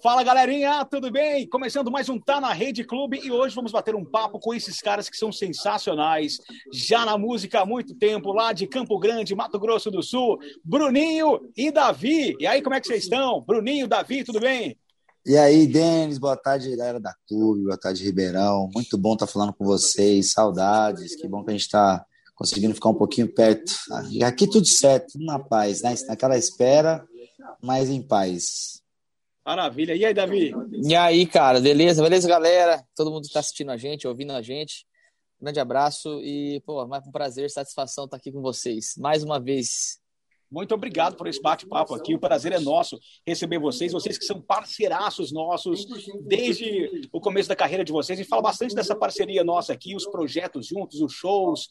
Fala 0.00 0.22
galerinha, 0.22 0.84
tudo 0.84 1.10
bem? 1.10 1.44
Começando 1.48 1.90
mais 1.90 2.08
um 2.08 2.20
Tá 2.20 2.40
na 2.40 2.52
Rede 2.52 2.84
Clube 2.84 3.20
e 3.20 3.32
hoje 3.32 3.52
vamos 3.52 3.72
bater 3.72 3.96
um 3.96 4.04
papo 4.04 4.38
com 4.38 4.54
esses 4.54 4.80
caras 4.80 5.08
que 5.08 5.16
são 5.16 5.32
sensacionais, 5.32 6.38
já 6.72 7.04
na 7.04 7.18
música 7.18 7.60
há 7.60 7.66
muito 7.66 7.96
tempo, 7.96 8.32
lá 8.32 8.52
de 8.52 8.68
Campo 8.68 8.96
Grande, 9.00 9.34
Mato 9.34 9.58
Grosso 9.58 9.90
do 9.90 10.00
Sul, 10.00 10.38
Bruninho 10.64 11.40
e 11.56 11.72
Davi. 11.72 12.36
E 12.38 12.46
aí, 12.46 12.62
como 12.62 12.76
é 12.76 12.80
que 12.80 12.86
vocês 12.86 13.04
estão? 13.04 13.40
Bruninho, 13.40 13.88
Davi, 13.88 14.22
tudo 14.22 14.38
bem? 14.38 14.78
E 15.26 15.36
aí, 15.36 15.66
Denis, 15.66 16.16
boa 16.16 16.36
tarde, 16.36 16.76
galera 16.76 17.00
da 17.00 17.12
Clube, 17.26 17.64
boa 17.64 17.76
tarde, 17.76 18.04
Ribeirão. 18.04 18.70
Muito 18.72 18.96
bom 18.96 19.14
estar 19.14 19.26
falando 19.26 19.52
com 19.52 19.64
vocês, 19.64 20.30
saudades, 20.30 21.16
que 21.16 21.26
bom 21.26 21.42
que 21.42 21.50
a 21.50 21.54
gente 21.54 21.62
está 21.62 22.04
conseguindo 22.36 22.72
ficar 22.72 22.90
um 22.90 22.94
pouquinho 22.94 23.26
perto. 23.34 23.72
Aqui 24.24 24.48
tudo 24.48 24.66
certo, 24.66 25.14
tudo 25.14 25.24
na 25.24 25.40
paz, 25.40 25.82
né? 25.82 25.92
naquela 26.06 26.38
espera, 26.38 27.04
mas 27.60 27.90
em 27.90 28.00
paz. 28.00 28.77
Maravilha. 29.48 29.94
E 29.94 30.04
aí, 30.04 30.12
Davi? 30.12 30.52
E 30.84 30.94
aí, 30.94 31.24
cara, 31.24 31.58
beleza? 31.58 32.02
Beleza, 32.02 32.28
galera? 32.28 32.84
Todo 32.94 33.10
mundo 33.10 33.22
que 33.22 33.28
está 33.28 33.40
assistindo 33.40 33.70
a 33.70 33.78
gente, 33.78 34.06
ouvindo 34.06 34.34
a 34.34 34.42
gente. 34.42 34.84
grande 35.40 35.58
abraço 35.58 36.20
e, 36.22 36.60
pô, 36.66 36.86
mais 36.86 37.06
um 37.06 37.10
prazer, 37.10 37.48
satisfação 37.48 38.04
estar 38.04 38.18
aqui 38.18 38.30
com 38.30 38.42
vocês. 38.42 38.92
Mais 38.98 39.24
uma 39.24 39.40
vez. 39.40 40.00
Muito 40.50 40.74
obrigado 40.74 41.16
por 41.16 41.26
esse 41.26 41.40
bate-papo 41.40 41.94
aqui. 41.94 42.14
O 42.14 42.18
prazer 42.18 42.52
é 42.52 42.60
nosso 42.60 42.98
receber 43.26 43.58
vocês, 43.58 43.90
vocês 43.90 44.18
que 44.18 44.26
são 44.26 44.38
parceiraços 44.38 45.32
nossos 45.32 45.86
desde 46.26 47.08
o 47.10 47.18
começo 47.18 47.48
da 47.48 47.56
carreira 47.56 47.82
de 47.82 47.90
vocês. 47.90 48.18
A 48.18 48.22
gente 48.22 48.28
fala 48.28 48.42
bastante 48.42 48.74
dessa 48.74 48.94
parceria 48.94 49.42
nossa 49.42 49.72
aqui, 49.72 49.96
os 49.96 50.04
projetos 50.04 50.66
juntos, 50.66 51.00
os 51.00 51.14
shows. 51.14 51.70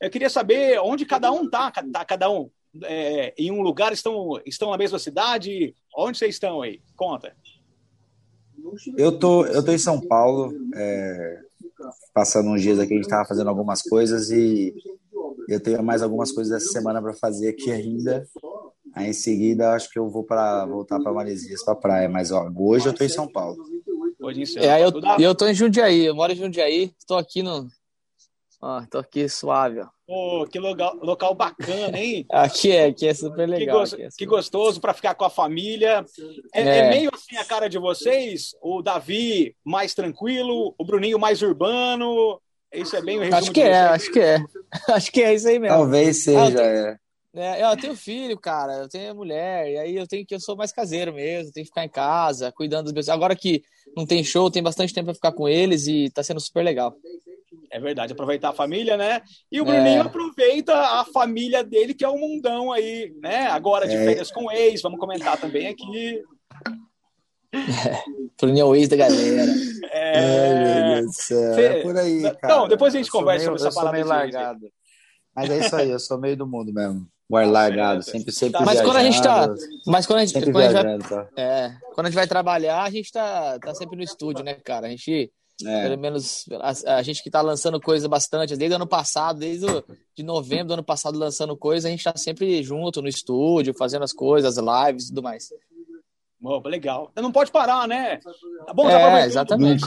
Eu 0.00 0.08
queria 0.08 0.30
saber 0.30 0.80
onde 0.80 1.04
cada 1.04 1.30
um 1.30 1.46
tá, 1.46 1.70
tá 1.70 2.06
cada 2.06 2.30
um 2.30 2.50
é, 2.84 3.34
em 3.36 3.50
um 3.50 3.62
lugar, 3.62 3.92
estão, 3.92 4.40
estão 4.44 4.70
na 4.70 4.78
mesma 4.78 4.98
cidade? 4.98 5.74
Onde 5.96 6.18
vocês 6.18 6.34
estão 6.34 6.62
aí? 6.62 6.80
Conta. 6.96 7.34
Eu 8.96 9.18
tô, 9.18 9.46
eu 9.46 9.64
tô 9.64 9.72
em 9.72 9.78
São 9.78 10.00
Paulo, 10.00 10.52
é, 10.74 11.40
passando 12.12 12.50
uns 12.50 12.60
dias 12.60 12.78
aqui, 12.78 12.92
a 12.92 12.96
gente 12.96 13.04
estava 13.04 13.28
fazendo 13.28 13.48
algumas 13.48 13.82
coisas 13.82 14.30
e 14.30 14.74
eu 15.48 15.60
tenho 15.60 15.82
mais 15.82 16.02
algumas 16.02 16.32
coisas 16.32 16.52
essa 16.52 16.72
semana 16.72 17.00
para 17.00 17.14
fazer 17.14 17.48
aqui 17.48 17.70
ainda. 17.70 18.26
Aí 18.94 19.10
em 19.10 19.12
seguida, 19.12 19.72
acho 19.72 19.90
que 19.90 19.98
eu 19.98 20.08
vou 20.08 20.24
para 20.24 20.66
voltar 20.66 21.00
para 21.00 21.12
Maresias, 21.12 21.64
para 21.64 21.76
praia. 21.76 22.08
Mas 22.08 22.30
ó, 22.30 22.50
hoje 22.56 22.88
eu 22.88 22.92
tô 22.92 23.04
em 23.04 23.08
São 23.08 23.28
Paulo. 23.28 23.56
Hoje 24.20 24.42
em 24.42 24.58
é, 24.58 24.84
eu, 24.84 24.90
eu 25.20 25.34
tô 25.34 25.46
em 25.46 25.54
Jundiaí, 25.54 26.04
eu 26.04 26.14
moro 26.14 26.32
em 26.32 26.36
Jundiaí, 26.36 26.92
estou 26.98 27.16
aqui 27.16 27.40
no, 27.40 27.68
Ó, 28.60 28.82
tô 28.90 28.98
aqui 28.98 29.28
suave, 29.28 29.80
ó. 29.80 29.86
Pô, 30.04 30.46
que 30.50 30.58
local, 30.58 30.96
local 31.00 31.34
bacana, 31.34 31.96
hein? 31.96 32.26
aqui 32.32 32.72
é, 32.72 32.86
aqui 32.86 33.06
é 33.06 33.14
super 33.14 33.48
legal. 33.48 33.66
Que, 33.66 33.72
go 33.72 33.82
é 33.82 33.86
super... 33.86 34.16
que 34.16 34.26
gostoso 34.26 34.80
para 34.80 34.94
ficar 34.94 35.14
com 35.14 35.24
a 35.24 35.30
família. 35.30 36.04
É, 36.52 36.62
é. 36.62 36.78
é, 36.78 36.90
meio 36.90 37.10
assim 37.14 37.36
a 37.36 37.44
cara 37.44 37.68
de 37.68 37.78
vocês? 37.78 38.56
O 38.60 38.82
Davi 38.82 39.54
mais 39.64 39.94
tranquilo, 39.94 40.74
o 40.76 40.84
Bruninho 40.84 41.18
mais 41.18 41.40
urbano. 41.40 42.40
Isso 42.72 42.96
é 42.96 43.02
bem 43.02 43.18
o 43.18 43.34
Acho 43.34 43.52
que 43.52 43.62
é, 43.62 43.78
acho 43.78 44.10
que 44.10 44.20
é. 44.20 44.38
acho 44.88 45.12
que 45.12 45.22
é 45.22 45.34
isso 45.34 45.48
aí 45.48 45.58
mesmo. 45.58 45.76
Talvez 45.76 46.24
seja, 46.24 46.40
ah, 46.40 46.50
eu 46.50 46.54
tenho, 46.54 46.86
é. 47.34 47.60
é. 47.60 47.72
Eu 47.72 47.76
tenho 47.76 47.96
filho, 47.96 48.38
cara, 48.38 48.72
eu 48.74 48.88
tenho 48.88 49.14
mulher, 49.14 49.70
e 49.70 49.78
aí 49.78 49.96
eu 49.96 50.06
tenho 50.06 50.26
que 50.26 50.34
eu 50.34 50.40
sou 50.40 50.56
mais 50.56 50.72
caseiro 50.72 51.14
mesmo, 51.14 51.52
tenho 51.52 51.64
que 51.64 51.70
ficar 51.70 51.84
em 51.84 51.88
casa, 51.88 52.52
cuidando 52.52 52.84
dos 52.84 52.92
meus. 52.92 53.08
Agora 53.08 53.36
que 53.36 53.62
não 53.96 54.04
tem 54.04 54.24
show, 54.24 54.50
tem 54.50 54.62
bastante 54.62 54.92
tempo 54.92 55.06
para 55.06 55.14
ficar 55.14 55.32
com 55.32 55.48
eles 55.48 55.86
e 55.86 56.10
tá 56.10 56.22
sendo 56.22 56.40
super 56.40 56.62
legal. 56.62 56.94
É 57.70 57.78
verdade, 57.78 58.12
aproveitar 58.12 58.50
a 58.50 58.54
família, 58.54 58.96
né? 58.96 59.20
E 59.50 59.60
o 59.60 59.64
Bruninho 59.64 59.98
é. 59.98 60.06
aproveita 60.06 60.74
a 60.74 61.04
família 61.04 61.62
dele, 61.62 61.94
que 61.94 62.04
é 62.04 62.08
o 62.08 62.18
mundão 62.18 62.72
aí, 62.72 63.14
né? 63.22 63.46
Agora 63.48 63.86
de 63.86 63.94
é. 63.94 64.04
férias 64.04 64.30
com 64.30 64.46
o 64.46 64.52
ex, 64.52 64.80
vamos 64.82 64.98
comentar 64.98 65.38
também 65.38 65.68
aqui. 65.68 66.22
É, 67.52 67.58
Bruninho 68.40 68.62
é 68.62 68.64
o 68.64 68.74
ex 68.74 68.88
da 68.88 68.96
galera. 68.96 69.52
É, 69.90 70.18
Ai, 70.18 70.84
meu 70.84 70.94
Deus 70.94 71.06
do 71.06 71.12
céu. 71.12 71.54
Cê... 71.54 71.62
É 71.62 71.82
por 71.82 71.96
aí, 71.96 72.22
cara. 72.22 72.38
Então, 72.42 72.68
depois 72.68 72.94
a 72.94 72.98
gente 72.98 73.10
conversa 73.10 73.46
meio, 73.46 73.58
sobre 73.58 73.68
essa 73.68 73.80
parada. 73.80 73.98
Eu 73.98 74.06
sou 74.06 74.14
meio 74.14 74.32
largado. 74.32 74.70
Mas 75.34 75.50
é 75.50 75.58
isso 75.58 75.76
aí, 75.76 75.90
eu 75.90 75.98
sou 75.98 76.18
meio 76.18 76.36
do 76.36 76.46
mundo 76.46 76.72
mesmo. 76.72 77.06
O 77.30 77.36
ar 77.36 77.46
largado, 77.46 78.02
sempre, 78.02 78.32
sempre 78.32 78.64
Mas 78.64 78.80
quando 78.80 78.96
a 78.96 79.02
gente 79.02 79.22
tá. 79.22 79.54
Mas 79.86 80.06
quando 80.06 80.20
a 80.20 80.24
gente, 80.24 80.50
quando 80.50 80.56
a 80.56 80.72
gente 80.72 80.72
vai. 80.72 80.98
Tá? 80.98 81.28
É, 81.36 81.76
quando 81.94 82.06
a 82.06 82.08
gente 82.08 82.16
vai 82.16 82.26
trabalhar, 82.26 82.82
a 82.82 82.88
gente 82.88 83.12
tá, 83.12 83.58
tá 83.58 83.74
sempre 83.74 83.98
no 83.98 84.02
estúdio, 84.02 84.42
né, 84.42 84.54
cara? 84.54 84.86
A 84.86 84.90
gente 84.90 85.30
é. 85.66 85.82
Pelo 85.82 85.98
menos 85.98 86.44
a, 86.60 86.96
a 86.96 87.02
gente 87.02 87.22
que 87.22 87.28
está 87.28 87.40
lançando 87.40 87.80
coisa 87.80 88.08
bastante, 88.08 88.56
desde 88.56 88.74
o 88.74 88.76
ano 88.76 88.86
passado, 88.86 89.40
desde 89.40 89.66
o, 89.66 89.84
de 90.16 90.22
novembro 90.22 90.68
do 90.68 90.74
ano 90.74 90.84
passado 90.84 91.18
lançando 91.18 91.56
coisa, 91.56 91.88
a 91.88 91.90
gente 91.90 92.00
está 92.00 92.16
sempre 92.16 92.62
junto 92.62 93.02
no 93.02 93.08
estúdio, 93.08 93.74
fazendo 93.74 94.04
as 94.04 94.12
coisas, 94.12 94.56
as 94.56 94.64
lives 94.88 95.04
e 95.04 95.08
tudo 95.08 95.22
mais. 95.22 95.48
Bom, 96.40 96.62
legal. 96.64 97.10
Não 97.16 97.32
pode 97.32 97.50
parar, 97.50 97.88
né? 97.88 98.18
Tá 98.66 98.72
bom, 98.72 98.88
é, 98.88 99.26
exatamente. 99.26 99.84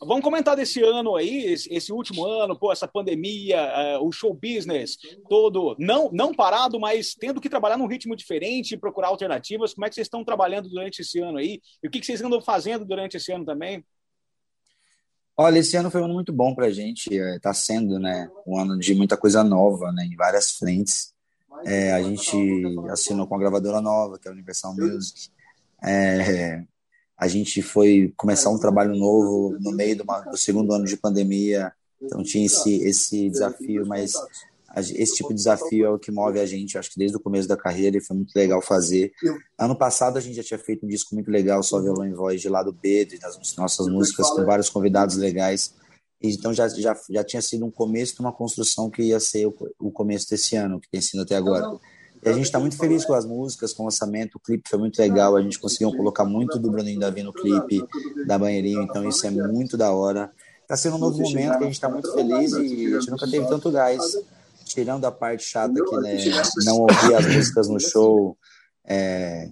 Vamos 0.00 0.24
comentar 0.24 0.56
desse 0.56 0.82
ano 0.82 1.14
aí, 1.14 1.44
esse, 1.44 1.72
esse 1.72 1.92
último 1.92 2.26
ano, 2.26 2.58
pô, 2.58 2.72
essa 2.72 2.88
pandemia, 2.88 3.98
uh, 4.00 4.04
o 4.04 4.10
show 4.10 4.34
business 4.34 4.96
todo, 5.28 5.76
não, 5.78 6.10
não 6.12 6.34
parado, 6.34 6.80
mas 6.80 7.14
tendo 7.14 7.40
que 7.40 7.48
trabalhar 7.48 7.76
num 7.76 7.86
ritmo 7.86 8.16
diferente, 8.16 8.76
procurar 8.76 9.08
alternativas. 9.08 9.74
Como 9.74 9.86
é 9.86 9.88
que 9.88 9.94
vocês 9.94 10.06
estão 10.06 10.24
trabalhando 10.24 10.68
durante 10.68 11.02
esse 11.02 11.20
ano 11.20 11.38
aí? 11.38 11.60
E 11.80 11.86
o 11.86 11.90
que, 11.90 12.00
que 12.00 12.06
vocês 12.06 12.20
andam 12.20 12.40
fazendo 12.40 12.84
durante 12.84 13.16
esse 13.16 13.30
ano 13.30 13.44
também? 13.44 13.84
Olha, 15.36 15.58
esse 15.58 15.76
ano 15.76 15.90
foi 15.90 16.00
um 16.00 16.04
ano 16.04 16.14
muito 16.14 16.32
bom 16.32 16.54
para 16.54 16.66
a 16.66 16.70
gente. 16.70 17.12
Está 17.14 17.50
é, 17.50 17.54
sendo, 17.54 17.98
né, 17.98 18.30
um 18.46 18.58
ano 18.58 18.78
de 18.78 18.94
muita 18.94 19.16
coisa 19.16 19.42
nova, 19.42 19.90
né, 19.92 20.04
em 20.04 20.16
várias 20.16 20.50
frentes. 20.52 21.12
É, 21.64 21.92
a 21.92 22.02
gente 22.02 22.36
assinou 22.90 23.26
com 23.26 23.34
a 23.34 23.38
gravadora 23.38 23.80
nova, 23.80 24.18
que 24.18 24.28
é 24.28 24.30
a 24.30 24.34
Universal 24.34 24.74
Music. 24.74 25.30
É, 25.82 26.62
a 27.16 27.28
gente 27.28 27.62
foi 27.62 28.12
começar 28.16 28.50
um 28.50 28.58
trabalho 28.58 28.94
novo 28.94 29.56
no 29.60 29.72
meio 29.72 29.96
do, 29.96 30.04
do 30.30 30.36
segundo 30.36 30.72
ano 30.74 30.84
de 30.84 30.96
pandemia, 30.96 31.72
então 32.00 32.22
tinha 32.22 32.44
esse, 32.44 32.82
esse 32.82 33.30
desafio, 33.30 33.86
mas 33.86 34.14
esse 34.76 35.16
tipo 35.16 35.28
de 35.30 35.36
desafio 35.36 35.86
é 35.86 35.90
o 35.90 35.98
que 35.98 36.10
move 36.10 36.40
a 36.40 36.46
gente, 36.46 36.78
acho 36.78 36.90
que 36.90 36.98
desde 36.98 37.16
o 37.16 37.20
começo 37.20 37.46
da 37.46 37.56
carreira 37.56 37.96
e 37.98 38.00
foi 38.00 38.16
muito 38.16 38.34
legal 38.34 38.62
fazer. 38.62 39.12
Ano 39.58 39.76
passado 39.76 40.16
a 40.16 40.20
gente 40.20 40.36
já 40.36 40.42
tinha 40.42 40.58
feito 40.58 40.86
um 40.86 40.88
disco 40.88 41.14
muito 41.14 41.30
legal, 41.30 41.62
Só 41.62 41.80
Violão 41.80 42.06
em 42.06 42.14
Voz, 42.14 42.40
de 42.40 42.48
lado 42.48 42.72
B, 42.72 43.06
das 43.20 43.38
nossas 43.56 43.86
músicas, 43.88 44.30
com 44.30 44.44
vários 44.44 44.70
convidados 44.70 45.16
legais. 45.16 45.74
Então 46.22 46.54
já, 46.54 46.68
já, 46.68 46.96
já 47.10 47.24
tinha 47.24 47.42
sido 47.42 47.66
um 47.66 47.70
começo 47.70 48.14
de 48.14 48.20
uma 48.20 48.32
construção 48.32 48.88
que 48.88 49.02
ia 49.02 49.20
ser 49.20 49.46
o, 49.46 49.54
o 49.78 49.90
começo 49.90 50.30
desse 50.30 50.56
ano, 50.56 50.80
que 50.80 50.88
tem 50.88 51.00
sido 51.00 51.22
até 51.22 51.36
agora. 51.36 51.78
E 52.24 52.28
a 52.28 52.32
gente 52.32 52.44
está 52.44 52.60
muito 52.60 52.78
feliz 52.78 53.04
com 53.04 53.12
as 53.12 53.26
músicas, 53.26 53.74
com 53.74 53.82
o 53.82 53.86
lançamento, 53.86 54.36
o 54.36 54.40
clipe 54.40 54.68
foi 54.70 54.78
muito 54.78 54.96
legal, 54.98 55.36
a 55.36 55.42
gente 55.42 55.58
conseguiu 55.58 55.90
colocar 55.90 56.24
muito 56.24 56.58
do 56.58 56.70
Bruninho 56.70 57.00
Davi 57.00 57.22
no 57.22 57.32
clipe, 57.32 57.84
da 58.26 58.38
Banheirinho, 58.38 58.82
então 58.82 59.06
isso 59.06 59.26
é 59.26 59.30
muito 59.30 59.76
da 59.76 59.92
hora. 59.92 60.30
Está 60.62 60.76
sendo 60.76 60.96
um 60.96 61.00
novo 61.00 61.20
momento 61.20 61.58
que 61.58 61.64
a 61.64 61.66
gente 61.66 61.74
está 61.74 61.88
muito 61.88 62.12
feliz 62.14 62.52
e 62.52 62.94
a 62.94 63.00
gente 63.00 63.10
nunca 63.10 63.28
teve 63.28 63.46
tanto 63.48 63.70
gás 63.72 64.16
tirando 64.64 65.04
a 65.04 65.12
parte 65.12 65.44
chata 65.44 65.74
que 65.74 65.96
né, 65.98 66.16
não 66.64 66.80
ouvir 66.80 67.14
as 67.14 67.26
músicas 67.26 67.68
no 67.68 67.80
show, 67.80 68.36
é, 68.84 69.48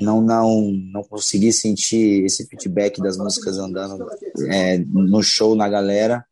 não 0.00 0.20
não 0.20 0.62
não 0.92 1.02
consegui 1.04 1.52
sentir 1.52 2.24
esse 2.24 2.46
feedback 2.46 3.00
das 3.00 3.16
músicas 3.16 3.58
andando 3.58 4.06
é, 4.50 4.78
no 4.78 5.22
show 5.22 5.54
na 5.54 5.68
galera 5.68 6.24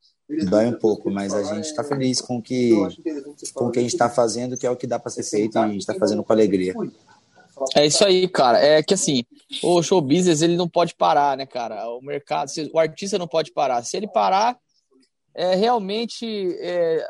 dói 0.48 0.66
um 0.66 0.78
pouco, 0.78 1.10
mas 1.10 1.34
a 1.34 1.42
gente 1.54 1.66
está 1.66 1.84
feliz 1.84 2.20
com 2.20 2.40
que 2.40 2.72
com 3.52 3.66
o 3.66 3.70
que 3.70 3.78
a 3.78 3.82
gente 3.82 3.92
está 3.92 4.08
fazendo, 4.08 4.56
que 4.56 4.66
é 4.66 4.70
o 4.70 4.76
que 4.76 4.86
dá 4.86 4.98
para 4.98 5.10
ser 5.10 5.22
feito 5.22 5.56
e 5.56 5.58
a 5.58 5.68
gente 5.68 5.80
está 5.80 5.94
fazendo 5.94 6.24
com 6.24 6.32
alegria. 6.32 6.74
É 7.76 7.86
isso 7.86 8.04
aí, 8.04 8.26
cara. 8.28 8.58
É 8.58 8.82
que 8.82 8.94
assim, 8.94 9.24
o 9.62 9.82
show 9.82 10.00
business 10.00 10.42
ele 10.42 10.56
não 10.56 10.68
pode 10.68 10.94
parar, 10.94 11.36
né, 11.36 11.46
cara? 11.46 11.88
O 11.90 12.00
mercado, 12.02 12.50
o 12.72 12.78
artista 12.78 13.18
não 13.18 13.28
pode 13.28 13.52
parar. 13.52 13.82
Se 13.84 13.96
ele 13.96 14.08
parar, 14.08 14.56
é 15.34 15.54
realmente 15.54 16.26
é, 16.60 17.06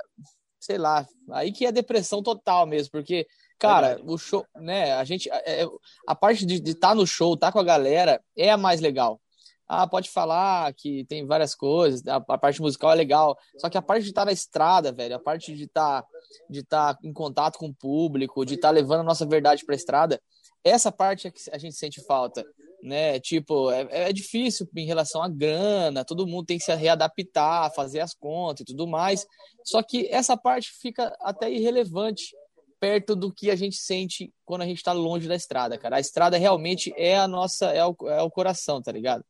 sei 0.64 0.78
lá, 0.78 1.06
aí 1.32 1.52
que 1.52 1.66
é 1.66 1.70
depressão 1.70 2.22
total 2.22 2.66
mesmo, 2.66 2.90
porque, 2.90 3.26
cara, 3.58 4.00
o 4.02 4.16
show, 4.16 4.46
né, 4.56 4.94
a 4.94 5.04
gente, 5.04 5.30
é, 5.30 5.62
é 5.62 5.68
a 6.06 6.14
parte 6.14 6.46
de 6.46 6.54
estar 6.54 6.88
tá 6.88 6.94
no 6.94 7.06
show, 7.06 7.34
estar 7.34 7.48
tá 7.48 7.52
com 7.52 7.58
a 7.58 7.64
galera, 7.64 8.18
é 8.34 8.50
a 8.50 8.56
mais 8.56 8.80
legal. 8.80 9.20
Ah, 9.68 9.86
pode 9.86 10.08
falar 10.08 10.72
que 10.72 11.04
tem 11.04 11.26
várias 11.26 11.54
coisas, 11.54 12.06
a, 12.06 12.16
a 12.16 12.38
parte 12.38 12.62
musical 12.62 12.92
é 12.92 12.94
legal, 12.94 13.36
só 13.58 13.68
que 13.68 13.76
a 13.76 13.82
parte 13.82 14.04
de 14.04 14.08
estar 14.08 14.22
tá 14.22 14.26
na 14.26 14.32
estrada, 14.32 14.90
velho, 14.90 15.16
a 15.16 15.20
parte 15.20 15.54
de 15.54 15.64
estar 15.64 16.02
de 16.48 16.60
estar 16.60 16.98
em 17.02 17.12
contato 17.12 17.58
com 17.58 17.68
o 17.68 17.74
público, 17.74 18.44
de 18.46 18.54
estar 18.54 18.70
levando 18.70 19.00
a 19.00 19.04
nossa 19.04 19.26
verdade 19.26 19.64
para 19.66 19.74
a 19.74 19.76
estrada, 19.76 20.20
essa 20.62 20.90
parte 20.90 21.28
é 21.28 21.30
que 21.30 21.40
a 21.52 21.58
gente 21.58 21.76
sente 21.76 22.02
falta 22.04 22.44
né? 22.84 23.18
Tipo, 23.18 23.70
é, 23.70 23.88
é, 23.90 24.12
difícil 24.12 24.68
em 24.76 24.86
relação 24.86 25.22
à 25.22 25.28
grana, 25.28 26.04
todo 26.04 26.26
mundo 26.26 26.44
tem 26.44 26.58
que 26.58 26.64
se 26.64 26.74
readaptar, 26.74 27.72
fazer 27.74 28.00
as 28.00 28.14
contas 28.14 28.60
e 28.60 28.64
tudo 28.64 28.86
mais. 28.86 29.26
Só 29.64 29.82
que 29.82 30.06
essa 30.10 30.36
parte 30.36 30.70
fica 30.70 31.16
até 31.20 31.50
irrelevante 31.50 32.36
perto 32.78 33.16
do 33.16 33.32
que 33.32 33.50
a 33.50 33.56
gente 33.56 33.76
sente 33.76 34.30
quando 34.44 34.62
a 34.62 34.66
gente 34.66 34.76
está 34.76 34.92
longe 34.92 35.26
da 35.26 35.34
estrada, 35.34 35.78
cara. 35.78 35.96
A 35.96 36.00
estrada 36.00 36.36
realmente 36.36 36.92
é 36.96 37.16
a 37.16 37.26
nossa, 37.26 37.66
é 37.66 37.84
o, 37.84 37.96
é 38.08 38.22
o 38.22 38.30
coração, 38.30 38.82
tá 38.82 38.92
ligado? 38.92 39.24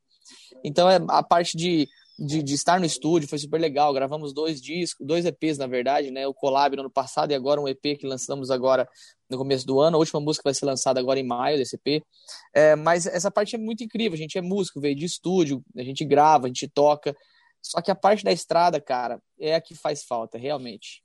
Então 0.65 0.91
é 0.91 0.99
a 1.09 1.23
parte 1.23 1.57
de 1.57 1.89
de, 2.19 2.43
de, 2.43 2.55
estar 2.55 2.79
no 2.79 2.87
estúdio, 2.87 3.29
foi 3.29 3.39
super 3.39 3.61
legal. 3.61 3.93
Gravamos 3.93 4.33
dois 4.33 4.61
discos, 4.61 5.05
dois 5.05 5.25
EPs, 5.25 5.59
na 5.59 5.67
verdade, 5.67 6.11
né? 6.11 6.27
O 6.27 6.35
Collab 6.35 6.77
no 6.77 6.83
ano 6.83 6.91
passado 6.91 7.33
e 7.33 7.35
agora 7.35 7.61
um 7.61 7.69
EP 7.69 7.99
que 7.99 8.07
lançamos 8.07 8.51
agora 8.51 8.89
no 9.31 9.39
começo 9.39 9.67
do 9.67 9.81
ano. 9.81 9.97
A 9.97 10.01
última 10.01 10.21
música 10.21 10.43
vai 10.45 10.55
ser 10.55 10.67
lançada 10.67 10.99
agora 10.99 11.21
em 11.21 11.27
maio 11.27 11.59
desse 11.59 11.77
EP. 11.77 12.03
É, 12.55 12.75
mas 12.75 13.07
essa 13.07 13.31
parte 13.31 13.55
é 13.55 13.59
muito 13.59 13.85
incrível. 13.85 14.15
A 14.15 14.19
gente 14.19 14.39
é 14.39 14.43
músico, 14.43 14.81
veio 14.81 14.95
de 14.95 15.05
estúdio, 15.05 15.63
a 15.77 15.83
gente 15.83 16.05
grava, 16.05 16.47
a 16.47 16.49
gente 16.49 16.69
toca. 16.69 17.15
Só 17.63 17.81
que 17.81 17.91
a 17.91 17.95
parte 17.95 18.25
da 18.25 18.33
estrada, 18.33 18.81
cara, 18.81 19.21
é 19.39 19.55
a 19.55 19.61
que 19.61 19.75
faz 19.75 20.05
falta, 20.05 20.39
realmente. 20.39 21.04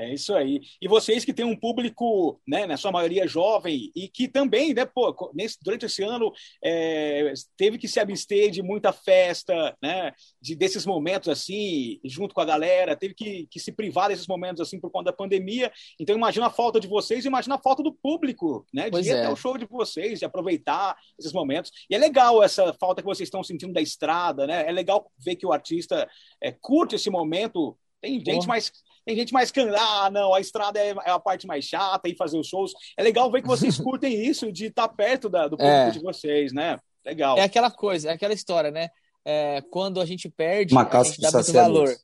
É 0.00 0.14
isso 0.14 0.34
aí. 0.34 0.62
E 0.80 0.88
vocês 0.88 1.26
que 1.26 1.32
têm 1.32 1.44
um 1.44 1.54
público, 1.54 2.40
né, 2.48 2.64
na 2.64 2.78
sua 2.78 2.90
maioria 2.90 3.26
jovem, 3.26 3.92
e 3.94 4.08
que 4.08 4.26
também, 4.28 4.72
né, 4.72 4.86
pô, 4.86 5.30
nesse, 5.34 5.58
durante 5.62 5.84
esse 5.84 6.02
ano 6.02 6.32
é, 6.64 7.34
teve 7.54 7.76
que 7.76 7.86
se 7.86 8.00
abster 8.00 8.50
de 8.50 8.62
muita 8.62 8.94
festa, 8.94 9.76
né, 9.82 10.10
de, 10.40 10.56
desses 10.56 10.86
momentos 10.86 11.28
assim, 11.28 12.00
junto 12.02 12.34
com 12.34 12.40
a 12.40 12.46
galera, 12.46 12.96
teve 12.96 13.12
que, 13.12 13.46
que 13.50 13.60
se 13.60 13.72
privar 13.72 14.08
desses 14.08 14.26
momentos 14.26 14.62
assim 14.62 14.80
por 14.80 14.90
conta 14.90 15.10
da 15.10 15.16
pandemia. 15.16 15.70
Então, 16.00 16.16
imagina 16.16 16.46
a 16.46 16.50
falta 16.50 16.80
de 16.80 16.88
vocês, 16.88 17.26
imagina 17.26 17.56
a 17.56 17.62
falta 17.62 17.82
do 17.82 17.92
público, 17.92 18.64
né, 18.72 18.84
de 18.84 18.92
pois 18.92 19.06
ir 19.06 19.10
é. 19.10 19.20
até 19.20 19.28
o 19.30 19.36
show 19.36 19.58
de 19.58 19.66
vocês, 19.66 20.18
de 20.18 20.24
aproveitar 20.24 20.96
esses 21.18 21.34
momentos. 21.34 21.70
E 21.90 21.94
é 21.94 21.98
legal 21.98 22.42
essa 22.42 22.72
falta 22.80 23.02
que 23.02 23.06
vocês 23.06 23.26
estão 23.26 23.44
sentindo 23.44 23.74
da 23.74 23.82
estrada, 23.82 24.46
né, 24.46 24.66
é 24.66 24.72
legal 24.72 25.12
ver 25.18 25.36
que 25.36 25.44
o 25.44 25.52
artista 25.52 26.08
é, 26.42 26.50
curte 26.50 26.94
esse 26.94 27.10
momento. 27.10 27.76
Tem 28.00 28.18
gente 28.24 28.48
mais 28.48 28.72
tem 29.04 29.16
gente 29.16 29.32
mais 29.32 29.50
can... 29.50 29.72
ah, 29.76 30.10
não, 30.10 30.34
a 30.34 30.40
estrada 30.40 30.78
é, 30.78 30.90
é, 30.90 31.10
a 31.10 31.18
parte 31.18 31.46
mais 31.46 31.64
chata 31.64 32.08
e 32.08 32.16
fazer 32.16 32.38
os 32.38 32.46
shows. 32.46 32.72
É 32.96 33.02
legal 33.02 33.30
ver 33.30 33.42
que 33.42 33.48
vocês 33.48 33.78
curtem 33.80 34.26
isso 34.26 34.50
de 34.52 34.66
estar 34.66 34.88
perto 34.88 35.28
da, 35.28 35.48
do 35.48 35.56
público 35.56 35.88
é. 35.88 35.90
de 35.90 36.00
vocês, 36.00 36.52
né? 36.52 36.78
Legal. 37.04 37.38
É 37.38 37.42
aquela 37.42 37.70
coisa, 37.70 38.10
é 38.10 38.12
aquela 38.12 38.34
história, 38.34 38.70
né? 38.70 38.88
É, 39.24 39.62
quando 39.70 40.00
a 40.00 40.06
gente 40.06 40.28
perde, 40.28 40.74
Uma 40.74 40.88
a 40.88 41.02
gente 41.02 41.20
dá 41.20 41.30
muito 41.30 41.52
valor. 41.52 41.96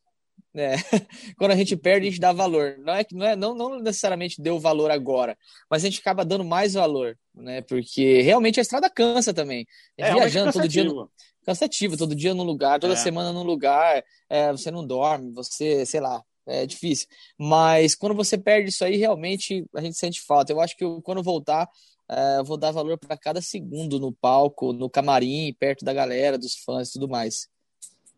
É. 0.54 0.76
Quando 1.36 1.50
a 1.50 1.56
gente 1.56 1.76
perde, 1.76 2.06
a 2.06 2.10
gente 2.10 2.20
dá 2.20 2.32
valor. 2.32 2.76
Não 2.78 2.94
é 2.94 3.04
que 3.04 3.14
não, 3.14 3.26
é, 3.26 3.36
não, 3.36 3.54
não 3.54 3.78
necessariamente 3.78 4.40
deu 4.40 4.58
valor 4.58 4.90
agora, 4.90 5.36
mas 5.70 5.84
a 5.84 5.88
gente 5.88 6.00
acaba 6.00 6.24
dando 6.24 6.44
mais 6.44 6.72
valor, 6.72 7.16
né? 7.34 7.60
Porque 7.60 8.22
realmente 8.22 8.58
a 8.58 8.62
estrada 8.62 8.88
cansa 8.88 9.34
também. 9.34 9.66
É, 9.98 10.14
viajando 10.14 10.52
todo 10.52 10.66
dia. 10.66 10.84
No, 10.84 11.10
cansativo, 11.46 11.96
todo 11.96 12.14
dia 12.14 12.34
num 12.34 12.42
lugar, 12.42 12.80
toda 12.80 12.94
é. 12.94 12.96
semana 12.96 13.32
num 13.32 13.44
lugar, 13.44 14.02
é, 14.28 14.50
você 14.50 14.68
não 14.68 14.84
dorme, 14.84 15.30
você, 15.30 15.86
sei 15.86 16.00
lá, 16.00 16.20
é 16.46 16.66
difícil. 16.66 17.08
Mas 17.38 17.94
quando 17.94 18.14
você 18.14 18.38
perde 18.38 18.70
isso 18.70 18.84
aí, 18.84 18.96
realmente 18.96 19.66
a 19.74 19.80
gente 19.80 19.96
sente 19.96 20.20
falta. 20.22 20.52
Eu 20.52 20.60
acho 20.60 20.76
que 20.76 20.84
eu, 20.84 21.02
quando 21.02 21.22
voltar, 21.22 21.68
é, 22.08 22.38
eu 22.38 22.44
vou 22.44 22.56
dar 22.56 22.70
valor 22.70 22.98
para 22.98 23.16
cada 23.16 23.40
segundo 23.40 23.98
no 23.98 24.12
palco, 24.12 24.72
no 24.72 24.88
camarim, 24.88 25.54
perto 25.58 25.84
da 25.84 25.92
galera, 25.92 26.38
dos 26.38 26.54
fãs 26.56 26.88
e 26.88 26.92
tudo 26.92 27.08
mais. 27.08 27.48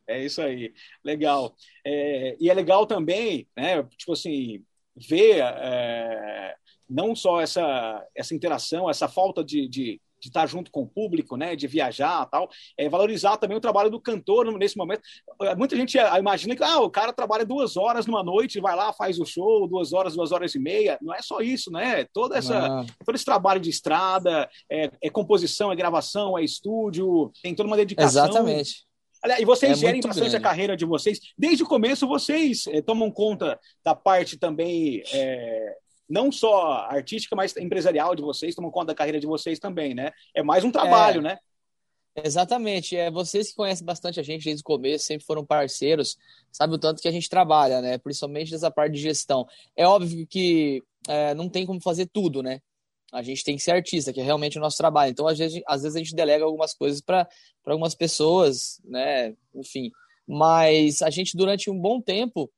É 0.07 0.25
isso 0.25 0.41
aí, 0.41 0.73
legal. 1.05 1.55
É, 1.85 2.37
e 2.41 2.49
é 2.49 2.55
legal 2.55 2.87
também, 2.87 3.47
né? 3.57 3.83
Tipo 3.97 4.13
assim, 4.13 4.65
ver 4.97 5.41
é, 5.41 6.55
não 6.89 7.15
só 7.15 7.41
essa, 7.41 8.07
essa 8.15 8.35
interação, 8.35 8.89
essa 8.89 9.07
falta 9.07 9.45
de, 9.45 9.69
de 9.69 10.01
de 10.21 10.29
estar 10.29 10.47
junto 10.47 10.71
com 10.71 10.83
o 10.83 10.87
público, 10.87 11.37
né, 11.37 11.55
de 11.55 11.67
viajar 11.67 12.27
tal, 12.27 12.49
é, 12.77 12.89
valorizar 12.89 13.37
também 13.37 13.57
o 13.57 13.61
trabalho 13.61 13.91
do 13.91 14.01
cantor 14.01 14.47
nesse 14.59 14.77
momento. 14.77 15.03
Muita 15.57 15.77
gente 15.77 15.97
imagina 16.19 16.57
que 16.57 16.63
ah, 16.63 16.81
o 16.81 16.91
cara 16.91 17.13
trabalha 17.13 17.45
duas 17.45 17.77
horas 17.77 18.07
numa 18.07 18.23
noite, 18.23 18.61
vai 18.61 18.75
lá, 18.75 18.93
faz 18.93 19.19
o 19.19 19.25
show, 19.25 19.67
duas 19.69 19.93
horas, 19.93 20.15
duas 20.15 20.33
horas 20.33 20.55
e 20.55 20.59
meia. 20.59 20.99
Não 21.01 21.15
é 21.15 21.23
só 21.23 21.41
isso, 21.41 21.71
né? 21.71 22.05
Toda 22.13 22.37
essa, 22.37 22.85
todo 23.05 23.15
esse 23.15 23.25
trabalho 23.25 23.61
de 23.61 23.71
estrada, 23.71 24.49
é, 24.71 24.91
é, 25.03 25.11
composição, 25.11 25.73
é 25.73 25.77
gravação, 25.77 26.39
é 26.39 26.45
estúdio, 26.45 27.31
tem 27.43 27.55
toda 27.55 27.69
uma 27.69 27.77
dedicação. 27.77 28.25
Exatamente. 28.25 28.87
E 29.41 29.45
vocês 29.45 29.73
é 29.73 29.75
gerem 29.75 30.01
bastante 30.01 30.31
grande. 30.31 30.37
a 30.37 30.41
carreira 30.41 30.77
de 30.77 30.85
vocês. 30.85 31.19
Desde 31.37 31.65
o 31.65 31.67
começo, 31.67 32.07
vocês 32.07 32.67
é, 32.69 32.81
tomam 32.81 33.11
conta 33.11 33.59
da 33.85 33.95
parte 33.95 34.39
também 34.39 35.03
é, 35.13 35.77
não 36.09 36.33
só 36.33 36.87
artística, 36.89 37.37
mas 37.37 37.57
empresarial 37.57 38.15
de 38.15 38.23
vocês, 38.23 38.55
tomam 38.55 38.71
conta 38.71 38.89
da 38.89 38.95
carreira 38.95 39.21
de 39.21 39.27
vocês 39.27 39.59
também, 39.59 39.95
né? 39.95 40.13
É 40.35 40.43
mais 40.43 40.65
um 40.65 40.71
trabalho, 40.71 41.21
é, 41.21 41.23
né? 41.23 41.39
Exatamente. 42.25 42.97
É 42.97 43.11
vocês 43.11 43.51
que 43.51 43.57
conhecem 43.57 43.85
bastante 43.85 44.19
a 44.19 44.23
gente 44.23 44.45
desde 44.45 44.63
o 44.63 44.65
começo, 44.65 45.05
sempre 45.05 45.27
foram 45.27 45.45
parceiros, 45.45 46.17
sabe 46.51 46.75
o 46.75 46.79
tanto 46.79 47.03
que 47.03 47.09
a 47.09 47.13
gente 47.13 47.29
trabalha, 47.29 47.81
né? 47.81 47.99
Principalmente 47.99 48.53
nessa 48.53 48.71
parte 48.71 48.95
de 48.95 49.01
gestão. 49.01 49.47
É 49.77 49.87
óbvio 49.87 50.27
que 50.27 50.83
é, 51.07 51.35
não 51.35 51.49
tem 51.49 51.67
como 51.67 51.81
fazer 51.81 52.07
tudo, 52.07 52.43
né? 52.43 52.61
A 53.13 53.23
gente 53.23 53.43
tem 53.43 53.57
que 53.57 53.63
ser 53.63 53.71
artista, 53.71 54.13
que 54.13 54.21
é 54.21 54.25
realmente 54.25 54.59
o 54.59 54.61
nosso 54.61 54.77
trabalho. 54.77 55.11
Então, 55.11 55.27
às 55.27 55.39
vezes, 55.39 55.63
às 55.67 55.83
vezes 55.83 55.97
a 55.97 55.99
gente 55.99 56.15
delega 56.15 56.45
algumas 56.45 56.75
coisas 56.75 57.01
para 57.01 57.27
algumas 57.67 57.95
pessoas, 57.95 58.81
né? 58.85 59.35
Enfim. 59.55 59.91
Mas 60.27 61.01
a 61.01 61.09
gente, 61.09 61.37
durante 61.37 61.71
um 61.71 61.79
bom 61.79 62.03
tempo, 62.03 62.51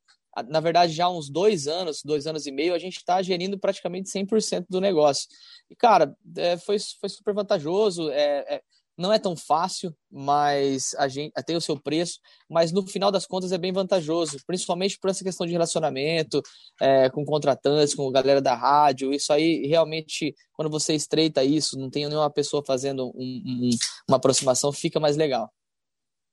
na 0.48 0.60
verdade, 0.60 0.92
já 0.92 1.06
há 1.06 1.10
uns 1.10 1.28
dois 1.28 1.66
anos, 1.66 2.02
dois 2.04 2.26
anos 2.26 2.46
e 2.46 2.52
meio, 2.52 2.74
a 2.74 2.78
gente 2.78 2.98
está 2.98 3.20
gerindo 3.20 3.58
praticamente 3.58 4.10
100% 4.10 4.66
do 4.68 4.80
negócio. 4.80 5.28
E, 5.68 5.74
cara, 5.74 6.14
é, 6.36 6.56
foi, 6.56 6.76
foi 6.78 7.08
super 7.08 7.34
vantajoso. 7.34 8.10
É, 8.10 8.56
é, 8.56 8.62
não 8.96 9.12
é 9.12 9.18
tão 9.18 9.34
fácil, 9.34 9.96
mas 10.10 10.94
a 10.98 11.08
gente 11.08 11.32
tem 11.46 11.56
o 11.56 11.60
seu 11.60 11.78
preço, 11.80 12.20
mas 12.48 12.70
no 12.70 12.86
final 12.86 13.10
das 13.10 13.24
contas 13.24 13.50
é 13.50 13.56
bem 13.56 13.72
vantajoso, 13.72 14.38
principalmente 14.46 14.98
por 14.98 15.08
essa 15.08 15.24
questão 15.24 15.46
de 15.46 15.52
relacionamento 15.52 16.42
é, 16.80 17.08
com 17.08 17.24
contratantes, 17.24 17.94
com 17.94 18.10
galera 18.12 18.42
da 18.42 18.54
rádio. 18.54 19.12
Isso 19.12 19.32
aí 19.32 19.66
realmente, 19.66 20.34
quando 20.52 20.70
você 20.70 20.94
estreita 20.94 21.42
isso, 21.42 21.78
não 21.78 21.88
tem 21.88 22.06
nenhuma 22.06 22.30
pessoa 22.30 22.62
fazendo 22.64 23.08
um, 23.16 23.42
um, 23.46 23.70
uma 24.06 24.18
aproximação, 24.18 24.70
fica 24.70 25.00
mais 25.00 25.16
legal. 25.16 25.50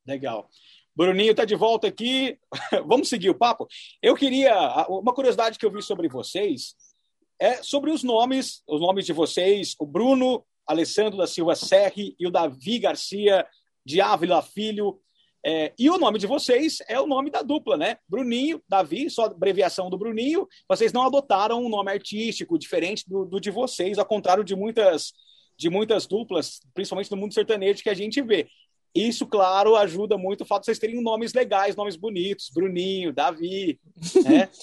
Legal. 0.06 0.50
Bruninho 0.98 1.30
está 1.30 1.46
de 1.46 1.56
volta 1.56 1.88
aqui. 1.88 2.40
Vamos 2.88 3.08
seguir 3.08 3.30
o 3.30 3.38
papo. 3.38 3.68
Eu 4.02 4.16
queria. 4.16 4.88
Uma 4.90 5.14
curiosidade 5.14 5.60
que 5.60 5.66
eu 5.66 5.72
vi 5.72 5.84
sobre 5.84 6.08
vocês 6.08 6.74
é 7.40 7.62
sobre 7.62 7.92
os 7.92 8.02
nomes, 8.02 8.64
os 8.68 8.82
nomes 8.82 9.06
de 9.06 9.14
vocês, 9.14 9.76
o 9.80 9.86
Bruno 9.86 10.44
Alessandro 10.66 11.16
da 11.16 11.28
Silva 11.28 11.56
Serri 11.56 12.16
e 12.20 12.26
o 12.26 12.32
Davi 12.32 12.80
Garcia 12.80 13.46
de 13.86 14.02
Ávila 14.02 14.42
Filho. 14.42 15.00
É, 15.46 15.72
e 15.78 15.88
o 15.88 16.00
nome 16.00 16.18
de 16.18 16.26
vocês 16.26 16.80
é 16.90 17.00
o 17.00 17.06
nome 17.06 17.30
da 17.30 17.44
dupla, 17.44 17.78
né? 17.78 18.00
Bruninho, 18.10 18.60
Davi, 18.68 19.08
só 19.08 19.26
abreviação 19.26 19.92
do 19.92 20.00
Bruninho. 20.00 20.48
Vocês 20.68 20.92
não 20.92 21.04
adotaram 21.04 21.64
um 21.64 21.70
nome 21.70 21.92
artístico 21.92 22.58
diferente 22.58 23.08
do, 23.08 23.24
do 23.24 23.40
de 23.40 23.52
vocês, 23.52 24.00
ao 24.00 24.06
contrário 24.06 24.44
de 24.44 24.56
muitas 24.56 25.14
de 25.58 25.70
muitas 25.70 26.06
duplas, 26.06 26.60
principalmente 26.74 27.10
no 27.10 27.18
mundo 27.18 27.34
sertanejo 27.34 27.82
que 27.82 27.90
a 27.90 27.94
gente 27.94 28.22
vê. 28.22 28.48
Isso, 28.94 29.28
claro, 29.28 29.76
ajuda 29.76 30.18
muito 30.18 30.42
o 30.42 30.46
fato 30.46 30.62
de 30.62 30.66
vocês 30.66 30.80
terem 30.80 31.02
nomes 31.02 31.34
legais, 31.34 31.76
nomes 31.76 31.96
bonitos, 31.96 32.50
Bruninho, 32.54 33.14
Davi, 33.14 33.80
né? 34.24 34.50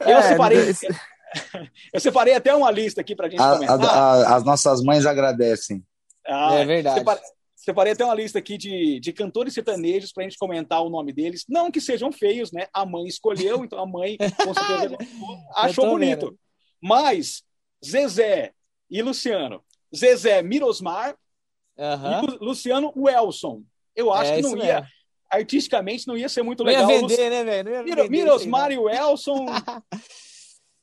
Eu, 0.00 0.18
é, 0.18 0.22
separei, 0.22 0.58
eu 1.94 2.00
separei 2.00 2.34
até 2.34 2.54
uma 2.54 2.70
lista 2.70 3.00
aqui 3.00 3.14
para 3.14 3.28
a 3.28 3.30
gente 3.30 3.40
a, 3.40 3.52
comentar. 3.52 3.80
A, 3.80 4.14
a, 4.14 4.36
as 4.36 4.44
nossas 4.44 4.82
mães 4.82 5.06
agradecem. 5.06 5.84
Ah, 6.26 6.54
é 6.54 6.64
verdade. 6.64 6.98
Separei, 6.98 7.22
separei 7.54 7.92
até 7.92 8.04
uma 8.04 8.14
lista 8.14 8.38
aqui 8.38 8.58
de, 8.58 8.98
de 8.98 9.12
cantores 9.12 9.54
sertanejos 9.54 10.12
para 10.12 10.24
a 10.24 10.28
gente 10.28 10.38
comentar 10.38 10.82
o 10.82 10.90
nome 10.90 11.12
deles. 11.12 11.44
Não 11.48 11.70
que 11.70 11.80
sejam 11.80 12.12
feios, 12.12 12.50
né? 12.50 12.66
A 12.72 12.84
mãe 12.84 13.06
escolheu, 13.06 13.64
então 13.64 13.78
a 13.78 13.86
mãe 13.86 14.16
com 14.18 14.52
certeza 14.52 14.98
achou 15.54 15.90
bonito. 15.90 16.26
Vendo. 16.26 16.38
Mas 16.82 17.42
Zezé 17.84 18.52
e 18.90 19.00
Luciano. 19.00 19.62
Zezé 19.94 20.42
Mirosmar 20.42 21.16
uhum. 21.78 22.24
e 22.24 22.44
Luciano 22.44 22.92
Welson. 22.96 23.62
Eu 23.94 24.12
acho 24.12 24.32
é, 24.32 24.36
que 24.36 24.42
não 24.42 24.56
ia. 24.56 24.80
Mesmo. 24.80 24.88
Artisticamente 25.30 26.06
não 26.06 26.16
ia 26.16 26.28
ser 26.28 26.42
muito 26.42 26.62
legal. 26.62 26.84
Não 26.84 26.90
ia 26.90 27.00
vender, 27.00 27.30
né, 27.30 27.44
velho? 27.44 27.84
Mir 27.84 28.10
Mirosmar 28.10 28.70
e 28.70 28.78
Welson. 28.78 29.46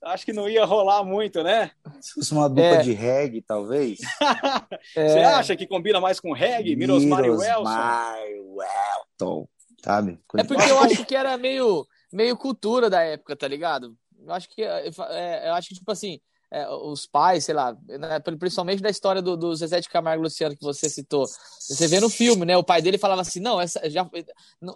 acho 0.04 0.26
que 0.26 0.34
não 0.34 0.50
ia 0.50 0.66
rolar 0.66 1.04
muito, 1.04 1.44
né? 1.44 1.72
Se 2.02 2.14
fosse 2.14 2.32
uma 2.34 2.50
dupla 2.50 2.64
é. 2.64 2.82
de 2.82 2.92
reggae, 2.92 3.42
talvez. 3.42 4.00
é. 4.96 5.08
Você 5.08 5.20
acha 5.20 5.56
que 5.56 5.68
combina 5.68 6.02
mais 6.02 6.20
com 6.20 6.34
reggae? 6.34 6.76
Mirosmar 6.76 7.24
e 7.24 7.30
Welson? 7.30 7.70
Welton, 8.56 9.48
sabe? 9.84 10.20
É 10.38 10.44
porque 10.44 10.70
eu 10.70 10.80
acho 10.80 11.06
que 11.06 11.16
era 11.16 11.38
meio, 11.38 11.88
meio 12.12 12.36
cultura 12.36 12.90
da 12.90 13.02
época, 13.02 13.36
tá 13.36 13.48
ligado? 13.48 13.96
Eu 14.20 14.34
acho 14.34 14.50
que, 14.50 14.64
é, 14.64 15.48
eu 15.48 15.54
acho 15.54 15.70
que 15.70 15.76
tipo 15.76 15.92
assim, 15.92 16.20
é, 16.52 16.70
os 16.70 17.08
pais, 17.08 17.46
sei 17.46 17.56
lá, 17.56 17.76
né, 17.88 18.20
principalmente 18.20 18.82
da 18.82 18.90
história 18.90 19.22
do, 19.22 19.38
do 19.38 19.56
Zezé 19.56 19.80
de 19.80 19.88
Camargo 19.88 20.24
Luciano 20.24 20.56
que 20.56 20.64
você 20.64 20.90
citou. 20.90 21.26
Você 21.60 21.88
vê 21.88 22.00
no 22.02 22.10
filme, 22.10 22.46
né? 22.46 22.58
O 22.58 22.64
pai 22.64 22.82
dele 22.82 22.98
falava 22.98 23.22
assim, 23.22 23.40
não, 23.40 23.60
essa 23.60 23.90
já 23.90 24.08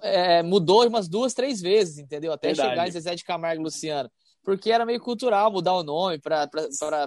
é, 0.01 0.41
mudou 0.41 0.88
umas 0.88 1.10
duas, 1.10 1.34
três 1.34 1.60
vezes, 1.60 1.98
entendeu? 1.98 2.32
Até 2.32 2.48
Verdade. 2.48 2.70
chegar 2.70 2.88
em 2.88 2.91
Zezé 2.91 3.15
de 3.15 3.25
Camargo 3.25 3.62
Luciano. 3.62 4.10
Porque 4.41 4.72
era 4.72 4.86
meio 4.86 5.01
cultural 5.01 5.51
mudar 5.51 5.74
o 5.74 5.84
nome 5.84 6.17
para 6.20 6.48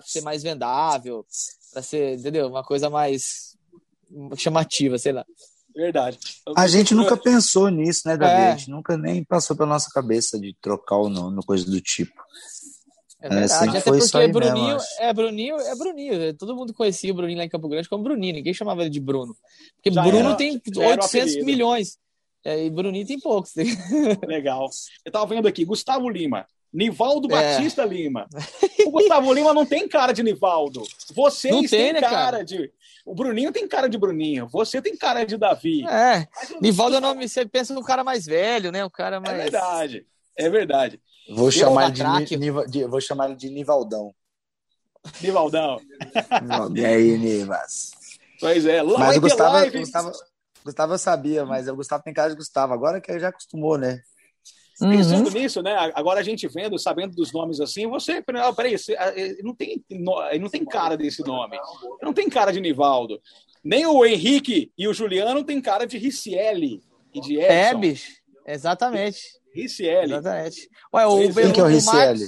ser 0.04 0.20
mais 0.20 0.42
vendável, 0.42 1.24
para 1.72 1.82
ser, 1.82 2.18
entendeu? 2.18 2.48
Uma 2.48 2.64
coisa 2.64 2.90
mais 2.90 3.56
chamativa, 4.36 4.98
sei 4.98 5.12
lá. 5.12 5.24
Verdade. 5.74 6.18
A 6.56 6.66
gente 6.66 6.92
nunca 6.92 7.16
pensou 7.16 7.68
nisso, 7.68 8.02
né, 8.06 8.16
Davi? 8.16 8.64
É. 8.64 8.70
Nunca 8.70 8.96
nem 8.96 9.22
passou 9.22 9.56
pela 9.56 9.68
nossa 9.68 9.88
cabeça 9.94 10.38
de 10.38 10.54
trocar 10.60 10.96
o 10.96 11.08
nome, 11.08 11.40
coisa 11.46 11.64
do 11.64 11.80
tipo. 11.80 12.20
É, 13.20 13.26
é 13.26 13.30
verdade, 13.30 13.76
é, 13.76 13.80
até 13.80 13.90
porque 13.90 14.28
Bruninho, 14.28 14.74
mesmo, 14.74 14.88
é 15.00 15.12
Bruninho, 15.12 15.56
é 15.56 15.74
Bruninho. 15.74 16.34
Todo 16.34 16.54
mundo 16.54 16.72
conhecia 16.72 17.10
o 17.10 17.14
Bruninho 17.14 17.38
lá 17.38 17.44
em 17.44 17.48
Campo 17.48 17.68
Grande 17.68 17.88
como 17.88 18.04
Bruninho, 18.04 18.34
ninguém 18.34 18.54
chamava 18.54 18.82
ele 18.82 18.90
de 18.90 19.00
Bruno. 19.00 19.36
Porque 19.76 19.90
Já 19.90 20.02
Bruno 20.02 20.30
era, 20.30 20.36
tem 20.36 20.60
800 20.76 21.44
milhões. 21.44 21.98
É, 22.44 22.64
e 22.64 22.70
Bruninho 22.70 23.06
tem 23.06 23.18
poucos. 23.18 23.52
Legal. 24.24 24.68
Eu 25.04 25.10
tava 25.10 25.26
vendo 25.26 25.48
aqui, 25.48 25.64
Gustavo 25.64 26.08
Lima. 26.08 26.46
Nivaldo 26.72 27.26
é. 27.28 27.30
Batista 27.30 27.84
Lima. 27.84 28.28
O 28.86 28.90
Gustavo 28.90 29.32
Lima 29.32 29.52
não 29.52 29.66
tem 29.66 29.88
cara 29.88 30.12
de 30.12 30.22
Nivaldo. 30.22 30.82
Vocês 31.14 31.52
não 31.52 31.62
tem, 31.62 31.68
têm 31.68 31.92
né, 31.94 32.00
cara, 32.00 32.14
cara, 32.14 32.44
de. 32.44 32.70
O 33.04 33.14
Bruninho 33.14 33.50
tem 33.50 33.66
cara 33.66 33.88
de 33.88 33.98
Bruninho. 33.98 34.46
Você 34.48 34.80
tem 34.80 34.96
cara 34.96 35.24
de 35.24 35.36
Davi. 35.36 35.84
É. 35.88 36.28
Nivaldo 36.60 36.96
é 36.96 36.98
o 36.98 37.02
nome. 37.02 37.28
Você 37.28 37.44
pensa 37.46 37.74
no 37.74 37.82
cara 37.82 38.04
mais 38.04 38.26
velho, 38.26 38.70
né? 38.70 38.84
O 38.84 38.90
cara 38.90 39.16
é 39.16 39.20
mais. 39.20 39.38
É 39.38 39.42
verdade. 39.42 40.06
É 40.36 40.48
verdade. 40.50 41.00
Vou 41.28 41.50
chamar, 41.50 41.90
de, 41.90 42.02
de, 42.68 42.84
vou 42.86 43.00
chamar 43.00 43.26
ele 43.26 43.36
de 43.36 43.50
Nivaldão. 43.50 44.14
Nivaldão. 45.20 45.78
e 46.74 46.84
aí, 46.84 47.18
Nivas? 47.18 47.90
Pois 48.40 48.64
é. 48.66 48.82
Mas 48.82 49.16
o 49.16 49.20
Gustavo, 49.20 49.70
Gustavo, 49.70 50.12
Gustavo 50.64 50.94
eu 50.94 50.98
sabia, 50.98 51.44
mas 51.44 51.68
o 51.68 51.76
Gustavo 51.76 52.02
tem 52.02 52.14
cara 52.14 52.30
de 52.30 52.36
Gustavo. 52.36 52.72
Agora 52.72 53.00
que 53.00 53.10
ele 53.10 53.20
já 53.20 53.28
acostumou, 53.28 53.76
né? 53.76 54.00
Uhum. 54.80 54.90
Pensando 54.90 55.30
nisso, 55.30 55.60
né? 55.60 55.74
Agora 55.94 56.20
a 56.20 56.22
gente 56.22 56.46
vendo, 56.46 56.78
sabendo 56.78 57.16
dos 57.16 57.32
nomes 57.32 57.60
assim, 57.60 57.86
você. 57.88 58.22
Ah, 58.36 58.52
peraí, 58.52 58.78
você, 58.78 58.94
ah, 58.94 59.12
não, 59.42 59.54
tem, 59.54 59.84
não 59.90 60.48
tem 60.48 60.64
cara 60.64 60.96
desse 60.96 61.24
nome. 61.24 61.58
Não 62.00 62.12
tem 62.12 62.28
cara 62.28 62.52
de 62.52 62.60
Nivaldo. 62.60 63.20
Nem 63.62 63.86
o 63.86 64.04
Henrique 64.04 64.72
e 64.78 64.86
o 64.86 64.94
Juliano 64.94 65.42
tem 65.42 65.60
cara 65.60 65.84
de 65.84 65.98
Ricieli 65.98 66.80
e 67.12 67.20
de 67.20 67.38
Edson. 67.38 67.52
É, 67.52 67.74
bicho. 67.74 68.12
Exatamente. 68.46 69.20
Ricieli. 69.62 70.12
Exatamente. 70.12 70.68
Ué, 70.94 71.06
o, 71.06 71.32
Quem 71.32 71.52
que 71.52 71.60
é 71.60 71.62
o 71.62 71.66
Ricieli? 71.66 72.26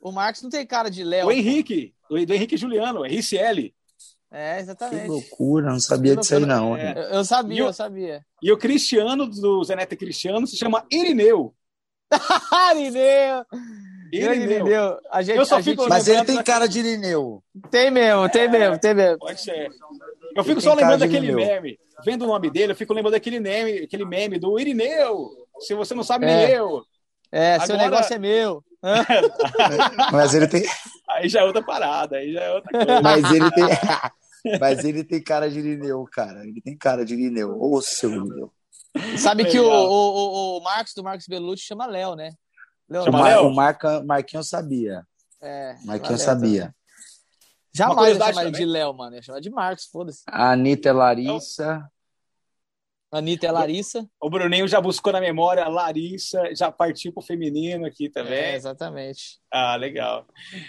O 0.00 0.12
Marcos 0.12 0.42
não 0.42 0.50
tem 0.50 0.66
cara 0.66 0.90
de 0.90 1.04
Léo. 1.04 1.26
O 1.26 1.32
Henrique. 1.32 1.94
Do 2.08 2.34
Henrique 2.34 2.56
Juliano. 2.56 3.04
É 3.04 3.08
Ricieli. 3.08 3.74
É, 4.32 4.60
exatamente. 4.60 5.02
Que 5.02 5.08
loucura, 5.08 5.70
não 5.70 5.80
sabia 5.80 6.14
disso 6.14 6.36
aí, 6.36 6.46
não. 6.46 6.76
É. 6.76 6.92
Eu, 6.92 7.02
eu, 7.16 7.24
sabia, 7.24 7.64
o, 7.64 7.68
eu 7.68 7.72
sabia. 7.72 8.24
E 8.40 8.52
o 8.52 8.56
Cristiano, 8.56 9.26
do 9.26 9.64
Zenete 9.64 9.96
Cristiano, 9.96 10.46
se 10.46 10.56
chama 10.56 10.86
Irineu. 10.90 11.52
Irineu! 12.76 13.44
Irineu. 14.12 14.98
A 15.10 15.22
gente, 15.22 15.36
eu 15.36 15.44
só 15.44 15.56
a 15.56 15.62
fico 15.62 15.82
gente... 15.82 15.90
Mas 15.90 16.06
ele 16.06 16.24
tem 16.24 16.42
cara 16.42 16.68
de 16.68 16.78
Irineu. 16.78 17.42
Tem 17.70 17.90
mesmo, 17.90 18.28
tem 18.28 18.42
é, 18.42 18.48
mesmo, 18.48 18.78
tem 18.78 18.94
mesmo. 18.94 19.18
Pode 19.18 19.40
ser. 19.40 19.68
Eu 20.36 20.44
fico 20.44 20.58
ele 20.58 20.60
só 20.60 20.74
lembrando 20.74 21.00
daquele 21.00 21.32
meme. 21.32 21.78
Vendo 22.04 22.24
o 22.24 22.28
nome 22.28 22.50
dele, 22.50 22.72
eu 22.72 22.76
fico 22.76 22.94
lembrando 22.94 23.14
daquele 23.14 23.40
meme, 23.40 23.78
aquele 23.78 24.04
meme 24.04 24.38
do 24.38 24.58
Irineu. 24.58 25.28
Se 25.60 25.74
você 25.74 25.94
não 25.94 26.02
sabe, 26.02 26.26
é. 26.26 26.46
nem 26.46 26.56
eu. 26.56 26.84
É, 27.32 27.54
Agora... 27.54 27.66
seu 27.66 27.76
negócio 27.76 28.14
é 28.14 28.18
meu. 28.18 28.64
Mas 30.12 30.34
ele 30.34 30.48
tem. 30.48 30.64
Aí 31.08 31.28
já 31.28 31.40
é 31.40 31.44
outra 31.44 31.62
parada, 31.62 32.16
aí 32.16 32.32
já 32.32 32.40
é 32.40 32.50
outra 32.50 32.70
coisa. 32.72 33.02
Mas 33.02 33.30
ele 33.30 33.50
tem. 33.50 33.64
Mas 34.58 34.84
ele 34.84 35.04
tem 35.04 35.22
cara 35.22 35.50
de 35.50 35.58
Irineu, 35.58 36.02
cara. 36.10 36.42
Ele 36.46 36.60
tem 36.62 36.76
cara 36.76 37.04
de 37.04 37.14
Irineu. 37.14 37.60
Ô, 37.60 37.80
seu 37.82 38.10
Irineu. 38.10 38.52
Sabe 39.18 39.44
que 39.44 39.60
o, 39.60 39.68
o, 39.68 40.58
o, 40.58 40.62
Marcos 40.62 40.94
do 40.94 41.04
Marcos 41.04 41.26
Bellucci 41.28 41.64
chama 41.64 41.86
Léo, 41.86 42.16
né? 42.16 42.32
Léo, 42.88 43.04
chama 43.04 43.22
Léo? 43.22 43.46
O 43.46 43.54
Marca, 43.54 44.02
Marquinhos 44.02 44.48
sabia. 44.48 45.06
É. 45.40 45.76
Marquinhos 45.84 46.22
sabia. 46.22 46.74
Jamais 47.72 48.16
ia 48.16 48.24
chamar 48.24 48.42
ele 48.42 48.50
de 48.50 48.64
Léo, 48.64 48.92
mano. 48.94 49.14
Ia 49.14 49.22
chamar 49.22 49.40
de 49.40 49.50
Marcos, 49.50 49.84
foda-se. 49.84 50.22
Anitta 50.26 50.88
é 50.88 50.92
Larissa. 50.92 51.88
Anitta 53.12 53.46
é 53.46 53.50
Larissa. 53.50 54.08
O 54.20 54.30
Bruninho 54.30 54.68
já 54.68 54.80
buscou 54.80 55.12
na 55.12 55.20
memória 55.20 55.66
Larissa, 55.66 56.54
já 56.54 56.70
partiu 56.70 57.12
pro 57.12 57.22
feminino 57.22 57.84
aqui 57.84 58.08
também. 58.08 58.38
É, 58.38 58.56
exatamente. 58.56 59.40
Ah, 59.52 59.74
legal. 59.76 60.26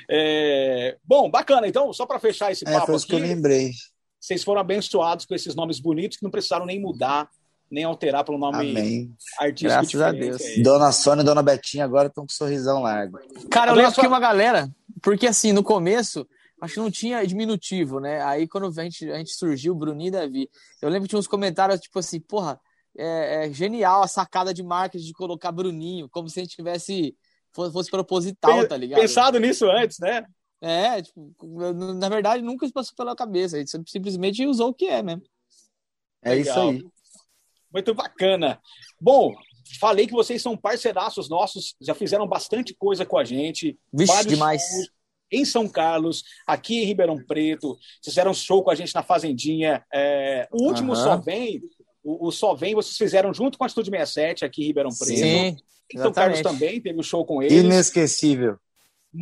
É... 0.10 0.98
Bom, 1.04 1.30
bacana. 1.30 1.68
Então, 1.68 1.94
só 1.94 2.06
para 2.06 2.20
fechar 2.20 2.52
esse 2.52 2.68
é, 2.68 2.72
papo 2.72 2.88
foi 2.88 2.96
aqui, 2.96 3.08
que 3.08 3.14
eu 3.14 3.20
lembrei. 3.20 3.72
Vocês 4.20 4.44
foram 4.44 4.62
abençoados 4.62 5.26
com 5.26 5.36
esses 5.36 5.56
nomes 5.56 5.80
bonitos 5.80 6.18
que 6.18 6.24
não 6.24 6.32
precisaram 6.32 6.66
nem 6.66 6.80
mudar 6.80 7.30
nem 7.72 7.86
alterar 7.86 8.26
para 8.26 8.36
um 8.36 8.38
nome 8.38 8.72
Amém. 8.72 9.16
artístico 9.40 9.72
Graças 9.72 10.02
a 10.02 10.12
Deus. 10.12 10.42
Aí. 10.42 10.62
Dona 10.62 10.92
Sônia 10.92 11.22
e 11.22 11.26
Dona 11.26 11.42
Betinha 11.42 11.86
agora 11.86 12.10
estão 12.10 12.26
com 12.26 12.30
sorrisão 12.30 12.82
largo. 12.82 13.18
Cara, 13.50 13.72
eu 13.72 13.76
lembro 13.76 13.94
que 13.94 14.06
uma 14.06 14.20
galera, 14.20 14.70
porque 15.02 15.26
assim, 15.26 15.54
no 15.54 15.64
começo, 15.64 16.28
acho 16.62 16.76
que 16.76 16.80
não 16.80 16.92
tinha 16.92 17.26
diminutivo, 17.26 18.00
né? 18.00 18.22
Aí 18.24 18.48
quando 18.48 18.68
a 18.68 18.84
gente, 18.84 19.10
a 19.12 19.18
gente 19.18 19.32
surgiu, 19.32 19.74
Bruninho 19.74 20.10
e 20.10 20.12
Davi, 20.12 20.50
eu 20.82 20.90
lembro 20.90 21.04
que 21.04 21.10
tinha 21.10 21.20
uns 21.20 21.28
comentários 21.28 21.80
tipo 21.80 21.98
assim, 21.98 22.20
porra, 22.20 22.62
é, 22.96 23.48
é 23.48 23.54
genial 23.54 24.04
a 24.04 24.08
sacada 24.08 24.54
de 24.54 24.62
marketing 24.62 25.06
de 25.06 25.14
colocar 25.14 25.52
Bruninho, 25.52 26.08
como 26.08 26.30
se 26.30 26.40
a 26.40 26.44
gente 26.44 26.56
tivesse, 26.56 27.18
fosse, 27.52 27.74
fosse 27.74 27.90
proposital, 27.90 28.68
tá 28.68 28.78
ligado? 28.78 29.02
Pensado 29.02 29.40
nisso 29.40 29.70
antes, 29.70 29.98
né? 30.00 30.24
É, 30.62 31.02
tipo, 31.02 31.34
na 31.96 32.08
verdade 32.08 32.44
nunca 32.44 32.68
se 32.68 32.72
passou 32.72 32.96
pela 32.96 33.16
cabeça, 33.16 33.56
a 33.56 33.60
gente 33.60 33.72
simplesmente 33.90 34.46
usou 34.46 34.70
o 34.70 34.74
que 34.74 34.86
é 34.86 35.02
mesmo. 35.02 35.24
É 36.22 36.36
Legal. 36.36 36.74
isso 36.74 36.84
aí. 36.84 36.92
Muito 37.74 37.96
bacana. 37.96 38.62
Bom, 39.00 39.34
falei 39.80 40.06
que 40.06 40.14
vocês 40.14 40.40
são 40.42 40.56
parceiraços 40.56 41.28
nossos, 41.28 41.76
já 41.82 41.96
fizeram 41.96 42.28
bastante 42.28 42.76
coisa 42.76 43.04
com 43.04 43.18
a 43.18 43.24
gente. 43.24 43.80
Vixe, 43.92 44.28
demais. 44.28 44.62
Em 45.32 45.46
São 45.46 45.68
Carlos, 45.68 46.24
aqui 46.46 46.82
em 46.82 46.86
Ribeirão 46.86 47.18
Preto, 47.18 47.78
fizeram 48.04 48.34
show 48.34 48.64
com 48.64 48.70
a 48.70 48.76
gente 48.76 48.94
na 48.94 49.04
Fazendinha. 49.04 49.84
É, 49.94 50.48
o 50.52 50.64
último 50.64 50.94
uhum. 50.94 50.96
Só 50.96 51.18
Vem, 51.18 51.62
o, 52.04 52.28
o, 52.28 52.32
Só 52.32 52.54
Vem, 52.54 52.76
vocês 52.76 52.98
fizeram 52.98 53.34
junto 53.34 53.58
com 53.58 53.64
a 53.64 53.68
Estúdio 53.68 53.92
67 53.92 54.44
aqui 54.44 54.64
em 54.64 54.68
Ribeirão 54.68 54.92
Preto. 54.92 55.18
Sim, 55.18 55.58
em 55.94 55.98
São 55.98 56.12
Carlos 56.12 56.42
também, 56.42 56.82
teve 56.82 57.00
um 57.00 57.04
show 57.04 57.26
com 57.26 57.42
eles. 57.42 57.64
Inesquecível. 57.64 58.58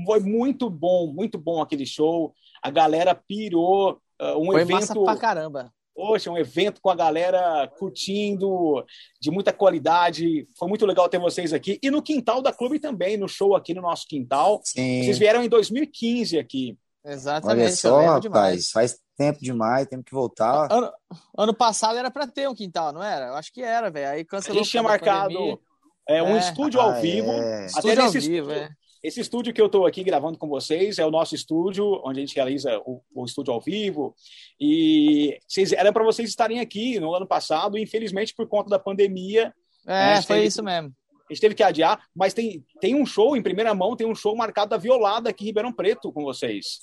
Foi 0.06 0.20
muito 0.20 0.70
bom, 0.70 1.12
muito 1.12 1.38
bom 1.38 1.62
aquele 1.62 1.86
show. 1.86 2.34
A 2.62 2.70
galera 2.70 3.16
pirou. 3.16 4.00
Uh, 4.22 4.38
um 4.40 4.46
Foi 4.52 4.62
evento. 4.62 4.80
Massa 4.80 4.94
pra 4.94 5.18
caramba. 5.18 5.74
Poxa, 6.00 6.32
um 6.32 6.38
evento 6.38 6.80
com 6.80 6.90
a 6.90 6.96
galera 6.96 7.70
curtindo, 7.78 8.86
de 9.20 9.30
muita 9.30 9.52
qualidade. 9.52 10.48
Foi 10.58 10.70
muito 10.70 10.86
legal 10.86 11.10
ter 11.10 11.20
vocês 11.20 11.52
aqui. 11.52 11.78
E 11.84 11.92
no 11.92 12.02
quintal 12.02 12.42
da 12.42 12.54
clube 12.54 12.80
também, 12.80 13.18
no 13.18 13.28
show 13.28 13.54
aqui 13.54 13.74
no 13.74 13.82
nosso 13.82 14.08
quintal. 14.08 14.62
Sim. 14.64 15.04
Vocês 15.04 15.20
vieram 15.20 15.44
em 15.44 15.50
2015 15.50 16.40
aqui. 16.40 16.78
Exatamente. 17.04 17.66
Olha 17.66 17.76
só, 17.76 18.00
rapaz, 18.18 18.72
faz 18.72 18.98
tempo 19.18 19.40
demais, 19.42 19.88
temos 19.88 20.06
que 20.06 20.14
voltar. 20.14 20.72
Ano, 20.72 20.90
ano 21.38 21.54
passado 21.54 21.98
era 21.98 22.10
para 22.10 22.26
ter 22.26 22.48
um 22.48 22.56
quintal, 22.56 22.94
não 22.94 23.04
era? 23.04 23.28
Eu 23.28 23.34
acho 23.34 23.52
que 23.52 23.62
era, 23.62 23.92
velho. 23.92 24.08
Aí 24.08 24.24
cancelou. 24.24 24.62
A 24.62 24.64
gente 24.64 24.72
tinha 24.72 24.82
marcado 24.82 25.60
é, 26.08 26.24
um 26.24 26.38
é. 26.38 26.40
estúdio 26.40 26.80
ao 26.80 26.92
ah, 26.92 27.00
vivo. 27.02 27.30
É. 27.30 27.66
Estúdio 27.66 28.04
ao 28.04 28.12
vivo, 28.12 28.52
é. 28.52 28.70
Esse 29.02 29.22
estúdio 29.22 29.54
que 29.54 29.62
eu 29.62 29.68
estou 29.68 29.86
aqui 29.86 30.04
gravando 30.04 30.38
com 30.38 30.48
vocês 30.48 31.00
é 31.00 31.06
o 31.06 31.12
nosso 31.12 31.34
estúdio, 31.34 32.02
onde 32.04 32.20
a 32.20 32.26
gente 32.26 32.36
realiza 32.36 32.78
o, 32.86 33.02
o 33.16 33.26
estúdio 33.26 33.54
ao 33.54 33.62
vivo. 33.62 34.14
E 34.60 35.40
vocês, 35.48 35.72
era 35.72 35.94
para 35.94 36.04
vocês 36.04 36.28
estarem 36.30 36.60
aqui 36.60 37.00
no 37.00 37.14
ano 37.14 37.26
passado, 37.26 37.78
e 37.78 37.82
infelizmente, 37.82 38.36
por 38.36 38.48
conta 38.48 38.70
da 38.70 38.78
pandemia. 38.78 39.54
É, 39.88 40.16
né, 40.16 40.22
foi 40.22 40.38
teve, 40.38 40.48
isso 40.48 40.62
mesmo. 40.62 40.94
A 41.30 41.34
gente 41.34 41.42
teve 41.42 41.56
que 41.56 41.64
adiar, 41.64 42.04
mas 42.14 42.34
tem, 42.34 42.66
tem 42.82 42.94
um 42.94 43.06
show, 43.06 43.38
em 43.38 43.42
primeira 43.42 43.74
mão, 43.74 43.96
tem 43.96 44.06
um 44.06 44.16
show 44.16 44.36
marcado 44.36 44.72
da 44.72 44.78
Violada 44.78 45.30
aqui 45.30 45.44
em 45.44 45.48
Ribeirão 45.48 45.72
Preto 45.72 46.12
com 46.12 46.24
vocês. 46.24 46.80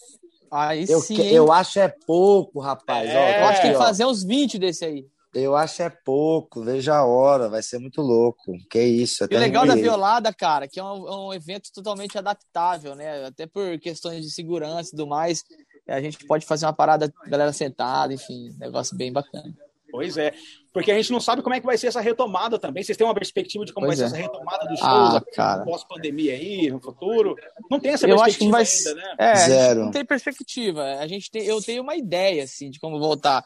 Aí 0.50 0.86
eu, 0.88 1.00
sim. 1.00 1.20
Eu 1.20 1.52
acho 1.52 1.80
é 1.80 1.92
pouco, 2.06 2.60
rapaz. 2.60 3.10
É, 3.10 3.16
Ó, 3.16 3.40
eu 3.40 3.46
acho 3.46 3.60
que 3.60 3.66
tem 3.66 3.72
que 3.72 3.78
fazer 3.78 4.06
uns 4.06 4.24
20 4.24 4.58
desse 4.58 4.84
aí. 4.84 5.06
Eu 5.38 5.54
acho 5.54 5.82
é 5.82 5.90
pouco, 5.90 6.62
veja 6.62 6.96
a 6.96 7.04
hora, 7.04 7.48
vai 7.48 7.62
ser 7.62 7.78
muito 7.78 8.00
louco. 8.00 8.54
Que 8.70 8.82
isso. 8.82 9.26
E 9.30 9.36
o 9.36 9.38
legal 9.38 9.66
da 9.66 9.74
Violada, 9.74 10.32
cara, 10.32 10.66
que 10.66 10.80
é 10.80 10.82
um, 10.82 11.06
é 11.06 11.16
um, 11.16 11.34
evento 11.34 11.70
totalmente 11.74 12.16
adaptável, 12.16 12.94
né? 12.94 13.26
Até 13.26 13.46
por 13.46 13.78
questões 13.78 14.24
de 14.24 14.30
segurança 14.30 14.88
e 14.88 14.90
tudo 14.92 15.06
mais. 15.06 15.44
A 15.86 16.00
gente 16.00 16.24
pode 16.26 16.46
fazer 16.46 16.64
uma 16.64 16.72
parada, 16.72 17.12
galera 17.26 17.52
sentada, 17.52 18.14
enfim, 18.14 18.48
negócio 18.58 18.96
bem 18.96 19.12
bacana. 19.12 19.54
Pois 19.90 20.16
é, 20.16 20.32
porque 20.72 20.90
a 20.90 20.94
gente 20.94 21.12
não 21.12 21.20
sabe 21.20 21.42
como 21.42 21.54
é 21.54 21.60
que 21.60 21.66
vai 21.66 21.78
ser 21.78 21.86
essa 21.86 22.00
retomada 22.00 22.58
também. 22.58 22.82
Vocês 22.82 22.98
têm 22.98 23.06
uma 23.06 23.14
perspectiva 23.14 23.64
de 23.64 23.72
como 23.72 23.86
pois 23.86 23.98
vai 23.98 24.06
é. 24.06 24.10
ser 24.10 24.16
essa 24.16 24.22
retomada 24.22 24.66
dos 24.66 24.78
shows 24.78 25.22
ah, 25.38 25.62
pós-pandemia 25.64 26.32
aí, 26.32 26.70
no 26.70 26.80
futuro? 26.80 27.34
Não 27.70 27.78
tem 27.78 27.92
essa 27.92 28.06
eu 28.06 28.16
perspectiva 28.16 28.58
acho 28.58 28.78
que 28.78 28.88
vai... 28.88 28.94
ainda, 28.94 29.06
né? 29.06 29.14
É, 29.18 29.36
Zero. 29.36 29.84
não 29.84 29.90
tem 29.90 30.04
perspectiva. 30.04 30.82
A 30.98 31.06
gente 31.06 31.30
tem, 31.30 31.44
eu 31.44 31.62
tenho 31.62 31.82
uma 31.82 31.94
ideia, 31.94 32.44
assim, 32.44 32.70
de 32.70 32.80
como 32.80 32.98
voltar. 32.98 33.44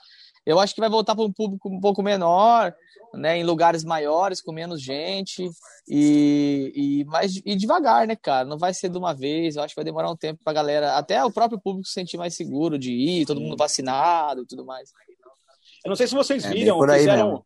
Eu 0.50 0.60
acho 0.60 0.74
que 0.74 0.80
vai 0.80 0.90
voltar 0.90 1.14
para 1.14 1.24
um 1.24 1.32
público 1.32 1.68
um 1.68 1.80
pouco 1.80 2.02
menor, 2.02 2.74
né, 3.14 3.38
em 3.38 3.44
lugares 3.44 3.84
maiores, 3.84 4.40
com 4.40 4.52
menos 4.52 4.80
gente 4.80 5.48
e, 5.88 6.72
e 6.74 7.04
mais 7.04 7.40
e 7.44 7.56
devagar, 7.56 8.06
né, 8.06 8.16
cara? 8.16 8.46
Não 8.46 8.58
vai 8.58 8.72
ser 8.72 8.88
de 8.88 8.98
uma 8.98 9.14
vez. 9.14 9.56
Eu 9.56 9.62
acho 9.62 9.74
que 9.74 9.78
vai 9.78 9.84
demorar 9.84 10.10
um 10.10 10.16
tempo 10.16 10.40
para 10.44 10.52
a 10.52 10.54
galera, 10.54 10.96
até 10.96 11.24
o 11.24 11.30
próprio 11.30 11.60
público 11.60 11.86
se 11.86 11.94
sentir 11.94 12.16
mais 12.16 12.34
seguro 12.34 12.78
de 12.78 12.92
ir, 12.92 13.26
todo 13.26 13.40
mundo 13.40 13.56
vacinado 13.56 14.42
e 14.42 14.46
tudo 14.46 14.64
mais. 14.64 14.90
Eu 15.84 15.88
não 15.88 15.96
sei 15.96 16.06
se 16.06 16.14
vocês 16.14 16.44
é 16.44 16.48
viram, 16.50 16.84
é 16.84 16.98
fizeram, 16.98 17.44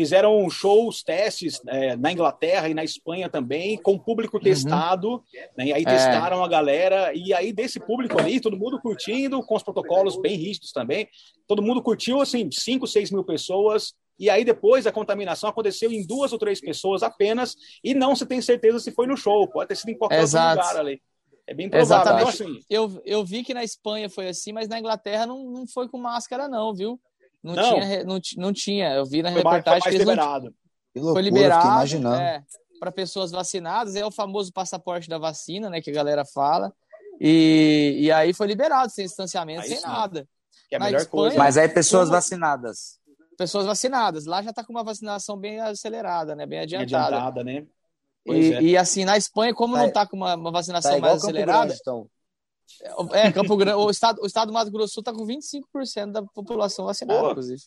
fizeram 0.00 0.48
shows, 0.48 1.02
testes 1.02 1.60
é, 1.68 1.94
na 1.94 2.10
Inglaterra 2.10 2.70
e 2.70 2.74
na 2.74 2.82
Espanha 2.82 3.28
também, 3.28 3.76
com 3.76 3.98
público 3.98 4.38
uhum. 4.38 4.42
testado, 4.42 5.22
né, 5.54 5.66
e 5.66 5.72
aí 5.74 5.82
é. 5.82 5.84
testaram 5.84 6.42
a 6.42 6.48
galera, 6.48 7.12
e 7.14 7.34
aí 7.34 7.52
desse 7.52 7.78
público 7.78 8.18
ali, 8.18 8.40
todo 8.40 8.56
mundo 8.56 8.80
curtindo, 8.80 9.42
com 9.42 9.54
os 9.54 9.62
protocolos 9.62 10.18
bem 10.18 10.36
rígidos 10.36 10.72
também, 10.72 11.06
todo 11.46 11.62
mundo 11.62 11.82
curtiu, 11.82 12.22
assim, 12.22 12.48
5, 12.50 12.86
6 12.86 13.10
mil 13.10 13.22
pessoas, 13.22 13.92
e 14.18 14.30
aí 14.30 14.42
depois 14.42 14.86
a 14.86 14.92
contaminação 14.92 15.50
aconteceu 15.50 15.92
em 15.92 16.06
duas 16.06 16.32
ou 16.32 16.38
três 16.38 16.58
pessoas 16.62 17.02
apenas, 17.02 17.54
e 17.84 17.92
não 17.92 18.16
se 18.16 18.24
tem 18.24 18.40
certeza 18.40 18.80
se 18.80 18.90
foi 18.90 19.06
no 19.06 19.18
show, 19.18 19.46
pode 19.48 19.68
ter 19.68 19.76
sido 19.76 19.90
em 19.90 19.98
qualquer 19.98 20.22
Exato. 20.22 20.58
outro 20.58 20.68
lugar 20.70 20.80
ali. 20.80 21.02
É 21.46 21.52
bem 21.52 21.68
provável. 21.68 21.96
Exatamente. 21.96 22.34
Então, 22.34 22.46
assim, 22.46 22.60
eu, 22.70 23.02
eu 23.04 23.24
vi 23.24 23.42
que 23.42 23.52
na 23.52 23.64
Espanha 23.64 24.08
foi 24.08 24.28
assim, 24.28 24.52
mas 24.52 24.68
na 24.68 24.78
Inglaterra 24.78 25.26
não, 25.26 25.50
não 25.50 25.66
foi 25.66 25.88
com 25.88 25.98
máscara, 25.98 26.48
não, 26.48 26.72
viu? 26.72 26.98
Não, 27.42 27.54
não. 27.54 27.74
Tinha, 27.80 28.04
não, 28.04 28.20
não 28.36 28.52
tinha. 28.52 28.92
Eu 28.94 29.06
vi 29.06 29.22
na 29.22 29.30
foi 29.30 29.38
reportagem 29.38 29.80
mais, 29.80 29.92
que 29.94 29.98
liberado. 29.98 30.44
não, 30.94 31.02
loucura, 31.02 31.12
foi 31.14 31.22
liberado 31.22 31.66
imaginando. 31.66 32.16
é, 32.20 32.42
para 32.78 32.92
pessoas 32.92 33.30
vacinadas, 33.30 33.94
é 33.96 34.04
o 34.04 34.10
famoso 34.10 34.52
passaporte 34.52 35.08
da 35.08 35.18
vacina, 35.18 35.68
né, 35.70 35.80
que 35.80 35.90
a 35.90 35.94
galera 35.94 36.24
fala. 36.24 36.72
E, 37.20 37.96
e 38.00 38.12
aí 38.12 38.32
foi 38.32 38.46
liberado, 38.46 38.90
sem 38.90 39.04
distanciamento, 39.06 39.62
Aí 39.62 39.68
sem 39.68 39.76
sim. 39.78 39.86
nada. 39.86 40.26
Que 40.68 40.74
é 40.74 40.76
a 40.76 40.78
Na 40.78 40.86
melhor 40.86 41.00
Espanha- 41.02 41.22
coisa. 41.22 41.38
Mas 41.38 41.56
aí 41.58 41.68
pessoas 41.68 42.04
Como- 42.04 42.12
vacinadas. 42.16 42.98
Pessoas 43.36 43.66
vacinadas. 43.66 44.26
Lá 44.26 44.42
já 44.42 44.52
tá 44.52 44.62
com 44.64 44.72
uma 44.72 44.84
vacinação 44.84 45.36
bem 45.36 45.60
acelerada, 45.60 46.34
né, 46.34 46.46
bem 46.46 46.60
adiantada. 46.60 47.06
adiantada, 47.16 47.44
né? 47.44 47.66
Pois 48.24 48.46
E, 48.46 48.52
é. 48.54 48.62
e 48.62 48.76
assim, 48.76 49.04
na 49.04 49.16
Espanha, 49.16 49.54
como 49.54 49.74
Tá- 49.76 49.82
não 49.82 49.90
tá 49.92 50.06
com 50.06 50.16
uma, 50.16 50.34
uma 50.34 50.50
vacinação 50.52 50.92
Tá 50.92 50.98
mais 51.00 51.14
acelerada, 51.22 51.66
Grande, 51.66 51.80
então. 51.80 52.06
É, 53.12 53.30
Campo 53.32 53.56
Grande, 53.56 53.76
o 53.78 53.90
estado, 53.90 54.20
o 54.22 54.26
estado 54.26 54.48
do 54.48 54.54
Mato 54.54 54.70
Grosso 54.70 54.88
do 54.88 54.94
Sul 54.94 55.02
tá 55.02 55.12
com 55.12 55.26
25% 55.26 56.12
da 56.12 56.22
população 56.22 56.84
vacinada, 56.86 57.20
Pô, 57.20 57.30
inclusive. 57.30 57.62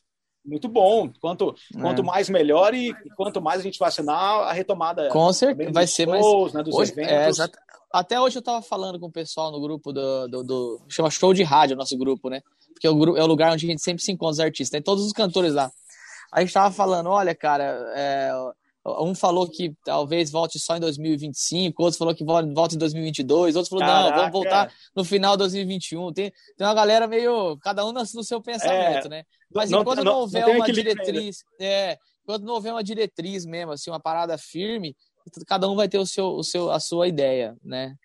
Muito 0.45 0.67
bom. 0.67 1.10
Quanto, 1.22 1.55
quanto 1.79 2.01
É. 2.01 2.05
mais 2.05 2.29
melhor 2.29 2.74
e 2.74 2.93
quanto 3.15 3.41
mais 3.41 3.62
a 3.62 3.63
gente 3.63 3.79
vacinar, 3.79 4.41
a 4.41 4.51
retomada 4.51 5.07
Com 5.10 5.31
certeza, 5.31 5.72
vai 5.72 5.88
ser 5.88 6.05
mais. 6.07 6.22
shows, 6.22 6.51
né, 6.53 6.62
dos 6.62 6.75
Hoje, 6.75 6.93
é, 7.00 7.29
Até 7.93 8.19
hoje 8.19 8.38
eu 8.38 8.41
tava 8.41 8.62
falando 8.62 9.00
com 9.00 9.05
o 9.07 9.12
pessoal 9.12 9.51
no 9.51 9.62
grupo 9.62 9.93
do, 9.93 10.27
do, 10.27 10.43
do- 10.43 10.81
chama 10.89 11.10
Show 11.10 11.33
de 11.33 11.43
Rádio, 11.43 11.77
nosso 11.77 11.98
grupo, 11.98 12.29
né? 12.29 12.41
Porque 12.74 12.88
é 12.88 12.89
o, 12.91 13.17
é 13.17 13.24
o 13.24 13.27
lugar 13.27 13.53
onde 13.53 13.65
a 13.65 13.69
gente 13.69 13.81
sempre 13.81 14.03
se 14.03 14.12
encontra 14.12 14.33
os 14.33 14.39
artistas, 14.39 14.69
tem 14.72 14.81
todos 14.81 15.05
os 15.05 15.13
cantores 15.13 15.53
lá. 15.53 15.72
A 16.31 16.41
gente 16.41 16.51
tava 16.51 16.74
falando, 16.74 17.07
olha, 17.10 17.33
cara, 17.36 17.63
é, 17.95 18.31
um 18.85 19.15
falou 19.15 19.47
que 19.49 19.73
talvez 19.85 20.29
volte 20.29 20.59
só 20.59 20.75
em 20.75 20.79
2025, 20.79 21.81
outro 21.81 21.97
falou 21.97 22.13
que 22.13 22.23
vol- 22.23 22.53
volta 22.53 22.75
em 22.75 22.77
2022, 22.77 23.55
outro 23.55 23.69
falou, 23.69 23.85
não, 23.85 23.93
Caraca. 24.03 24.17
vamos 24.17 24.31
voltar 24.33 24.73
no 24.95 25.03
final 25.05 25.33
de 25.33 25.39
2021. 25.39 26.11
Tem, 26.11 26.31
tem 26.57 26.67
uma 26.67 26.73
galera 26.73 27.07
meio, 27.07 27.57
cada 27.59 27.85
um 27.85 27.93
no 27.93 28.01
no 28.01 28.23
seu 28.23 28.41
pensamento, 28.41 29.07
né? 29.07 29.23
Mas 29.53 29.69
Não- 29.69 29.81
enquanto 29.81 29.97
não, 29.99 30.03
não- 30.03 30.11
não 30.13 30.19
houver 30.21 30.43
tem 30.45 30.55
uma 30.55 30.65
diretriz, 30.71 31.43
é, 31.61 31.97
quando 32.25 32.45
não 32.45 32.55
houver 32.55 32.73
uma 32.73 32.83
diretriz 32.83 33.45
mesmo, 33.45 33.71
assim, 33.71 33.89
uma 33.89 33.99
parada 33.99 34.37
firme, 34.37 34.95
cada 35.47 35.69
um 35.69 35.75
vai 35.75 35.87
ter 35.87 35.97
o 35.99 36.05
seu, 36.05 36.27
o 36.33 36.43
seu, 36.43 36.69
a 36.71 36.79
sua 36.79 37.07
ideia, 37.07 37.55
né? 37.63 37.95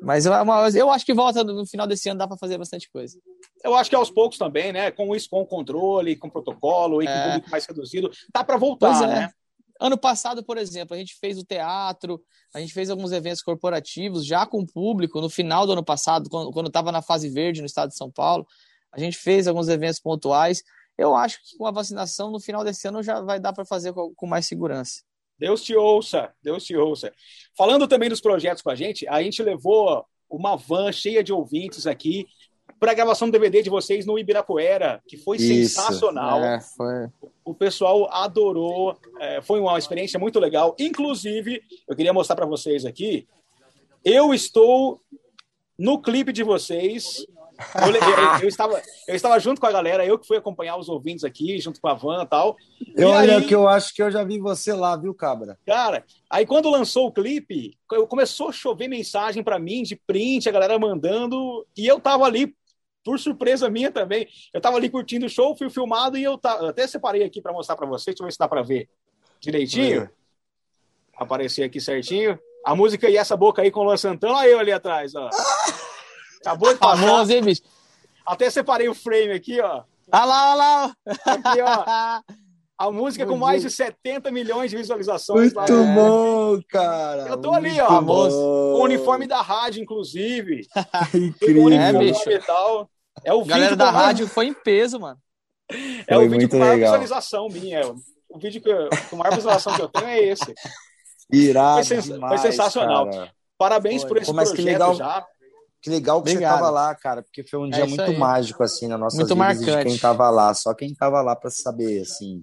Mas 0.00 0.26
eu, 0.26 0.90
acho 0.90 1.04
que 1.06 1.14
volta 1.14 1.44
no 1.44 1.64
final 1.66 1.86
desse 1.86 2.08
ano 2.08 2.18
dá 2.18 2.26
para 2.26 2.36
fazer 2.38 2.58
bastante 2.58 2.90
coisa. 2.90 3.16
Eu 3.62 3.74
acho 3.76 3.88
que 3.88 3.94
aos 3.94 4.10
poucos 4.10 4.38
também, 4.38 4.72
né? 4.72 4.90
Com 4.90 5.14
isso, 5.14 5.28
com 5.30 5.44
controle, 5.46 6.16
com 6.16 6.28
protocolo 6.28 7.00
e 7.02 7.06
com 7.06 7.12
É. 7.12 7.24
público 7.26 7.50
mais 7.50 7.64
reduzido, 7.66 8.10
tá 8.32 8.42
para 8.42 8.56
voltar, 8.56 9.04
é. 9.04 9.06
né? 9.06 9.30
Ano 9.80 9.98
passado, 9.98 10.44
por 10.44 10.56
exemplo, 10.56 10.94
a 10.94 10.98
gente 10.98 11.16
fez 11.16 11.36
o 11.36 11.44
teatro, 11.44 12.22
a 12.54 12.60
gente 12.60 12.72
fez 12.72 12.90
alguns 12.90 13.12
eventos 13.12 13.42
corporativos 13.42 14.24
já 14.24 14.46
com 14.46 14.64
público. 14.64 15.20
No 15.20 15.28
final 15.28 15.66
do 15.66 15.72
ano 15.72 15.84
passado, 15.84 16.30
quando 16.30 16.68
estava 16.68 16.92
na 16.92 17.02
fase 17.02 17.28
verde 17.28 17.60
no 17.60 17.66
estado 17.66 17.88
de 17.88 17.96
São 17.96 18.10
Paulo, 18.10 18.46
a 18.92 19.00
gente 19.00 19.16
fez 19.16 19.48
alguns 19.48 19.68
eventos 19.68 19.98
pontuais. 19.98 20.62
Eu 20.96 21.14
acho 21.14 21.38
que 21.42 21.56
com 21.58 21.66
a 21.66 21.72
vacinação, 21.72 22.30
no 22.30 22.38
final 22.38 22.62
desse 22.62 22.86
ano 22.86 23.02
já 23.02 23.20
vai 23.20 23.40
dar 23.40 23.52
para 23.52 23.64
fazer 23.64 23.92
com 23.92 24.26
mais 24.26 24.46
segurança. 24.46 25.02
Deus 25.36 25.62
te 25.64 25.74
ouça, 25.74 26.32
Deus 26.40 26.64
te 26.64 26.76
ouça. 26.76 27.12
Falando 27.56 27.88
também 27.88 28.08
dos 28.08 28.20
projetos 28.20 28.62
com 28.62 28.70
a 28.70 28.76
gente, 28.76 29.06
a 29.08 29.20
gente 29.20 29.42
levou 29.42 30.06
uma 30.30 30.56
van 30.56 30.92
cheia 30.92 31.24
de 31.24 31.32
ouvintes 31.32 31.86
aqui 31.86 32.26
para 32.80 32.92
a 32.92 32.94
gravação 32.94 33.28
do 33.28 33.32
DVD 33.32 33.62
de 33.62 33.70
vocês 33.70 34.04
no 34.04 34.18
Ibirapuera, 34.18 35.02
que 35.06 35.16
foi 35.16 35.36
Isso. 35.38 35.74
sensacional. 35.74 36.42
É, 36.42 36.60
foi. 36.60 37.08
O 37.44 37.54
pessoal 37.54 38.08
adorou, 38.12 38.96
é, 39.20 39.40
foi 39.42 39.60
uma 39.60 39.78
experiência 39.78 40.18
muito 40.18 40.38
legal. 40.38 40.74
Inclusive, 40.78 41.62
eu 41.88 41.96
queria 41.96 42.12
mostrar 42.12 42.36
para 42.36 42.46
vocês 42.46 42.84
aqui, 42.84 43.26
eu 44.04 44.34
estou 44.34 45.00
no 45.78 46.00
clipe 46.00 46.32
de 46.32 46.42
vocês. 46.42 47.24
Eu, 47.74 47.94
eu- 47.94 48.40
eu 48.42 48.48
estava, 48.48 48.82
eu 49.06 49.14
estava 49.14 49.38
junto 49.38 49.60
com 49.60 49.66
a 49.66 49.72
galera, 49.72 50.04
eu 50.04 50.18
que 50.18 50.26
fui 50.26 50.36
acompanhar 50.36 50.76
os 50.76 50.88
ouvintes 50.88 51.22
aqui, 51.22 51.58
junto 51.60 51.80
com 51.80 51.86
a 51.88 51.94
van 51.94 52.22
e 52.24 52.26
tal. 52.26 52.56
Eu, 52.96 53.08
E 53.08 53.12
olha 53.12 53.36
aí- 53.38 53.46
que 53.46 53.54
eu 53.54 53.68
acho 53.68 53.94
que 53.94 54.02
eu 54.02 54.10
já 54.10 54.24
vi 54.24 54.38
você 54.40 54.72
lá, 54.72 54.96
viu, 54.96 55.14
Cabra? 55.14 55.56
Cara, 55.64 56.04
aí 56.28 56.44
quando 56.44 56.68
lançou 56.68 57.06
o 57.06 57.12
clipe, 57.12 57.78
começou 58.08 58.48
a 58.48 58.52
chover 58.52 58.88
mensagem 58.88 59.42
pra 59.44 59.58
mim 59.58 59.84
de 59.84 59.94
print, 59.94 60.48
a 60.48 60.52
galera 60.52 60.76
mandando, 60.80 61.64
e 61.76 61.86
eu 61.86 62.00
tava 62.00 62.24
ali, 62.24 62.52
por 63.04 63.18
surpresa 63.20 63.68
minha 63.68 63.90
também, 63.90 64.26
eu 64.52 64.60
tava 64.60 64.76
ali 64.78 64.88
curtindo 64.88 65.26
o 65.26 65.28
show, 65.28 65.54
fui 65.56 65.68
filmado 65.70 66.16
e 66.16 66.24
eu, 66.24 66.38
ta- 66.38 66.58
eu 66.60 66.68
até 66.68 66.86
separei 66.86 67.22
aqui 67.22 67.40
pra 67.42 67.52
mostrar 67.52 67.76
pra 67.76 67.86
vocês, 67.86 68.14
deixa 68.14 68.22
eu 68.22 68.26
ver 68.26 68.32
se 68.32 68.38
dá 68.38 68.48
pra 68.48 68.62
ver 68.62 68.88
direitinho. 69.40 70.08
Aparecer 71.16 71.62
aqui 71.64 71.80
certinho. 71.80 72.38
A 72.64 72.74
música 72.74 73.08
E 73.08 73.16
Essa 73.16 73.36
Boca 73.36 73.62
aí 73.62 73.70
com 73.70 73.80
o 73.80 73.84
Luan 73.84 73.96
Santana, 73.96 74.34
olha 74.38 74.48
eu 74.48 74.58
ali 74.58 74.72
atrás, 74.72 75.14
ó. 75.14 75.28
Acabou 76.40 76.72
de 76.72 76.78
passar. 76.80 76.96
Famoso, 77.06 77.32
hein, 77.32 77.42
bicho? 77.42 77.62
Até 78.26 78.48
separei 78.50 78.88
o 78.88 78.94
frame 78.94 79.32
aqui, 79.32 79.60
ó. 79.60 79.82
Ah 80.10 80.24
lá, 80.24 80.54
lá. 80.54 80.96
Aqui, 81.26 81.60
ó. 81.60 82.34
A 82.76 82.90
música 82.90 83.24
com 83.24 83.36
mais 83.36 83.62
de 83.62 83.70
70 83.70 84.32
milhões 84.32 84.68
de 84.68 84.76
visualizações 84.76 85.52
lá. 85.52 85.64
Muito 85.68 85.94
bom, 85.94 86.60
cara. 86.68 87.28
Eu 87.28 87.36
tô 87.40 87.52
ali, 87.52 87.80
ó, 87.80 88.00
bom. 88.00 88.28
Com 88.28 88.80
o 88.80 88.82
uniforme 88.82 89.28
da 89.28 89.40
rádio, 89.40 89.80
inclusive. 89.80 90.66
O 91.14 91.16
Incrível. 91.16 91.70
É, 91.72 91.92
bicho. 91.92 92.28
e 92.28 92.38
tal. 92.40 92.90
É 93.24 93.32
o 93.32 93.44
Galera 93.44 93.70
vídeo 93.70 93.76
da 93.76 93.90
rádio 93.90 94.28
foi 94.28 94.46
em 94.46 94.54
peso, 94.54 95.00
mano. 95.00 95.18
É 96.06 96.16
o 96.16 96.20
Foi 96.20 96.28
vídeo 96.28 96.36
muito 96.40 96.50
com 96.50 96.58
maior 96.58 96.74
legal. 96.74 96.92
visualização 96.92 97.48
minha. 97.48 97.80
O 98.28 98.38
vídeo 98.38 98.60
que 98.62 98.68
eu- 98.68 98.88
com 99.10 99.16
maior 99.16 99.34
visualização 99.34 99.74
que 99.74 99.82
eu 99.82 99.88
tenho 99.88 100.06
é 100.08 100.20
esse. 100.22 100.54
Irado 101.32 101.76
Foi 101.76 101.84
sens- 101.84 102.06
foi 102.06 102.14
demais, 102.14 102.40
sensacional. 102.40 103.10
cara. 103.10 103.32
Parabéns 103.56 104.02
Foi. 104.02 104.08
por 104.08 104.16
esse 104.18 104.26
Pô, 104.26 104.32
mas 104.34 104.50
que 104.50 104.56
projeto 104.56 104.72
legal. 104.72 104.94
já. 104.94 105.26
Que 105.80 105.90
legal 105.90 106.22
que 106.22 106.30
Obrigado. 106.30 106.52
você 106.54 106.58
tava 106.60 106.70
lá, 106.70 106.94
cara, 106.94 107.22
porque 107.22 107.44
foi 107.44 107.58
um 107.60 107.66
É 107.66 107.70
dia 107.70 107.86
muito 107.86 108.00
aí. 108.02 108.16
mágico, 108.16 108.62
assim, 108.62 108.88
na 108.88 108.96
nossa 108.98 109.16
Muito 109.16 109.34
vida 109.34 109.54
de 109.54 109.60
marcante. 109.66 109.88
quem 109.88 109.98
tava 109.98 110.30
lá. 110.30 110.52
Só 110.54 110.72
quem 110.74 110.94
tava 110.94 111.20
lá 111.20 111.36
pra 111.36 111.50
saber, 111.50 112.00
assim, 112.02 112.42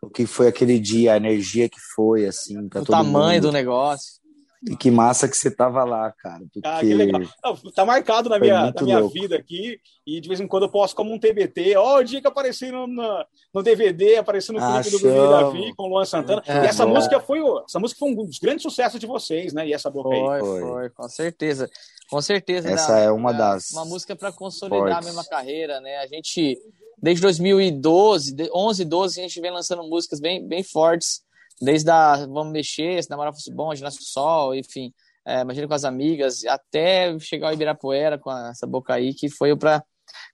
o 0.00 0.08
que 0.10 0.26
foi 0.26 0.48
aquele 0.48 0.80
dia, 0.80 1.12
a 1.14 1.16
energia 1.16 1.68
que 1.68 1.78
foi, 1.94 2.26
assim, 2.26 2.68
pra 2.68 2.82
O 2.82 2.84
todo 2.84 2.96
tamanho 2.96 3.34
mundo. 3.34 3.42
do 3.48 3.52
negócio. 3.52 4.20
E 4.64 4.76
que 4.76 4.92
massa 4.92 5.26
que 5.28 5.36
você 5.36 5.50
tava 5.50 5.82
lá, 5.82 6.12
cara. 6.12 6.38
Porque... 6.52 6.60
Ah, 6.62 6.78
que 6.78 6.94
legal. 6.94 7.20
Não, 7.42 7.56
tá 7.74 7.84
marcado 7.84 8.28
na 8.28 8.38
Foi 8.38 8.46
minha, 8.46 8.70
na 8.72 8.82
minha 8.82 8.98
louco. 9.00 9.12
vida 9.14 9.34
aqui. 9.34 9.80
E 10.06 10.20
de 10.20 10.28
vez 10.28 10.38
em 10.40 10.46
quando 10.46 10.64
eu 10.64 10.68
posto 10.68 10.94
como 10.94 11.12
um 11.12 11.18
TBT. 11.18 11.76
Ó, 11.76 11.98
o 11.98 12.04
dia 12.04 12.20
que 12.20 12.28
apareci 12.28 12.70
no, 12.70 12.86
no, 12.86 13.24
no 13.52 13.62
DVD, 13.62 14.18
apareci 14.18 14.52
no 14.52 14.60
Ah, 14.62 14.80
clipe 14.80 15.02
do 15.02 15.30
Davi 15.30 15.74
com 15.74 15.82
o 15.84 15.88
Luan 15.88 16.04
Santana. 16.04 16.42
É, 16.46 16.62
e 16.64 16.66
essa 16.68 16.86
música 16.86 17.18
foi 17.18 17.40
essa 17.66 17.80
música 17.80 17.98
foi 17.98 18.10
um 18.12 18.14
dos 18.24 18.38
grandes 18.38 18.62
sucessos 18.62 19.00
de 19.00 19.06
vocês, 19.06 19.52
né? 19.52 19.66
E 19.66 19.72
essa 19.72 19.90
boca 19.90 20.10
aí. 20.14 20.20
Foi, 20.20 20.40
Foi. 20.40 20.60
foi, 20.60 20.90
com 20.90 21.08
certeza. 21.08 21.68
Com 22.08 22.20
certeza. 22.20 22.70
Essa 22.70 22.92
dá- 22.92 22.98
é 23.00 23.10
uma 23.10 23.32
dá 23.32 23.54
das 23.54 23.70
Uma 23.72 23.84
música 23.84 24.14
para 24.14 24.30
consolidar 24.30 24.80
a 24.80 24.90
fortes. 24.92 25.06
mesma 25.06 25.24
carreira, 25.24 25.80
né? 25.80 25.96
A 25.96 26.06
gente, 26.06 26.56
desde 27.02 27.20
2012, 27.22 28.32
de- 28.32 28.50
11, 28.54 28.84
12, 28.84 29.18
a 29.18 29.22
gente 29.24 29.40
vem 29.40 29.50
lançando 29.50 29.82
músicas 29.82 30.20
bem, 30.20 30.46
bem 30.46 30.62
fortes. 30.62 31.22
Desde 31.60 31.90
a 31.90 32.16
Vamos 32.26 32.52
Mexer, 32.52 33.02
Se 33.02 33.10
Namorar 33.10 33.32
Fosse 33.32 33.52
Bom, 33.52 33.74
Ginásio 33.74 34.02
Sol, 34.02 34.54
enfim. 34.54 34.92
É, 35.24 35.40
Imagina 35.42 35.68
com 35.68 35.74
as 35.74 35.84
amigas, 35.84 36.44
até 36.46 37.16
chegar 37.20 37.48
ao 37.48 37.54
Ibirapuera 37.54 38.18
com 38.18 38.28
a- 38.30 38.48
essa 38.50 38.66
boca 38.66 38.92
aí, 38.94 39.14
que 39.14 39.28
foi 39.28 39.56
para 39.56 39.82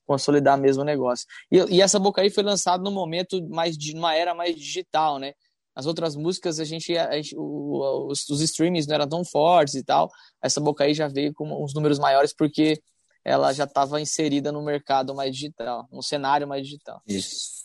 consolidar 0.07 0.57
mesmo 0.59 0.83
o 0.83 0.87
negócio. 0.87 1.26
E, 1.50 1.59
e 1.76 1.83
essa 1.83 1.98
boca 1.98 2.22
aí 2.22 2.31
foi 2.31 2.42
lançada 2.42 2.83
num 2.83 2.90
momento 2.90 3.46
mais 3.50 3.76
de 3.76 3.94
numa 3.94 4.14
era 4.14 4.35
mais 4.35 4.57
digital, 4.57 5.18
né? 5.18 5.33
As 5.74 5.87
outras 5.87 6.16
músicas 6.16 6.59
a 6.59 6.64
gente, 6.64 6.96
a 6.96 7.12
gente- 7.16 7.37
o- 7.37 8.09
os, 8.11 8.28
os 8.28 8.40
streamings 8.40 8.87
não 8.87 8.94
eram 8.94 9.09
tão 9.09 9.24
fortes 9.24 9.74
e 9.74 9.85
tal. 9.85 10.11
Essa 10.42 10.61
boca 10.61 10.85
aí 10.85 10.94
já 10.94 11.07
veio 11.07 11.33
com 11.35 11.62
uns 11.62 11.74
números 11.74 11.98
maiores 11.98 12.35
porque 12.35 12.81
ela 13.24 13.52
já 13.52 13.64
estava 13.64 14.00
inserida 14.00 14.50
no 14.50 14.62
mercado 14.62 15.14
mais 15.14 15.33
digital, 15.35 15.87
no 15.92 16.02
cenário 16.02 16.48
mais 16.48 16.62
digital. 16.64 17.00
Isso. 17.07 17.57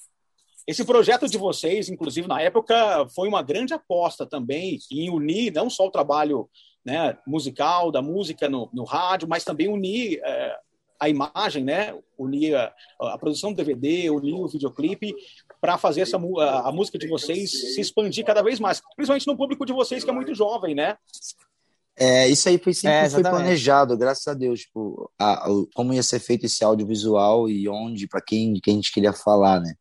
Esse 0.67 0.85
projeto 0.85 1.27
de 1.27 1.37
vocês, 1.37 1.89
inclusive 1.89 2.27
na 2.27 2.41
época, 2.41 3.07
foi 3.13 3.27
uma 3.27 3.41
grande 3.41 3.73
aposta 3.73 4.25
também 4.25 4.79
em 4.91 5.09
unir 5.09 5.51
não 5.53 5.69
só 5.69 5.87
o 5.87 5.91
trabalho 5.91 6.49
né, 6.85 7.17
musical, 7.27 7.91
da 7.91 8.01
música 8.01 8.49
no, 8.49 8.69
no 8.73 8.83
rádio, 8.83 9.27
mas 9.27 9.43
também 9.43 9.67
unir 9.67 10.19
é, 10.23 10.55
a 10.99 11.09
imagem, 11.09 11.63
né, 11.63 11.93
unir 12.17 12.55
a, 12.55 12.73
a 13.01 13.17
produção 13.17 13.51
do 13.51 13.57
DVD, 13.57 14.09
unir 14.09 14.33
o 14.33 14.47
videoclipe 14.47 15.13
para 15.59 15.77
fazer 15.77 16.01
essa, 16.01 16.17
a, 16.17 16.69
a 16.69 16.71
música 16.71 16.97
de 16.97 17.07
vocês 17.07 17.73
se 17.73 17.81
expandir 17.81 18.25
cada 18.25 18.41
vez 18.41 18.59
mais, 18.59 18.81
principalmente 18.95 19.27
no 19.27 19.35
público 19.37 19.65
de 19.65 19.73
vocês 19.73 20.03
que 20.03 20.09
é 20.09 20.13
muito 20.13 20.33
jovem, 20.33 20.73
né? 20.75 20.97
É, 21.95 22.27
isso 22.27 22.49
aí 22.49 22.57
foi 22.57 22.73
sempre 22.73 22.97
É, 22.97 23.09
foi 23.09 23.21
planejado, 23.21 23.95
graças 23.97 24.25
a 24.27 24.33
Deus, 24.33 24.61
tipo, 24.61 25.11
a- 25.19 25.49
o- 25.51 25.67
como 25.75 25.93
ia 25.93 26.01
ser 26.01 26.19
feito 26.19 26.45
esse 26.45 26.63
audiovisual 26.63 27.47
e 27.47 27.69
onde, 27.69 28.07
para 28.07 28.19
quem, 28.19 28.55
quem 28.61 28.73
a 28.73 28.75
gente 28.77 28.91
queria 28.91 29.13
falar, 29.13 29.59
né? 29.61 29.75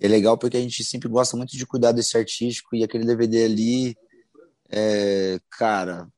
É 0.00 0.08
legal 0.08 0.38
porque 0.38 0.56
a 0.56 0.60
gente 0.60 0.82
sempre 0.82 1.08
gosta 1.08 1.36
muito 1.36 1.56
de 1.56 1.66
cuidar 1.66 1.92
desse 1.92 2.16
artístico 2.16 2.74
e 2.74 2.82
aquele 2.82 3.04
DVD 3.04 3.44
ali, 3.44 3.96
é, 4.70 5.38
cara, 5.50 6.08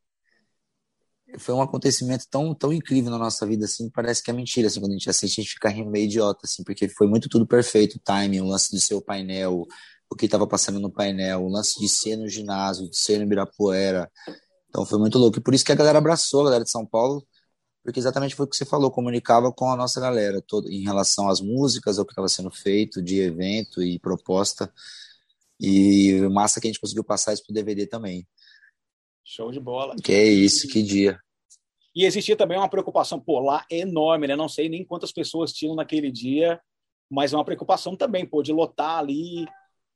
foi 1.38 1.54
um 1.54 1.62
acontecimento 1.62 2.26
tão, 2.30 2.54
tão 2.54 2.72
incrível 2.72 3.10
na 3.10 3.18
nossa 3.18 3.46
vida, 3.46 3.64
assim, 3.64 3.90
parece 3.90 4.22
que 4.22 4.30
é 4.30 4.34
mentira, 4.34 4.68
assim, 4.68 4.80
quando 4.80 4.92
a 4.92 4.94
gente 4.94 5.10
assiste, 5.10 5.40
a 5.40 5.42
gente 5.42 5.54
fica 5.54 5.70
meio 5.84 6.04
idiota, 6.04 6.40
assim, 6.44 6.62
porque 6.62 6.88
foi 6.88 7.06
muito 7.06 7.28
tudo 7.28 7.46
perfeito, 7.46 7.96
o 7.96 8.00
timing, 8.00 8.40
o 8.40 8.46
lance 8.46 8.70
do 8.70 8.80
seu 8.80 9.00
painel, 9.00 9.66
o 10.10 10.14
que 10.14 10.26
estava 10.26 10.46
passando 10.46 10.78
no 10.78 10.92
painel, 10.92 11.42
o 11.42 11.48
lance 11.48 11.80
de 11.80 11.88
ser 11.88 12.16
no 12.16 12.28
ginásio, 12.28 12.88
de 12.88 12.96
ser 12.96 13.18
no 13.18 13.24
Ibirapuera, 13.24 14.10
então 14.68 14.86
foi 14.86 14.98
muito 14.98 15.18
louco. 15.18 15.38
E 15.38 15.42
por 15.42 15.54
isso 15.54 15.64
que 15.64 15.72
a 15.72 15.74
galera 15.74 15.98
abraçou, 15.98 16.40
a 16.40 16.44
galera 16.44 16.64
de 16.64 16.70
São 16.70 16.86
Paulo, 16.86 17.22
porque 17.82 17.98
exatamente 17.98 18.34
foi 18.34 18.46
o 18.46 18.48
que 18.48 18.56
você 18.56 18.64
falou, 18.64 18.90
comunicava 18.90 19.52
com 19.52 19.70
a 19.70 19.76
nossa 19.76 20.00
galera, 20.00 20.40
todo, 20.40 20.70
em 20.70 20.82
relação 20.82 21.28
às 21.28 21.40
músicas, 21.40 21.98
ao 21.98 22.04
que 22.04 22.12
estava 22.12 22.28
sendo 22.28 22.50
feito 22.50 23.02
de 23.02 23.20
evento 23.20 23.82
e 23.82 23.98
proposta. 23.98 24.72
E 25.60 26.20
massa 26.30 26.60
que 26.60 26.66
a 26.66 26.70
gente 26.70 26.80
conseguiu 26.80 27.04
passar 27.04 27.32
isso 27.32 27.44
pro 27.44 27.54
DVD 27.54 27.86
também. 27.86 28.26
Show 29.24 29.50
de 29.50 29.60
bola. 29.60 29.96
Que 30.02 30.12
é 30.12 30.24
isso, 30.24 30.68
que 30.68 30.82
dia. 30.82 31.18
E 31.94 32.04
existia 32.04 32.36
também 32.36 32.56
uma 32.56 32.68
preocupação, 32.68 33.20
pô, 33.20 33.38
lá 33.40 33.64
é 33.70 33.78
enorme, 33.78 34.26
né? 34.26 34.34
Não 34.34 34.48
sei 34.48 34.68
nem 34.68 34.84
quantas 34.84 35.12
pessoas 35.12 35.52
tinham 35.52 35.74
naquele 35.74 36.10
dia, 36.10 36.60
mas 37.10 37.32
é 37.32 37.36
uma 37.36 37.44
preocupação 37.44 37.94
também, 37.96 38.24
pô, 38.24 38.42
de 38.42 38.52
lotar 38.52 38.98
ali, 38.98 39.46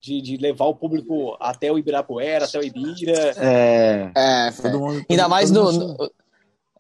de, 0.01 0.21
de 0.21 0.37
levar 0.37 0.67
o 0.67 0.75
público 0.75 1.37
até 1.41 1.73
o 1.73 1.79
Ibirapuera, 1.79 2.45
até 2.45 2.59
o 2.59 2.63
Ibira. 2.63 3.35
É, 3.39 4.13
é 4.15 4.51
todo 4.53 4.79
mundo, 4.79 5.05
ainda 5.09 5.23
todo 5.23 5.31
mais 5.31 5.51
no, 5.51 5.73
no, 5.73 6.11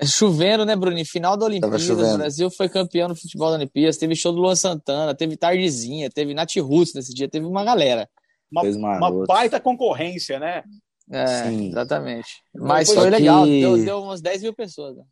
chovendo, 0.04 0.64
né, 0.64 0.76
Bruno? 0.76 0.96
Final 1.04 1.36
da 1.36 1.46
Olimpíada, 1.46 2.14
o 2.14 2.18
Brasil 2.18 2.50
foi 2.50 2.68
campeão 2.68 3.08
no 3.08 3.16
futebol 3.16 3.50
da 3.50 3.56
Olimpíada, 3.56 3.96
teve 3.96 4.14
show 4.14 4.32
do 4.32 4.40
Luan 4.40 4.56
Santana, 4.56 5.14
teve 5.14 5.36
Tardezinha, 5.36 6.10
teve 6.10 6.34
Nath 6.34 6.56
Roots 6.56 6.94
nesse 6.94 7.14
dia, 7.14 7.28
teve 7.28 7.46
uma 7.46 7.64
galera. 7.64 8.08
Uma, 8.50 8.62
uma 8.62 9.26
baita 9.26 9.58
concorrência, 9.58 10.38
né? 10.38 10.62
É, 11.10 11.44
Sim. 11.44 11.68
exatamente. 11.68 12.28
Mas 12.54 12.92
foi 12.92 13.08
legal, 13.10 13.46
deu, 13.46 13.76
deu 13.78 14.02
umas 14.02 14.20
10 14.20 14.42
mil 14.42 14.54
pessoas. 14.54 14.96
Né? 14.96 15.04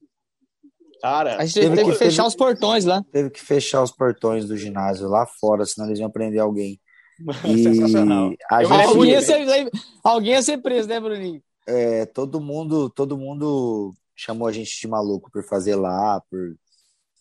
Cara, 1.01 1.37
a 1.37 1.45
gente 1.45 1.61
teve, 1.61 1.77
teve 1.77 1.93
que 1.93 1.99
fechar 1.99 2.23
teve, 2.23 2.29
os 2.29 2.35
portões 2.35 2.85
lá. 2.85 3.05
Teve 3.13 3.31
que 3.31 3.41
fechar 3.41 3.83
os 3.83 3.93
portões 3.93 4.47
do 4.47 4.57
ginásio 4.57 5.09
lá 5.09 5.27
fora, 5.27 5.65
senão 5.65 5.87
eles 5.89 6.01
iam 6.01 6.11
prender 6.11 6.41
alguém. 6.41 6.81
E 7.47 7.63
Sensacional. 7.63 8.33
A 8.51 8.65
gente... 8.65 8.73
alguém, 8.73 9.11
ia 9.13 9.23
ser, 9.23 9.71
alguém 10.03 10.33
ia 10.33 10.43
ser 10.43 10.59
preso, 10.59 10.89
né, 10.89 10.99
Bruninho? 10.99 11.41
É, 11.67 12.07
todo 12.07 12.41
mundo, 12.41 12.91
todo 12.91 13.17
mundo 13.17 13.95
chamou 14.15 14.47
a 14.49 14.53
gente 14.53 14.81
de 14.81 14.89
maluco 14.89 15.31
por 15.31 15.45
fazer 15.45 15.77
lá, 15.77 16.21
por 16.31 16.57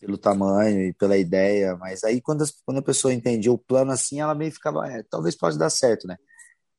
pelo 0.04 0.18
tamanho 0.18 0.82
e 0.88 0.92
pela 0.92 1.16
ideia, 1.16 1.76
mas 1.76 2.04
aí 2.04 2.20
quando, 2.20 2.42
as, 2.42 2.50
quando 2.50 2.78
a 2.78 2.82
pessoa 2.82 3.14
entendia 3.14 3.50
o 3.50 3.56
plano 3.56 3.90
assim, 3.90 4.20
ela 4.20 4.34
meio 4.34 4.52
ficava, 4.52 4.86
é, 4.86 5.02
talvez 5.02 5.34
pode 5.34 5.58
dar 5.58 5.70
certo, 5.70 6.06
né? 6.06 6.16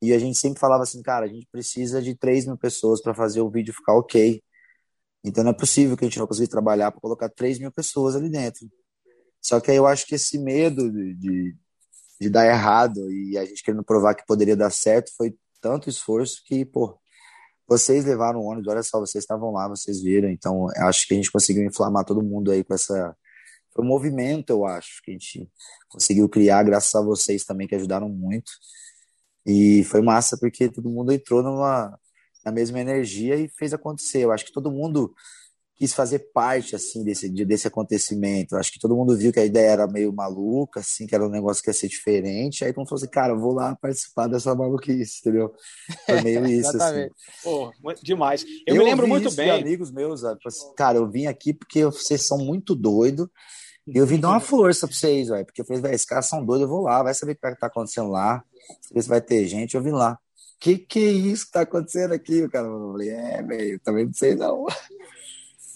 E 0.01 0.13
a 0.13 0.19
gente 0.19 0.37
sempre 0.37 0.59
falava 0.59 0.83
assim, 0.83 1.01
cara, 1.01 1.25
a 1.25 1.27
gente 1.27 1.47
precisa 1.51 2.01
de 2.01 2.15
3 2.15 2.45
mil 2.45 2.57
pessoas 2.57 3.01
para 3.01 3.15
fazer 3.15 3.41
o 3.41 3.49
vídeo 3.49 3.73
ficar 3.73 3.93
ok. 3.93 4.43
Então 5.23 5.43
não 5.43 5.51
é 5.51 5.53
possível 5.53 5.97
que 5.97 6.05
a 6.05 6.07
gente 6.07 6.19
não 6.19 6.27
consiga 6.27 6.47
trabalhar 6.47 6.91
para 6.91 7.01
colocar 7.01 7.29
3 7.29 7.57
mil 7.57 7.71
pessoas 7.71 8.15
ali 8.15 8.29
dentro. 8.29 8.69
Só 9.41 9.59
que 9.59 9.71
aí 9.71 9.77
eu 9.77 9.87
acho 9.87 10.05
que 10.05 10.15
esse 10.15 10.37
medo 10.37 10.91
de, 10.91 11.15
de, 11.15 11.55
de, 12.21 12.29
dar 12.29 12.45
errado 12.45 13.11
e 13.11 13.37
a 13.37 13.45
gente 13.45 13.63
querendo 13.63 13.83
provar 13.83 14.13
que 14.13 14.25
poderia 14.25 14.55
dar 14.55 14.69
certo 14.69 15.11
foi 15.17 15.35
tanto 15.61 15.89
esforço 15.89 16.43
que, 16.45 16.63
pô, 16.65 16.99
vocês 17.67 18.05
levaram 18.05 18.39
o 18.39 18.45
ônibus, 18.45 18.67
olha 18.71 18.83
só, 18.83 18.99
vocês 18.99 19.23
estavam 19.23 19.51
lá, 19.51 19.67
vocês 19.67 20.01
viram. 20.01 20.29
Então 20.29 20.67
acho 20.77 21.07
que 21.07 21.13
a 21.13 21.17
gente 21.17 21.31
conseguiu 21.31 21.63
inflamar 21.63 22.05
todo 22.05 22.23
mundo 22.23 22.51
aí 22.51 22.63
com 22.63 22.73
essa. 22.73 23.15
Foi 23.73 23.83
um 23.83 23.87
movimento, 23.87 24.51
eu 24.51 24.65
acho, 24.65 25.01
que 25.03 25.11
a 25.11 25.13
gente 25.13 25.49
conseguiu 25.89 26.29
criar, 26.29 26.63
graças 26.63 26.93
a 26.95 27.01
vocês 27.01 27.43
também, 27.43 27.67
que 27.67 27.75
ajudaram 27.75 28.09
muito. 28.09 28.51
E 29.45 29.83
foi 29.85 30.01
massa 30.01 30.37
porque 30.37 30.69
todo 30.69 30.89
mundo 30.89 31.11
entrou 31.11 31.43
numa, 31.43 31.99
na 32.45 32.51
mesma 32.51 32.79
energia 32.79 33.35
e 33.35 33.49
fez 33.49 33.73
acontecer. 33.73 34.19
Eu 34.19 34.31
acho 34.31 34.45
que 34.45 34.53
todo 34.53 34.71
mundo 34.71 35.13
quis 35.75 35.93
fazer 35.93 36.19
parte 36.33 36.75
assim 36.75 37.03
desse 37.03 37.29
desse 37.29 37.67
acontecimento. 37.67 38.55
Eu 38.55 38.59
acho 38.59 38.71
que 38.71 38.79
todo 38.79 38.95
mundo 38.95 39.15
viu 39.17 39.31
que 39.31 39.39
a 39.39 39.45
ideia 39.45 39.71
era 39.71 39.87
meio 39.87 40.13
maluca, 40.13 40.79
assim, 40.79 41.05
que 41.05 41.13
era 41.13 41.25
um 41.25 41.29
negócio 41.29 41.61
que 41.61 41.69
ia 41.69 41.73
ser 41.73 41.87
diferente. 41.87 42.63
Aí 42.63 42.73
mundo 42.75 42.87
falou 42.87 43.01
assim, 43.01 43.11
cara, 43.11 43.35
vou 43.35 43.53
lá 43.53 43.75
participar 43.75 44.27
dessa 44.27 44.55
maluquice, 44.55 45.19
entendeu? 45.19 45.53
Foi 46.05 46.21
meio 46.21 46.45
isso, 46.47 46.75
assim. 46.77 47.09
Pô, 47.43 47.71
demais. 48.01 48.45
Eu, 48.65 48.75
eu 48.75 48.83
me 48.83 48.89
lembro 48.89 49.07
muito 49.07 49.31
bem. 49.31 49.51
amigos 49.51 49.91
meus, 49.91 50.23
assim, 50.23 50.73
cara, 50.75 50.97
eu 50.97 51.09
vim 51.09 51.27
aqui 51.27 51.53
porque 51.53 51.83
vocês 51.85 52.25
são 52.25 52.37
muito 52.37 52.73
doidos. 52.73 53.27
E 53.87 53.97
eu 53.97 54.05
vim 54.05 54.19
dar 54.19 54.29
uma 54.29 54.39
força 54.41 54.87
pra 54.87 54.95
vocês, 54.95 55.27
velho. 55.27 55.45
Porque 55.45 55.61
eu 55.61 55.65
falei, 55.65 55.81
velho, 55.81 55.93
esses 55.93 56.07
caras 56.07 56.27
são 56.27 56.43
doidos, 56.43 56.63
eu 56.63 56.69
vou 56.69 56.81
lá, 56.83 57.03
vai 57.03 57.13
saber 57.13 57.33
o 57.33 57.35
que 57.35 57.55
tá 57.59 57.67
acontecendo 57.67 58.09
lá 58.09 58.43
se 58.81 59.07
vai 59.07 59.21
ter 59.21 59.45
gente. 59.45 59.75
Eu 59.75 59.83
vim 59.83 59.91
lá. 59.91 60.17
Que 60.59 60.77
que 60.77 60.99
é 60.99 61.11
isso 61.11 61.45
que 61.45 61.51
tá 61.51 61.61
acontecendo 61.61 62.13
aqui? 62.13 62.43
O 62.43 62.49
cara 62.49 62.65
falou, 62.65 62.99
é, 63.01 63.43
velho, 63.43 63.79
também 63.81 64.05
não 64.05 64.13
sei 64.13 64.35
não. 64.35 64.65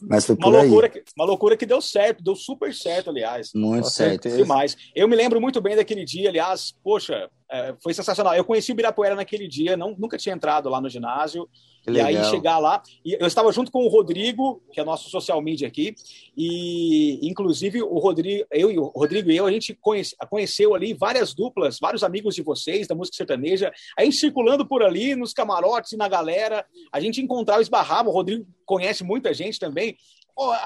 Mas 0.01 0.25
foi 0.25 0.35
uma 0.35 0.49
loucura, 0.49 0.89
que, 0.89 1.03
uma 1.17 1.25
loucura 1.25 1.57
que 1.57 1.65
deu 1.65 1.81
certo, 1.81 2.23
deu 2.23 2.35
super 2.35 2.73
certo, 2.73 3.09
aliás. 3.09 3.51
Muito 3.53 3.89
certo. 3.89 4.29
Demais. 4.29 4.75
Eu 4.95 5.07
me 5.07 5.15
lembro 5.15 5.41
muito 5.41 5.61
bem 5.61 5.75
daquele 5.75 6.05
dia, 6.05 6.29
aliás, 6.29 6.73
poxa, 6.83 7.29
é, 7.51 7.75
foi 7.81 7.93
sensacional. 7.93 8.35
Eu 8.35 8.45
conheci 8.45 8.71
o 8.71 8.75
Birapuera 8.75 9.15
naquele 9.15 9.47
dia, 9.47 9.75
não, 9.75 9.95
nunca 9.97 10.17
tinha 10.17 10.35
entrado 10.35 10.69
lá 10.69 10.79
no 10.79 10.89
ginásio. 10.89 11.49
Que 11.81 11.91
e 11.91 12.01
aí 12.01 12.23
chegar 12.25 12.59
lá, 12.59 12.83
e 13.05 13.13
eu 13.13 13.25
estava 13.25 13.49
junto 13.53 13.71
com 13.71 13.85
o 13.85 13.87
Rodrigo, 13.87 14.61
que 14.73 14.81
é 14.81 14.83
nosso 14.83 15.09
social 15.09 15.41
media 15.41 15.65
aqui, 15.65 15.95
e 16.35 17.19
inclusive 17.23 17.81
o 17.81 17.97
Rodrigo, 17.99 18.45
eu 18.51 18.69
e 18.69 18.77
o 18.77 18.87
Rodrigo 18.87 19.31
e 19.31 19.37
eu, 19.37 19.45
a 19.45 19.51
gente 19.51 19.73
conhece, 19.73 20.13
conheceu 20.29 20.75
ali 20.75 20.93
várias 20.93 21.33
duplas, 21.33 21.79
vários 21.79 22.03
amigos 22.03 22.35
de 22.35 22.43
vocês 22.43 22.85
da 22.85 22.93
música 22.93 23.15
sertaneja, 23.15 23.71
a 23.97 24.03
gente 24.03 24.17
circulando 24.17 24.67
por 24.67 24.83
ali 24.83 25.15
nos 25.15 25.31
camarotes 25.31 25.93
e 25.93 25.97
na 25.97 26.09
galera, 26.09 26.65
a 26.91 26.99
gente 26.99 27.21
encontrava, 27.21 27.61
esbarrava, 27.61 28.09
o 28.09 28.13
Rodrigo 28.13 28.45
conhece 28.65 29.01
muita 29.01 29.33
gente 29.33 29.57
também, 29.57 29.95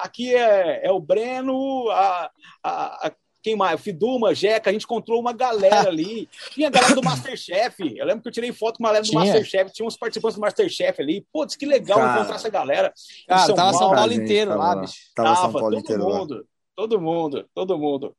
aqui 0.02 0.34
é, 0.34 0.88
é 0.88 0.91
o 0.91 1.00
Breno, 1.00 1.89
a, 1.91 2.32
a, 2.63 3.08
a 3.08 3.12
quem 3.43 3.58
mais? 3.58 3.79
Fiduma, 3.79 4.34
Jeca, 4.34 4.69
a 4.69 4.73
gente 4.73 4.86
encontrou 4.86 5.19
uma 5.19 5.34
galera 5.34 5.89
ali. 5.89 6.29
Tinha 6.51 6.69
a 6.69 6.71
galera 6.71 6.95
do 6.95 7.03
Masterchef. 7.03 7.97
Eu 7.97 8.06
lembro 8.06 8.23
que 8.23 8.29
eu 8.29 8.32
tirei 8.32 8.53
foto 8.53 8.77
com 8.77 8.84
uma 8.84 8.89
galera 8.89 9.03
do 9.03 9.10
tinha. 9.10 9.19
Masterchef. 9.19 9.73
Tinha 9.73 9.86
uns 9.86 9.97
participantes 9.97 10.38
do 10.38 10.41
Masterchef 10.41 11.01
ali. 11.01 11.27
Putz, 11.32 11.58
que 11.58 11.65
legal 11.65 11.99
cara, 11.99 12.13
encontrar 12.13 12.36
essa 12.36 12.49
galera. 12.49 12.93
Cara, 13.27 13.45
São 13.45 13.56
tava 13.56 13.71
Paulo, 13.71 13.86
São 13.86 13.95
Paulo 13.95 14.13
inteiro 14.13 14.51
tava, 14.51 14.63
lá, 14.63 14.75
bicho. 14.77 14.93
Tava, 15.13 15.29
tava 15.29 15.41
São 15.41 15.51
Paulo 15.51 15.69
todo 15.69 15.79
inteiro 15.79 16.03
mundo. 16.03 16.36
Lá. 16.36 16.41
Todo 16.75 17.01
mundo, 17.01 17.45
todo 17.53 17.77
mundo. 17.77 18.15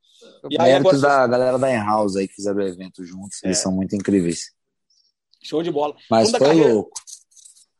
E 0.49 0.61
aí, 0.61 0.73
agora... 0.73 0.97
da 0.97 1.27
galera 1.27 1.59
da 1.59 1.73
Enhouse 1.73 2.17
aí 2.17 2.27
que 2.27 2.35
fizeram 2.35 2.59
o 2.59 2.61
evento 2.61 3.03
juntos. 3.03 3.43
É. 3.43 3.47
Eles 3.47 3.57
são 3.57 3.71
muito 3.71 3.95
incríveis. 3.95 4.51
Show 5.43 5.61
de 5.61 5.71
bola. 5.71 5.95
Mas 6.09 6.31
foi 6.31 6.39
carreira... 6.39 6.73
louco. 6.73 6.91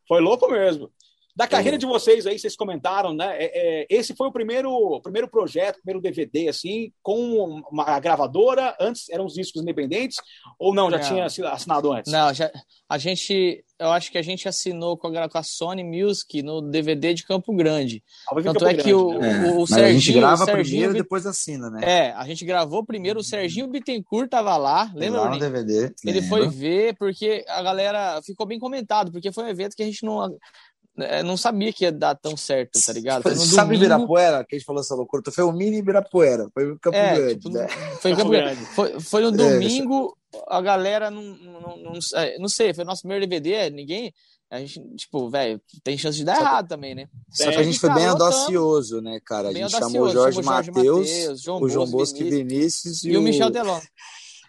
Foi 0.08 0.19
louco 0.19 0.51
mesmo. 0.51 0.91
Da 1.36 1.48
carreira 1.48 1.78
de 1.78 1.86
vocês 1.86 2.26
aí, 2.26 2.39
vocês 2.39 2.56
comentaram, 2.56 3.13
né? 3.13 3.36
É, 3.38 3.82
é, 3.82 3.88
esse 3.89 4.15
foi 4.15 4.30
o 4.30 4.32
primeiro, 4.32 5.02
primeiro 5.02 5.28
projeto, 5.28 5.82
primeiro 5.84 6.00
DVD, 6.00 6.48
assim, 6.48 6.93
com 7.04 7.62
uma 7.69 8.00
gravadora. 8.00 8.74
Antes 8.80 9.10
eram 9.10 9.26
os 9.26 9.34
discos 9.34 9.62
independentes, 9.62 10.17
ou 10.58 10.74
não, 10.74 10.89
já 10.89 10.98
não. 10.98 11.06
tinha 11.06 11.26
assinado 11.26 11.91
antes? 11.91 12.10
Não, 12.10 12.34
já, 12.34 12.50
a 12.88 12.98
gente, 12.98 13.65
eu 13.78 13.91
acho 13.91 14.13
que 14.13 14.17
a 14.17 14.21
gente 14.21 14.48
assinou 14.48 14.98
com 14.98 15.08
a, 15.08 15.28
com 15.28 15.38
a 15.38 15.43
Sony 15.43 15.84
Music 15.84 16.41
no 16.41 16.62
DVD 16.62 17.13
de 17.13 17.26
Campo 17.26 17.54
Grande. 17.54 18.02
Tanto 18.30 18.43
Campo 18.43 18.65
é 18.65 18.74
Grande, 18.74 18.84
que 18.84 18.93
o, 18.93 19.19
né? 19.19 19.50
o, 19.50 19.62
o, 19.62 19.67
Serginho. 19.67 19.88
a 19.88 19.91
gente 19.91 20.13
grava 20.13 20.43
o 20.43 20.45
Serginho, 20.45 20.63
primeiro 20.63 20.93
e 20.93 20.98
depois 20.98 21.26
assina, 21.26 21.69
né? 21.69 21.82
É, 21.84 22.12
a 22.13 22.26
gente 22.26 22.45
gravou 22.45 22.86
primeiro, 22.86 23.19
o 23.19 23.24
Serginho 23.24 23.67
Bittencourt 23.67 24.30
tava 24.30 24.56
lá, 24.56 24.89
lembra? 24.95 25.19
Lá 25.19 25.32
no 25.32 25.39
DVD. 25.39 25.93
Ele 26.06 26.21
lembro. 26.21 26.30
foi 26.30 26.48
ver, 26.48 26.95
porque 26.95 27.43
a 27.50 27.62
galera 27.62 28.21
ficou 28.24 28.45
bem 28.45 28.58
comentado, 28.58 29.12
porque 29.12 29.34
foi 29.34 29.43
um 29.43 29.50
evento 29.50 29.76
que 29.76 29.84
a 29.84 29.86
gente 29.86 30.06
não 30.06 30.34
é, 30.97 31.21
não 31.23 31.36
sabia 31.36 31.73
que 31.73 31.84
ia 31.84 31.91
dar 31.91 32.15
tão 32.15 32.38
certo, 32.38 32.79
tá 32.84 32.93
ligado? 32.93 33.23
Foi 33.23 33.36
Sabe 33.36 33.75
domingo... 33.75 33.86
Ibirapuera, 33.86 34.45
que 34.45 34.55
a 34.55 34.58
gente 34.58 34.65
falou 34.65 34.81
essa 34.81 34.95
loucura? 34.95 35.23
Foi 35.31 35.43
o 35.43 35.51
mini 35.51 35.77
Ibirapuera, 35.77 36.49
foi 36.53 36.71
o 36.71 36.79
Campo 36.79 36.97
é, 36.97 37.15
Grande, 37.15 37.36
tipo, 37.36 37.49
né? 37.49 37.67
Foi, 37.99 38.15
Campo 38.15 38.29
Grande. 38.29 38.65
Foi, 38.67 38.99
foi 38.99 39.21
no 39.21 39.27
é, 39.29 39.31
domingo, 39.31 40.17
a 40.47 40.62
galera 40.62 41.12
não, 41.12 41.21
não, 41.21 41.77
não, 41.77 41.93
é, 42.15 42.38
não, 42.39 42.47
sei, 42.47 42.73
foi 42.73 42.84
o 42.84 42.88
nosso 42.88 43.01
primeiro 43.01 43.27
DVD, 43.27 43.69
ninguém. 43.69 44.13
A 44.49 44.60
gente, 44.60 44.79
tipo, 44.95 45.29
velho, 45.29 45.60
tem 45.84 45.97
chance 45.97 46.17
de 46.17 46.23
dar 46.23 46.36
só 46.36 46.41
errado 46.41 46.67
também, 46.67 46.95
né? 46.95 47.08
Só 47.29 47.51
que 47.51 47.58
a 47.58 47.63
gente 47.63 47.79
foi 47.79 47.93
bem 47.93 48.05
audacioso, 48.05 49.01
né, 49.01 49.19
cara? 49.25 49.49
A 49.49 49.53
gente 49.53 49.71
chamou 49.71 50.03
o 50.03 50.10
Jorge, 50.10 50.41
Jorge 50.41 50.71
Matheus, 50.71 51.47
o 51.47 51.67
João 51.67 51.88
Bosco 51.89 52.21
e 52.21 52.29
Vinícius 52.29 53.03
e, 53.03 53.10
e 53.10 53.17
o 53.17 53.21
Michel 53.21 53.51
Teló. 53.51 53.79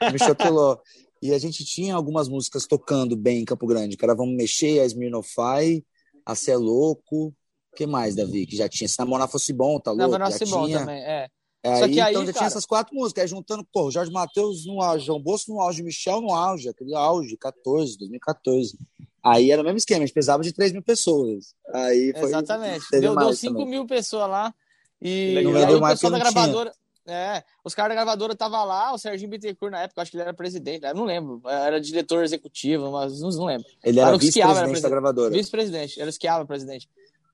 O 0.02 0.10
Michel 0.12 0.34
Teló. 0.34 0.78
E 1.22 1.32
a 1.32 1.38
gente 1.38 1.64
tinha 1.64 1.94
algumas 1.94 2.28
músicas 2.28 2.66
tocando 2.66 3.16
bem 3.16 3.40
em 3.40 3.44
Campo 3.44 3.66
Grande, 3.66 3.96
cara, 3.96 4.14
vamos 4.14 4.36
mexer, 4.36 4.80
a 4.80 4.86
Smirnofy, 4.86 5.84
a 6.26 6.34
Cê 6.34 6.50
é 6.50 6.56
Louco. 6.56 7.28
O 7.72 7.76
que 7.76 7.86
mais, 7.86 8.16
Davi? 8.16 8.46
Que 8.46 8.56
já 8.56 8.68
tinha. 8.68 8.88
Se 8.88 8.98
namorar 8.98 9.28
fosse 9.28 9.52
bom, 9.52 9.78
tá 9.78 9.92
louco? 9.92 10.02
Namorar 10.02 10.32
fosse 10.32 10.50
bom 10.50 10.68
também, 10.68 11.02
é. 11.02 11.28
é 11.62 11.78
Só 11.78 11.86
que 11.86 12.00
aí, 12.00 12.12
então 12.12 12.26
já 12.26 12.32
cara... 12.32 12.38
tinha 12.38 12.46
essas 12.46 12.66
quatro 12.66 12.94
músicas, 12.94 13.22
aí 13.22 13.28
juntando, 13.28 13.64
pô, 13.72 13.90
Jorge 13.90 14.10
Matheus 14.10 14.66
no 14.66 14.82
auge, 14.82 15.06
João 15.06 15.22
Bosco 15.22 15.52
no 15.52 15.60
auge, 15.60 15.82
Michel 15.82 16.20
no 16.20 16.34
auge, 16.34 16.68
aquele 16.68 16.94
auge, 16.94 17.36
14, 17.36 17.96
2014. 17.98 18.76
Aí 19.22 19.50
era 19.50 19.60
o 19.60 19.64
mesmo 19.64 19.78
esquema, 19.78 20.02
a 20.02 20.06
gente 20.06 20.14
precisava 20.14 20.42
de 20.42 20.52
3 20.52 20.72
mil 20.72 20.82
pessoas. 20.82 21.54
Aí 21.72 22.12
foi, 22.12 22.28
Exatamente. 22.28 22.84
Deu, 22.92 23.14
deu 23.14 23.32
5 23.32 23.66
mil 23.66 23.86
pessoas 23.86 24.28
lá. 24.28 24.54
E, 25.00 25.34
e 25.34 25.38
aí 25.38 25.46
o 25.46 25.80
pessoal 25.82 26.12
da 26.12 26.18
gravadora. 26.18 26.70
Tinha. 26.70 26.85
É, 27.06 27.44
os 27.64 27.74
caras 27.74 27.90
da 27.90 27.94
gravadora 27.94 28.32
estavam 28.32 28.64
lá, 28.64 28.92
o 28.92 28.98
Serginho 28.98 29.30
Bittencourt 29.30 29.70
na 29.70 29.82
época, 29.82 30.02
acho 30.02 30.10
que 30.10 30.16
ele 30.16 30.22
era 30.22 30.34
presidente, 30.34 30.84
eu 30.84 30.94
não 30.94 31.04
lembro, 31.04 31.40
era 31.46 31.80
diretor 31.80 32.24
executivo, 32.24 32.90
mas 32.90 33.20
não, 33.20 33.44
lembro. 33.44 33.66
Ele 33.84 34.00
era 34.00 34.16
vice-presidente 34.18 34.82
da 34.82 34.88
gravadora. 34.88 35.30
Vice-presidente, 35.32 36.00
era 36.00 36.10
o 36.10 36.12
Schiava 36.12 36.44
presidente. 36.44 36.88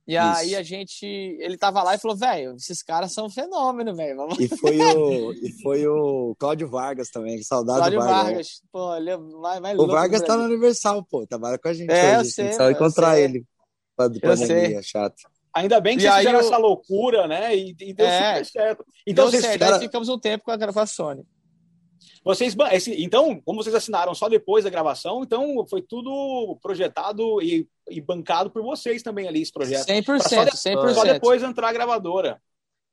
E 0.06 0.14
Isso. 0.14 0.24
aí 0.24 0.56
a 0.56 0.62
gente, 0.62 1.06
ele 1.06 1.56
tava 1.56 1.82
lá 1.82 1.94
e 1.94 1.98
falou, 1.98 2.16
velho, 2.16 2.56
esses 2.56 2.82
caras 2.82 3.12
são 3.12 3.26
um 3.26 3.30
fenômeno, 3.30 3.94
velho. 3.94 4.28
E 4.38 4.48
foi 4.48 4.76
o 4.78 5.32
e 5.32 5.52
foi 5.62 5.86
o 5.86 6.34
Cláudio 6.38 6.68
Vargas 6.68 7.08
também, 7.08 7.38
que 7.38 7.44
saudade 7.44 7.78
Cláudio 7.78 8.00
do 8.00 8.04
Vargas. 8.04 8.24
Vargas, 8.24 8.62
pô, 8.72 8.96
ele 8.96 9.10
é 9.10 9.16
mais, 9.16 9.60
mais 9.60 9.78
O 9.78 9.86
Vargas 9.86 10.22
tá 10.22 10.36
no 10.36 10.44
Universal, 10.44 11.04
pô, 11.04 11.24
trabalha 11.24 11.56
com 11.56 11.68
a 11.68 11.72
gente 11.72 11.90
é, 11.90 12.18
hoje, 12.18 12.30
eu 12.30 12.32
sei, 12.32 12.52
só 12.52 12.70
encontrar 12.70 13.14
sei. 13.14 13.24
ele. 13.24 13.46
Pra, 13.96 14.10
pandemia, 14.10 14.82
chato. 14.82 15.22
Ainda 15.54 15.80
bem 15.80 15.96
que 15.96 16.04
e 16.04 16.06
vocês 16.06 16.18
fizeram 16.18 16.40
eu... 16.40 16.46
essa 16.46 16.56
loucura, 16.56 17.28
né? 17.28 17.54
E, 17.54 17.76
e 17.78 17.92
deu 17.92 18.06
é, 18.06 18.44
super 18.44 18.46
certo. 18.46 18.84
Então, 19.06 19.30
deu 19.30 19.40
vocês. 19.40 19.60
Aí 19.60 19.80
ficamos 19.80 20.08
um 20.08 20.18
tempo 20.18 20.44
com 20.44 20.50
a, 20.50 20.72
com 20.72 20.80
a 20.80 20.86
Sony. 20.86 21.24
Vocês, 22.24 22.54
esse, 22.70 23.02
então, 23.02 23.40
como 23.44 23.62
vocês 23.62 23.74
assinaram 23.74 24.14
só 24.14 24.28
depois 24.28 24.62
da 24.62 24.70
gravação, 24.70 25.22
então 25.24 25.66
foi 25.68 25.82
tudo 25.82 26.56
projetado 26.62 27.42
e, 27.42 27.68
e 27.90 28.00
bancado 28.00 28.48
por 28.48 28.62
vocês 28.62 29.02
também 29.02 29.26
ali, 29.26 29.42
esse 29.42 29.52
projeto. 29.52 29.88
100%, 29.88 30.28
só, 30.28 30.44
de, 30.44 30.50
100%. 30.50 30.94
Só 30.94 31.04
depois 31.04 31.42
entrar 31.42 31.68
a 31.68 31.72
gravadora. 31.72 32.40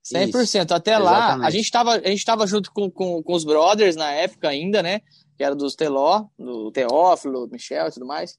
100%. 0.04 0.42
Isso, 0.42 0.74
Até 0.74 0.98
lá, 0.98 1.36
a 1.36 1.50
gente 1.52 1.66
estava 1.66 1.96
a 1.96 2.10
gente 2.10 2.26
tava 2.26 2.48
junto 2.48 2.72
com, 2.72 2.90
com, 2.90 3.22
com, 3.22 3.34
os 3.34 3.44
brothers 3.44 3.96
na 3.96 4.12
época 4.12 4.50
ainda, 4.50 4.82
né? 4.82 5.02
Que 5.38 5.44
era 5.44 5.56
dos 5.56 5.76
Teló, 5.76 6.26
do 6.38 6.72
Teófilo, 6.72 7.48
Michel 7.52 7.88
e 7.88 7.92
tudo 7.92 8.08
mais. 8.08 8.36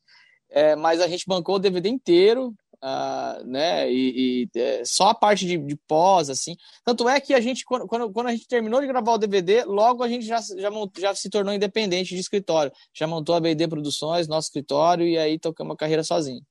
É, 0.51 0.75
mas 0.75 1.01
a 1.01 1.07
gente 1.07 1.25
bancou 1.29 1.55
o 1.55 1.61
DVD 1.61 1.89
inteiro, 1.89 2.53
uh, 2.83 3.45
né? 3.47 3.91
E, 3.91 4.49
e 4.55 4.59
é, 4.59 4.85
só 4.85 5.11
a 5.11 5.15
parte 5.15 5.47
de, 5.47 5.59
de, 5.59 5.77
pós, 5.77 6.31
assim. 6.31 6.57
Tanto 6.85 7.09
é 7.09 7.21
que 7.21 7.35
a 7.35 7.41
gente, 7.41 7.65
quando, 7.65 7.87
quando 7.87 8.27
a 8.27 8.33
gente 8.33 8.49
terminou 8.49 8.81
de 8.81 8.87
gravar 8.87 9.13
o 9.13 9.19
DVD, 9.19 9.65
logo 9.65 10.03
a 10.03 10.09
gente 10.09 10.25
já, 10.25 10.41
já, 10.41 10.71
já 10.99 11.15
se 11.15 11.31
tornou 11.31 11.55
independente 11.55 12.15
de 12.15 12.21
escritório. 12.21 12.73
Já 12.95 13.07
montou 13.07 13.35
a 13.35 13.41
BD 13.41 13.69
Produções, 13.69 14.29
nosso 14.29 14.49
escritório, 14.49 15.07
e 15.07 15.19
aí 15.19 15.39
tocamos 15.39 15.75
a 15.75 15.77
carreira 15.77 16.03
sozinho. 16.03 16.43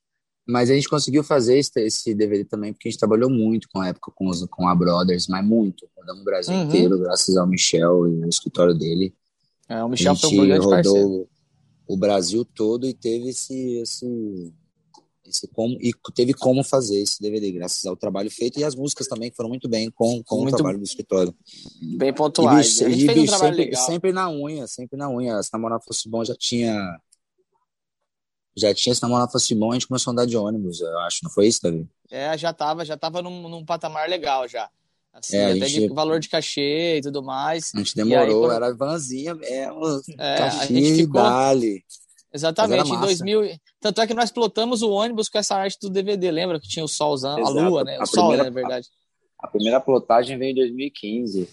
Mas 0.48 0.72
a 0.72 0.74
gente 0.74 0.90
conseguiu 0.90 1.24
fazer 1.24 1.60
esse, 1.60 1.80
esse 1.80 2.16
DVD 2.16 2.44
também, 2.44 2.74
porque 2.74 2.88
a 2.88 2.92
gente 2.92 3.00
trabalhou 3.00 3.30
muito 3.30 3.68
com 3.72 3.80
a 3.82 3.90
época 3.90 4.12
com, 4.16 4.28
os, 4.28 4.44
com 4.46 4.68
a 4.68 4.74
Brothers, 4.74 5.28
mas 5.28 5.46
muito. 5.46 5.88
Rodamos 5.96 6.22
o 6.22 6.26
Brasil 6.26 6.56
uhum. 6.56 6.64
inteiro, 6.64 6.98
graças 6.98 7.38
ao 7.38 7.46
Michel 7.46 8.08
e 8.08 8.24
ao 8.24 8.30
escritório 8.30 8.74
dele. 8.74 9.14
É, 9.68 9.84
o 9.84 9.90
Michel 9.90 10.16
foi 10.16 10.40
um 10.40 10.48
grande 10.48 10.66
rodou 10.66 10.70
parceiro. 10.76 11.30
o 11.88 11.96
Brasil 11.96 12.44
todo 12.44 12.88
e 12.88 12.96
teve 12.96 13.30
esse, 13.30 13.78
esse, 13.78 14.52
esse 15.30 15.48
como, 15.48 15.78
e 15.80 15.92
teve 16.14 16.34
como 16.34 16.64
fazer 16.64 17.00
esse 17.00 17.22
DVD, 17.22 17.52
graças 17.52 17.86
ao 17.86 17.96
trabalho 17.96 18.30
feito 18.30 18.60
e 18.60 18.64
as 18.64 18.76
músicas 18.76 19.08
também 19.08 19.32
foram 19.32 19.50
muito 19.50 19.68
bem 19.68 19.90
com, 19.92 20.24
com 20.24 20.38
muito 20.38 20.54
o 20.54 20.58
trabalho 20.58 20.78
do 20.78 20.84
escritório. 20.84 21.34
Bem 21.98 22.14
pontuais. 22.14 22.82
E, 22.82 22.92
gente 22.92 23.04
e, 23.04 23.06
fez 23.06 23.34
um 23.34 23.38
sempre, 23.38 23.76
sempre 23.76 24.12
na 24.12 24.30
unha, 24.30 24.68
sempre 24.68 24.98
na 24.98 25.10
unha. 25.10 25.42
Se 25.44 25.50
namorar 25.54 25.80
fosse 25.82 26.10
bom, 26.10 26.24
já 26.24 26.36
tinha 26.36 27.00
já 28.58 28.74
tinha 28.74 28.92
esse 28.92 29.02
namorado 29.02 29.32
fosse 29.32 29.56
bom, 29.56 29.72
a 29.72 29.74
gente 29.76 29.88
começou 29.88 30.12
a 30.12 30.14
andar 30.14 30.26
de 30.26 30.36
ônibus, 30.36 30.82
eu 30.82 31.00
acho, 31.00 31.20
não 31.24 31.32
foi 31.32 31.48
isso, 31.48 31.62
Davi? 31.64 31.88
É, 32.12 32.38
já 32.38 32.52
tava, 32.52 32.84
já 32.84 32.98
tava 32.98 33.22
num, 33.22 33.48
num 33.48 33.64
patamar 33.64 34.10
legal 34.10 34.48
já. 34.48 34.70
Assim, 35.14 35.38
é, 35.38 35.52
até 35.52 35.68
gente, 35.68 35.88
de 35.88 35.94
valor 35.94 36.20
de 36.20 36.30
cachê 36.30 36.98
e 36.98 37.02
tudo 37.02 37.24
mais. 37.24 37.72
A 37.74 37.80
gente 37.80 37.96
demorou, 37.96 38.26
aí, 38.26 38.34
quando... 38.34 38.52
era 38.52 38.74
vanzinha 38.74 39.34
mesmo. 39.34 40.02
É, 40.18 40.44
a 40.44 40.66
gente 40.66 40.96
ficou... 40.96 41.22
Dali. 41.22 41.84
Exatamente, 42.34 42.92
em 42.92 43.00
2000. 43.00 43.60
Tanto 43.80 44.02
é 44.02 44.08
que 44.08 44.14
nós 44.14 44.32
plotamos 44.32 44.82
o 44.82 44.92
ônibus 44.92 45.30
com 45.30 45.38
essa 45.38 45.56
arte 45.56 45.78
do 45.82 45.90
DVD, 45.90 46.30
lembra 46.32 46.60
que 46.60 46.68
tinha 46.68 46.86
o 46.86 46.88
solzão, 46.88 47.40
Exato. 47.40 47.58
a 47.58 47.62
lua, 47.62 47.84
né? 47.84 47.98
O 47.98 48.04
a 48.04 48.06
sol, 48.06 48.28
primeira, 48.28 48.44
né, 48.44 48.50
na 48.50 48.54
verdade. 48.54 48.88
A, 49.40 49.48
a 49.48 49.50
primeira 49.50 49.80
plotagem 49.80 50.38
veio 50.38 50.52
em 50.52 50.56
2015. 50.56 51.50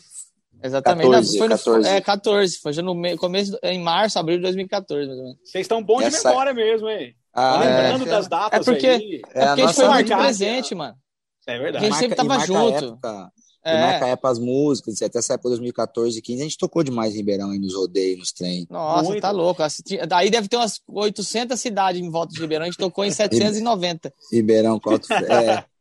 Exatamente. 0.62 1.10
14, 1.10 1.38
foi 1.38 1.48
no, 1.48 1.54
14. 1.54 1.88
É, 1.88 2.00
14. 2.00 2.58
Foi 2.58 2.72
já 2.72 2.82
no 2.82 3.16
começo, 3.16 3.58
em 3.62 3.80
março, 3.80 4.18
abril 4.18 4.36
de 4.36 4.42
2014, 4.42 5.06
mais 5.06 5.18
ou 5.18 5.24
menos. 5.24 5.38
Vocês 5.44 5.64
estão 5.64 5.82
bons 5.82 6.02
Essa... 6.02 6.18
de 6.18 6.24
memória 6.28 6.54
mesmo, 6.54 6.88
hein? 6.88 7.14
Ah, 7.32 7.58
lembrando 7.58 8.06
é, 8.06 8.10
das 8.10 8.28
datas. 8.28 8.66
É 8.66 8.72
porque, 8.72 8.86
aí. 8.86 9.22
É, 9.34 9.42
é 9.42 9.46
porque 9.46 9.62
a, 9.62 9.66
gente 9.66 9.74
foi 9.74 9.88
marcar 9.88 10.18
presente, 10.18 10.74
mano. 10.74 10.96
É 11.46 11.58
verdade. 11.58 11.84
A 11.84 11.88
gente 11.88 11.98
sempre 11.98 12.16
tava 12.16 12.38
junto. 12.40 12.84
Época, 12.84 13.32
é. 13.66 13.98
E 13.98 14.10
época 14.10 14.28
as 14.30 14.38
músicas, 14.38 15.02
até 15.02 15.18
essa 15.18 15.34
época 15.34 15.50
2014, 15.50 16.22
15, 16.22 16.40
a 16.40 16.44
gente 16.44 16.58
tocou 16.58 16.82
demais 16.82 17.14
em 17.14 17.18
Ribeirão, 17.18 17.50
aí 17.50 17.58
nos 17.58 17.74
rodeios, 17.74 18.18
nos 18.18 18.32
trem. 18.32 18.66
Nossa, 18.70 19.08
Muito. 19.08 19.20
tá 19.20 19.30
louco. 19.30 19.62
Daí 20.08 20.30
deve 20.30 20.48
ter 20.48 20.56
umas 20.56 20.80
800 20.88 21.60
cidades 21.60 22.00
em 22.00 22.10
volta 22.10 22.32
de 22.32 22.40
Ribeirão, 22.40 22.64
a 22.64 22.68
gente 22.68 22.78
tocou 22.78 23.04
em 23.04 23.10
790. 23.12 24.12
Ribeirão, 24.32 24.78
Coto, 24.78 25.12
é. 25.12 25.64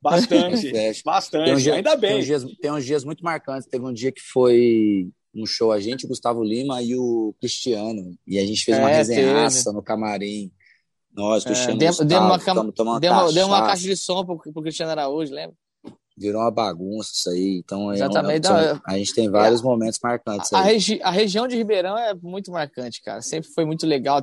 Bastante, 0.00 1.02
bastante, 1.04 1.50
um 1.50 1.56
dia, 1.56 1.74
ainda 1.74 1.96
bem. 1.96 2.10
Tem 2.10 2.20
uns, 2.20 2.24
dias, 2.24 2.44
tem 2.60 2.70
uns 2.70 2.84
dias 2.84 3.04
muito 3.04 3.24
marcantes. 3.24 3.68
Teve 3.68 3.84
um 3.84 3.92
dia 3.92 4.12
que 4.12 4.20
foi 4.20 5.08
um 5.34 5.44
show, 5.44 5.72
a 5.72 5.80
gente, 5.80 6.04
o 6.04 6.08
Gustavo 6.08 6.42
Lima 6.42 6.80
e 6.82 6.94
o 6.94 7.34
Cristiano. 7.40 8.16
E 8.24 8.38
a 8.38 8.46
gente 8.46 8.64
fez 8.64 8.78
é, 8.78 8.80
uma 8.80 8.90
resenhaça 8.90 9.72
no 9.72 9.82
camarim. 9.82 10.52
Nós, 11.12 11.44
é, 11.44 11.48
Cristiano, 11.48 11.82
é, 11.82 11.86
Gustavo, 11.88 12.08
deu, 12.08 12.20
uma, 12.20 12.38
deu, 13.00 13.12
uma, 13.12 13.32
deu 13.32 13.46
uma 13.48 13.66
caixa 13.66 13.82
de 13.82 13.96
som 13.96 14.24
pro, 14.24 14.38
pro 14.38 14.62
Cristiano 14.62 14.92
Araújo, 14.92 15.34
lembra? 15.34 15.56
Virou 16.18 16.42
uma 16.42 16.50
bagunça 16.50 17.10
isso 17.14 17.30
aí. 17.30 17.62
Então, 17.64 17.92
é 17.92 17.96
Exatamente. 17.96 18.48
É, 18.48 18.80
a 18.84 18.98
gente 18.98 19.14
tem 19.14 19.30
vários 19.30 19.60
é, 19.60 19.64
momentos 19.64 19.98
marcantes. 20.02 20.52
A, 20.52 20.60
regi 20.60 21.00
a, 21.02 21.10
região 21.10 21.46
de 21.46 21.56
Ribeirão 21.56 21.96
é 21.96 22.14
muito 22.14 22.50
marcante, 22.50 23.02
cara. 23.02 23.22
Sempre 23.22 23.50
foi 23.50 23.64
muito 23.64 23.86
legal. 23.86 24.22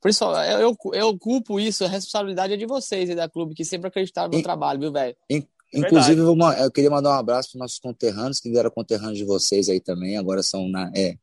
Por 0.00 0.08
isso, 0.08 0.24
eu, 0.24 0.60
eu, 0.60 0.76
eu 0.92 1.18
culpo 1.18 1.60
isso, 1.60 1.84
a 1.84 1.88
responsabilidade 1.88 2.54
é 2.54 2.56
de 2.56 2.66
vocês 2.66 3.10
e 3.10 3.14
da 3.14 3.28
clube, 3.28 3.54
que 3.54 3.64
sempre 3.64 3.88
acreditaram 3.88 4.30
no 4.30 4.38
e, 4.38 4.42
trabalho, 4.42 4.80
viu, 4.80 4.92
velho? 4.92 5.16
É 5.30 5.42
inclusive, 5.74 6.20
eu, 6.20 6.36
eu 6.58 6.70
queria 6.70 6.90
mandar 6.90 7.10
um 7.10 7.18
abraço 7.18 7.52
para 7.52 7.60
nossos 7.60 7.78
conterrâneos, 7.78 8.40
que 8.40 8.50
vieram 8.50 8.70
conterrâneos 8.70 9.18
de 9.18 9.24
vocês 9.24 9.68
aí 9.68 9.80
também, 9.80 10.16
agora 10.16 10.42
são 10.42 10.68
na, 10.68 10.90
é, 10.94 11.16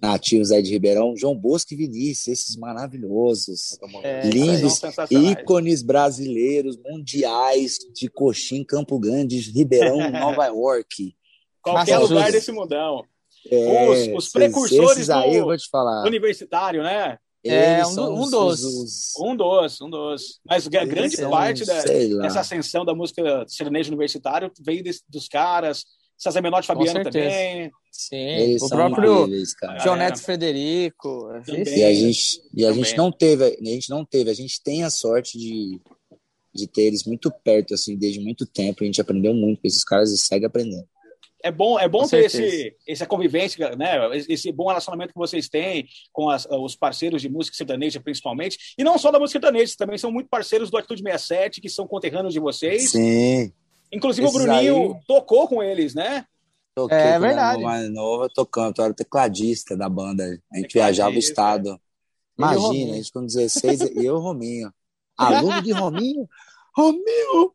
nativos 0.00 0.52
aí 0.52 0.62
de 0.62 0.70
Ribeirão, 0.70 1.16
João 1.16 1.36
Bosco 1.36 1.74
e 1.74 1.76
Vinícius, 1.76 2.28
esses 2.28 2.56
maravilhosos, 2.56 3.76
é, 4.02 4.28
lindos, 4.28 4.80
ícones 5.10 5.82
brasileiros, 5.82 6.76
mundiais 6.76 7.78
de 7.94 8.08
Coxim, 8.08 8.62
Campo 8.62 8.98
Grande, 8.98 9.38
Ribeirão, 9.50 9.98
Nova 10.10 10.46
York. 10.46 11.14
Qualquer 11.60 11.98
lugar 11.98 12.30
desse 12.30 12.52
mundão. 12.52 13.04
É, 13.50 13.88
os, 14.14 14.24
os, 14.24 14.32
precursores 14.32 14.98
esses 14.98 15.10
aí, 15.10 15.30
do, 15.30 15.36
eu 15.36 15.44
vou 15.46 15.56
te 15.56 15.68
falar. 15.68 16.06
universitário, 16.06 16.82
né? 16.82 17.18
É, 17.44 17.86
um, 17.86 18.22
um, 18.24 18.30
dos. 18.30 18.62
Os... 18.62 19.12
Um 19.18 19.36
dos, 19.36 19.80
um 19.80 19.88
dos. 19.88 20.40
Mas 20.44 20.66
grande 20.66 21.16
parte 21.28 21.64
da, 21.64 21.82
dessa 21.82 22.40
ascensão 22.40 22.84
da 22.84 22.94
música 22.94 23.44
sertanejo 23.46 23.90
universitário 23.90 24.50
veio 24.60 24.82
desse, 24.82 25.02
dos 25.08 25.28
caras, 25.28 25.84
César 26.18 26.40
Menotti 26.40 26.66
Fabiano 26.66 27.04
também. 27.04 27.70
Sim, 27.92 28.16
Eles 28.16 28.62
o 28.62 28.68
próprio 28.68 29.28
João 29.82 29.96
Neto 29.96 30.20
Frederico. 30.20 31.30
E 31.48 31.84
a 31.84 31.94
gente, 31.94 32.42
e 32.52 32.66
a 32.66 32.72
gente 32.72 32.96
não 32.96 33.12
teve, 33.12 33.44
a 33.44 33.64
gente 33.64 33.88
não 33.88 34.04
teve, 34.04 34.30
a 34.30 34.34
gente 34.34 34.60
tem 34.62 34.82
a 34.82 34.90
sorte 34.90 35.38
de, 35.38 35.80
de 36.52 36.66
ter 36.66 36.82
eles 36.82 37.04
muito 37.04 37.30
perto, 37.30 37.74
assim, 37.74 37.96
desde 37.96 38.20
muito 38.20 38.44
tempo. 38.44 38.82
A 38.82 38.86
gente 38.86 39.00
aprendeu 39.00 39.32
muito 39.32 39.60
com 39.60 39.66
esses 39.68 39.84
caras 39.84 40.10
e 40.10 40.18
segue 40.18 40.44
aprendendo. 40.44 40.86
É 41.42 41.52
bom, 41.52 41.78
é 41.78 41.88
bom 41.88 42.06
ter 42.06 42.24
esse, 42.24 42.74
essa 42.86 43.06
convivência, 43.06 43.76
né? 43.76 43.96
Esse 44.28 44.50
bom 44.50 44.66
relacionamento 44.66 45.12
que 45.12 45.18
vocês 45.18 45.48
têm 45.48 45.86
com 46.12 46.28
as, 46.28 46.46
os 46.50 46.74
parceiros 46.74 47.22
de 47.22 47.28
música 47.28 47.56
sertaneja, 47.56 48.00
principalmente. 48.00 48.74
E 48.76 48.82
não 48.82 48.98
só 48.98 49.12
da 49.12 49.20
música 49.20 49.38
sertaneja, 49.38 49.74
também 49.78 49.98
são 49.98 50.10
muito 50.10 50.28
parceiros 50.28 50.68
do 50.68 50.76
Atitude 50.76 51.00
67, 51.00 51.60
que 51.60 51.68
são 51.68 51.86
conterrâneos 51.86 52.34
de 52.34 52.40
vocês. 52.40 52.90
Sim. 52.90 53.52
Inclusive 53.92 54.26
Esses 54.26 54.40
o 54.40 54.44
Bruninho 54.44 54.94
aí... 54.94 55.00
tocou 55.06 55.48
com 55.48 55.62
eles, 55.62 55.94
né? 55.94 56.26
Toquei 56.74 56.96
é 56.96 57.18
verdade. 57.18 57.62
mais 57.62 57.90
nova 57.90 58.28
tocando, 58.32 58.74
eu 58.78 58.84
era 58.84 58.94
tecladista 58.94 59.76
da 59.76 59.88
banda. 59.88 60.40
A 60.52 60.58
gente 60.58 60.72
viajava 60.72 61.14
o 61.14 61.18
estado. 61.18 61.80
Imagina, 62.38 62.92
a 62.92 62.96
gente 62.96 63.12
com 63.12 63.26
16 63.26 63.80
e 63.80 64.04
eu, 64.04 64.18
Rominho. 64.18 64.72
Aluno 65.16 65.60
de 65.60 65.72
Rominho? 65.72 66.28
Rominho! 66.76 67.52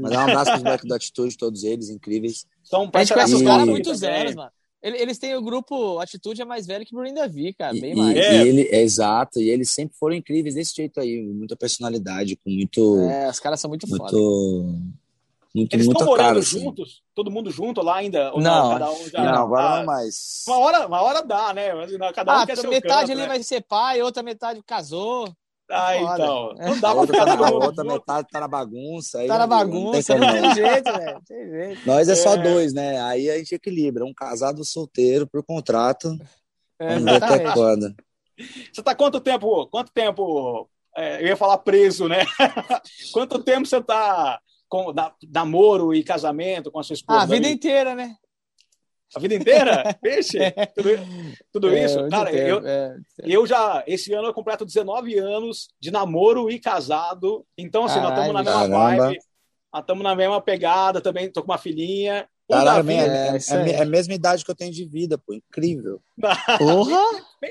Mas 0.00 0.12
é 0.12 0.18
um 0.18 0.20
abraço 0.20 0.46
para 0.46 0.56
os 0.56 0.62
moleques 0.64 0.88
da 0.88 0.96
Atitude, 0.96 1.38
todos 1.38 1.62
eles, 1.62 1.90
incríveis. 1.90 2.44
São 2.64 2.90
a 2.92 2.98
gente 2.98 3.14
conhece 3.14 3.34
os 3.34 3.42
caras 3.42 3.62
há 3.62 3.66
muitos 3.66 4.02
anos, 4.02 4.34
mano. 4.34 4.50
Eles 4.82 5.16
têm 5.16 5.36
o 5.36 5.42
grupo 5.42 6.00
Atitude 6.00 6.42
é 6.42 6.44
mais 6.44 6.66
velho 6.66 6.84
que 6.84 6.92
o 6.92 6.98
Bruno 6.98 7.14
Davi, 7.14 7.54
cara, 7.54 7.72
bem 7.72 7.92
e, 7.92 7.96
mais. 7.96 8.16
E, 8.16 8.20
é. 8.20 8.46
ele, 8.46 8.62
é 8.62 8.82
exato, 8.82 9.40
e 9.40 9.48
eles 9.48 9.70
sempre 9.70 9.96
foram 9.96 10.16
incríveis 10.16 10.56
desse 10.56 10.74
jeito 10.74 10.98
aí, 10.98 11.22
muita 11.22 11.54
personalidade, 11.54 12.36
com 12.36 12.50
muito. 12.50 12.98
É, 13.08 13.30
os 13.30 13.38
caras 13.38 13.60
são 13.60 13.68
muito, 13.68 13.88
muito 13.88 14.02
foda. 14.02 14.16
Muito, 15.54 15.74
Eles 15.74 15.86
estão 15.86 16.06
morando 16.06 16.26
cara, 16.26 16.38
assim. 16.38 16.60
juntos? 16.60 16.88
Assim. 16.88 17.00
Todo 17.14 17.30
mundo 17.30 17.50
junto 17.50 17.82
lá 17.82 17.96
ainda? 17.96 18.30
Não, 18.30 18.40
não, 18.40 18.70
cada 18.70 18.90
um 18.90 19.08
já, 19.08 19.24
não 19.24 19.42
agora 19.42 19.66
ah, 19.66 19.78
não 19.78 19.84
mais. 19.84 20.44
Uma 20.48 20.58
hora, 20.58 20.86
uma 20.86 21.02
hora 21.02 21.22
dá, 21.22 21.52
né? 21.52 21.68
Cada 22.14 22.32
um 22.32 22.40
ah, 22.40 22.46
quer 22.46 22.68
metade 22.68 23.00
canto, 23.00 23.12
ali 23.12 23.20
né? 23.20 23.28
vai 23.28 23.42
ser 23.42 23.60
pai, 23.60 24.00
outra 24.00 24.22
metade 24.22 24.62
casou. 24.66 25.28
Ah, 25.70 25.96
então. 25.96 26.54
Não 26.58 26.80
dá 26.80 26.94
pra 26.94 27.06
ficar 27.06 27.44
A 27.44 27.50
outra 27.50 27.84
metade 27.84 28.28
tá 28.30 28.40
na 28.40 28.48
bagunça. 28.48 29.18
Aí 29.20 29.28
tá 29.28 29.38
na 29.38 29.46
bagunça, 29.46 30.16
não 30.18 30.32
tem, 30.32 30.40
não 30.42 30.54
tem 30.54 30.64
jeito, 30.66 30.92
velho. 30.92 31.22
Tem 31.26 31.50
jeito. 31.50 31.86
Nós 31.86 32.08
é, 32.08 32.12
é, 32.12 32.16
só 32.16 32.36
dois, 32.36 32.72
né? 32.72 33.00
Aí 33.02 33.30
a 33.30 33.38
gente 33.38 33.54
equilibra. 33.54 34.04
Um 34.04 34.14
casado 34.14 34.64
solteiro 34.64 35.26
por 35.26 35.42
contrato. 35.42 36.16
É, 36.78 36.88
Vamos 36.94 37.04
ver 37.04 37.22
até 37.22 37.52
quando. 37.52 37.94
Você 38.72 38.82
tá 38.82 38.94
quanto 38.94 39.20
tempo? 39.20 39.66
Quanto 39.68 39.92
tempo? 39.92 40.68
É, 40.96 41.22
eu 41.22 41.28
ia 41.28 41.36
falar 41.36 41.58
preso, 41.58 42.08
né? 42.08 42.24
quanto 43.12 43.42
tempo 43.42 43.66
você 43.66 43.82
tá 43.82 44.40
com 44.68 44.92
da, 44.92 45.14
namoro 45.32 45.94
e 45.94 46.02
casamento 46.02 46.70
com 46.70 46.80
a 46.80 46.82
sua 46.82 46.94
esposa? 46.94 47.20
Ah, 47.20 47.22
a 47.22 47.26
vida 47.26 47.46
ali? 47.46 47.54
inteira, 47.54 47.94
né? 47.94 48.16
A 49.14 49.20
vida 49.20 49.34
inteira? 49.34 49.96
Peixe? 50.00 50.38
Tudo, 50.74 50.88
tudo 51.52 51.74
é, 51.74 51.84
isso? 51.84 52.08
Cara, 52.08 52.30
tempo, 52.30 52.42
eu, 52.42 52.66
é, 52.66 52.96
eu 53.24 53.46
já, 53.46 53.84
esse 53.86 54.12
ano 54.12 54.28
eu 54.28 54.34
completo 54.34 54.64
19 54.64 55.18
anos 55.18 55.68
de 55.80 55.90
namoro 55.90 56.50
e 56.50 56.58
casado. 56.58 57.44
Então, 57.56 57.84
assim, 57.84 58.00
Caralho, 58.00 58.14
nós 58.14 58.18
estamos 58.18 58.34
na 58.34 58.42
mesma 58.42 58.78
caramba. 58.78 59.06
vibe. 59.06 59.18
Nós 59.72 59.80
estamos 59.82 60.02
na 60.02 60.16
mesma 60.16 60.40
pegada 60.40 61.00
também. 61.00 61.30
Tô 61.30 61.42
com 61.42 61.50
uma 61.50 61.58
filhinha. 61.58 62.28
Caralho, 62.50 62.90
é, 62.90 62.94
é, 62.94 63.36
é, 63.36 63.70
é, 63.72 63.82
a 63.82 63.86
mesma 63.86 64.12
idade 64.12 64.44
que 64.44 64.50
eu 64.50 64.54
tenho 64.54 64.72
de 64.72 64.84
vida, 64.84 65.16
pô. 65.16 65.32
Incrível. 65.32 66.00
Porra! 66.58 67.00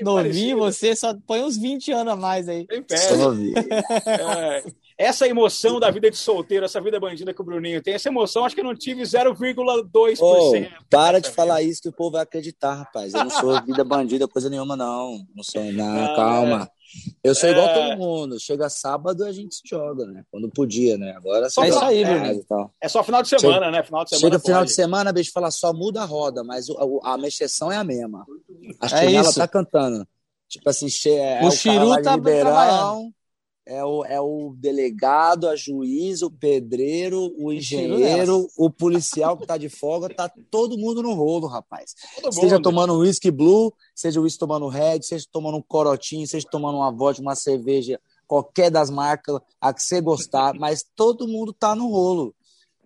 Novinho, 0.00 0.58
você 0.58 0.94
só 0.94 1.14
põe 1.26 1.42
uns 1.42 1.56
20 1.56 1.90
anos 1.92 2.12
a 2.12 2.16
mais 2.16 2.48
aí. 2.48 2.66
Bem 2.66 2.82
perto. 2.82 3.16
novinho. 3.16 3.54
É, 4.06 4.64
essa 5.02 5.26
emoção 5.26 5.80
da 5.80 5.90
vida 5.90 6.10
de 6.10 6.16
solteiro, 6.16 6.64
essa 6.64 6.80
vida 6.80 7.00
bandida 7.00 7.34
que 7.34 7.40
o 7.40 7.44
Bruninho 7.44 7.82
tem, 7.82 7.94
essa 7.94 8.08
emoção, 8.08 8.44
acho 8.44 8.54
que 8.54 8.60
eu 8.60 8.64
não 8.64 8.74
tive 8.74 9.02
0,2%. 9.02 10.18
Oh, 10.20 10.52
para 10.88 11.20
de 11.20 11.30
falar 11.30 11.62
isso 11.62 11.82
que 11.82 11.88
o 11.88 11.92
povo 11.92 12.12
vai 12.12 12.22
acreditar, 12.22 12.74
rapaz. 12.74 13.12
Eu 13.12 13.24
não 13.24 13.30
sou 13.30 13.60
vida 13.64 13.82
bandida, 13.84 14.28
coisa 14.28 14.48
nenhuma, 14.48 14.76
não. 14.76 15.26
Não 15.34 15.42
sou, 15.42 15.64
não, 15.72 15.94
não 15.94 16.16
calma. 16.16 16.70
É. 16.78 16.82
Eu 17.24 17.34
sou 17.34 17.48
é... 17.48 17.52
igual 17.52 17.72
todo 17.72 17.98
mundo. 17.98 18.38
Chega 18.38 18.68
sábado 18.68 19.24
a 19.24 19.32
gente 19.32 19.54
se 19.54 19.62
joga, 19.64 20.06
né? 20.06 20.24
Quando 20.30 20.48
podia, 20.50 20.96
né? 20.98 21.14
Agora 21.16 21.48
só 21.48 21.64
é 21.64 21.68
isso 21.68 21.84
aí, 21.84 22.04
é, 22.04 22.32
então. 22.34 22.70
é 22.80 22.88
só 22.88 23.02
final 23.02 23.22
de 23.22 23.28
semana, 23.28 23.54
chega, 23.54 23.70
né? 23.70 23.82
Final 23.82 24.04
de 24.04 24.10
semana. 24.10 24.20
Chega 24.20 24.38
pode. 24.38 24.46
final 24.46 24.64
de 24.64 24.72
semana, 24.72 25.12
bicho, 25.12 25.32
fala 25.32 25.50
só 25.50 25.72
muda 25.72 26.02
a 26.02 26.04
roda, 26.04 26.44
mas 26.44 26.66
a, 26.70 27.12
a 27.14 27.18
mexeção 27.18 27.72
é 27.72 27.76
a 27.76 27.84
mesma. 27.84 28.26
A 28.80 28.88
chinela 28.88 29.28
é 29.28 29.32
tá 29.32 29.48
cantando. 29.48 30.06
Tipo 30.48 30.68
assim, 30.68 30.86
é, 31.08 31.40
o, 31.42 31.46
o 31.46 31.50
Chiru 31.50 32.02
tá 32.02 32.14
Ribeirão, 32.14 33.10
é 33.64 33.84
o, 33.84 34.04
é 34.04 34.20
o 34.20 34.54
delegado, 34.56 35.48
a 35.48 35.54
juiz, 35.54 36.22
o 36.22 36.30
pedreiro, 36.30 37.32
o 37.38 37.52
engenheiro, 37.52 38.48
o 38.56 38.68
policial 38.68 39.36
que 39.36 39.46
tá 39.46 39.56
de 39.56 39.68
folga, 39.68 40.12
tá 40.12 40.30
todo 40.50 40.76
mundo 40.76 41.02
no 41.02 41.14
rolo, 41.14 41.46
rapaz. 41.46 41.94
Todo 42.20 42.34
seja 42.34 42.56
mundo. 42.56 42.64
tomando 42.64 42.98
whisky 42.98 43.30
blue, 43.30 43.72
seja 43.94 44.20
whisky 44.20 44.40
tomando 44.40 44.66
red, 44.66 45.02
seja 45.02 45.24
tomando 45.30 45.58
um 45.58 45.62
corotinho, 45.62 46.26
seja 46.26 46.46
tomando 46.50 46.78
uma 46.78 46.90
vodka, 46.90 47.22
uma 47.22 47.36
cerveja, 47.36 48.00
qualquer 48.26 48.70
das 48.70 48.90
marcas, 48.90 49.38
a 49.60 49.72
que 49.72 49.82
você 49.82 50.00
gostar, 50.00 50.54
mas 50.58 50.84
todo 50.96 51.28
mundo 51.28 51.52
tá 51.52 51.74
no 51.76 51.88
rolo. 51.88 52.34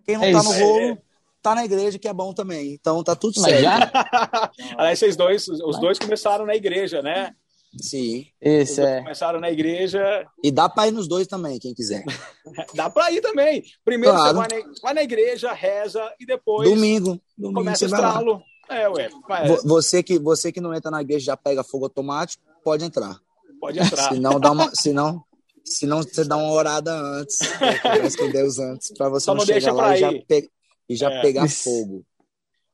Quem 0.05 0.15
não 0.15 0.23
é 0.23 0.31
tá 0.31 0.39
isso. 0.39 0.53
no 0.53 0.59
rolo, 0.59 0.97
tá 1.41 1.55
na 1.55 1.65
igreja, 1.65 1.97
que 1.97 2.07
é 2.07 2.13
bom 2.13 2.33
também. 2.33 2.73
Então 2.73 3.03
tá 3.03 3.15
tudo 3.15 3.39
certo. 3.39 3.65
Aliás, 4.77 4.99
vocês 4.99 5.15
dois, 5.15 5.47
os 5.47 5.79
dois 5.79 5.97
começaram 5.97 6.45
na 6.45 6.55
igreja, 6.55 7.01
né? 7.01 7.33
Sim. 7.81 8.25
Esse 8.41 8.81
é. 8.81 8.99
Começaram 8.99 9.39
na 9.39 9.51
igreja. 9.51 10.25
E 10.43 10.51
dá 10.51 10.69
para 10.69 10.87
ir 10.87 10.91
nos 10.91 11.07
dois 11.07 11.27
também, 11.27 11.59
quem 11.59 11.73
quiser. 11.73 12.03
dá 12.73 12.89
para 12.89 13.11
ir 13.11 13.21
também. 13.21 13.63
Primeiro 13.83 14.15
claro. 14.15 14.37
você 14.37 14.47
vai 14.47 14.47
na, 14.47 14.73
vai 14.81 14.93
na, 14.93 15.03
igreja, 15.03 15.53
reza 15.53 16.01
e 16.19 16.25
depois. 16.25 16.69
Domingo. 16.69 17.19
domingo 17.37 17.59
começa 17.59 17.85
o 17.85 17.87
estralo. 17.87 18.41
É, 18.69 18.87
ué. 18.89 19.09
Mas... 19.27 19.63
Você, 19.63 20.03
que, 20.03 20.19
você 20.19 20.51
que 20.51 20.61
não 20.61 20.73
entra 20.73 20.91
na 20.91 21.01
igreja 21.01 21.27
já 21.27 21.37
pega 21.37 21.63
fogo 21.63 21.85
automático, 21.85 22.43
pode 22.63 22.83
entrar. 22.83 23.17
Pode 23.59 23.79
entrar. 23.79 24.09
se 24.13 24.19
não, 24.19 24.39
dá 24.39 24.51
uma, 24.51 24.71
se 24.73 24.91
não, 24.91 25.23
se 25.63 25.85
não 25.85 26.03
você 26.03 26.23
dá 26.23 26.35
uma 26.37 26.51
orada 26.51 26.91
antes, 26.91 27.37
conversa 27.81 28.17
com 28.17 28.29
Deus 28.29 28.59
antes, 28.59 28.91
para 28.97 29.09
você 29.09 29.25
Só 29.25 29.33
não, 29.33 29.39
não 29.39 29.45
chegar 29.45 29.73
lá 29.73 29.95
e 29.95 29.99
já, 29.99 30.11
pe... 30.11 30.49
e 30.89 30.95
já 30.95 31.11
é. 31.11 31.21
pegar 31.21 31.49
fogo. 31.49 32.05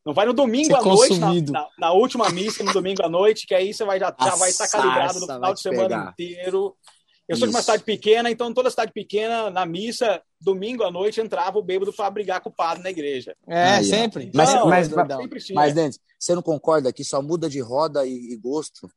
Não 0.05 0.13
vai 0.13 0.25
no 0.25 0.33
domingo 0.33 0.75
à 0.75 0.81
noite, 0.81 1.17
na, 1.17 1.33
na, 1.33 1.67
na, 1.79 1.93
última 1.93 2.29
missa, 2.29 2.63
no 2.63 2.73
domingo 2.73 3.03
à 3.03 3.09
noite, 3.09 3.47
que 3.47 3.55
aí 3.55 3.73
você 3.73 3.85
vai, 3.85 3.99
já, 3.99 4.13
já 4.19 4.35
vai 4.35 4.49
estar 4.49 4.67
calibrado 4.67 5.19
no 5.19 5.25
final 5.25 5.53
de 5.53 5.61
semana 5.61 5.89
pegar. 5.89 6.11
inteiro. 6.11 6.75
Eu 7.25 7.37
sou 7.37 7.45
Isso. 7.45 7.47
de 7.47 7.55
uma 7.55 7.61
cidade 7.61 7.83
pequena, 7.83 8.29
então 8.29 8.53
toda 8.53 8.69
cidade 8.69 8.91
pequena, 8.91 9.49
na 9.49 9.65
missa, 9.65 10.21
domingo 10.41 10.83
à 10.83 10.91
noite, 10.91 11.21
entrava 11.21 11.57
o 11.57 11.63
bêbado 11.63 11.93
para 11.93 12.09
brigar 12.09 12.41
com 12.41 12.49
o 12.49 12.53
padre 12.53 12.83
na 12.83 12.89
igreja. 12.89 13.33
É, 13.47 13.75
Aí, 13.75 13.85
sempre. 13.85 14.29
Mas, 14.33 14.53
não, 14.53 14.67
mas, 14.67 14.89
mas, 14.89 15.07
sempre 15.07 15.39
mas 15.53 15.73
Dente, 15.73 15.99
você 16.19 16.35
não 16.35 16.41
concorda 16.41 16.91
que 16.91 17.03
só 17.03 17.21
muda 17.21 17.49
de 17.49 17.61
roda 17.61 18.05
e, 18.05 18.33
e 18.33 18.35
gosto? 18.35 18.89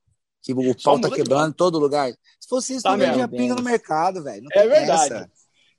Que 0.43 0.53
o 0.53 0.83
pau 0.83 1.01
tá 1.01 1.09
quebrando 1.11 1.51
em 1.51 1.53
todo 1.53 1.79
lugar? 1.79 2.13
Se 2.41 2.49
fosse 2.49 2.75
isso, 2.75 2.83
tá 2.83 2.93
também 2.93 3.15
já 3.15 3.29
pinga 3.29 3.55
no 3.55 3.63
mercado, 3.63 4.23
velho. 4.23 4.47
É 4.53 4.67
verdade. 4.67 5.15
Essa. 5.15 5.31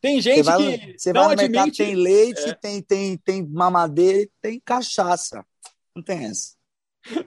Tem 0.02 0.22
gente 0.22 0.44
vai, 0.44 0.78
que 0.78 0.98
você 0.98 1.12
não 1.12 1.26
vai 1.26 1.36
no 1.36 1.42
admite... 1.42 1.52
mercado, 1.52 1.76
tem 1.76 1.96
leite, 1.96 2.50
é. 2.50 2.54
tem, 2.54 2.82
tem, 2.82 3.18
tem 3.18 3.48
mamadeira, 3.48 4.30
tem 4.42 4.60
cachaça. 4.64 5.46
Não 5.96 6.04
tem 6.04 6.26
essa. 6.26 6.56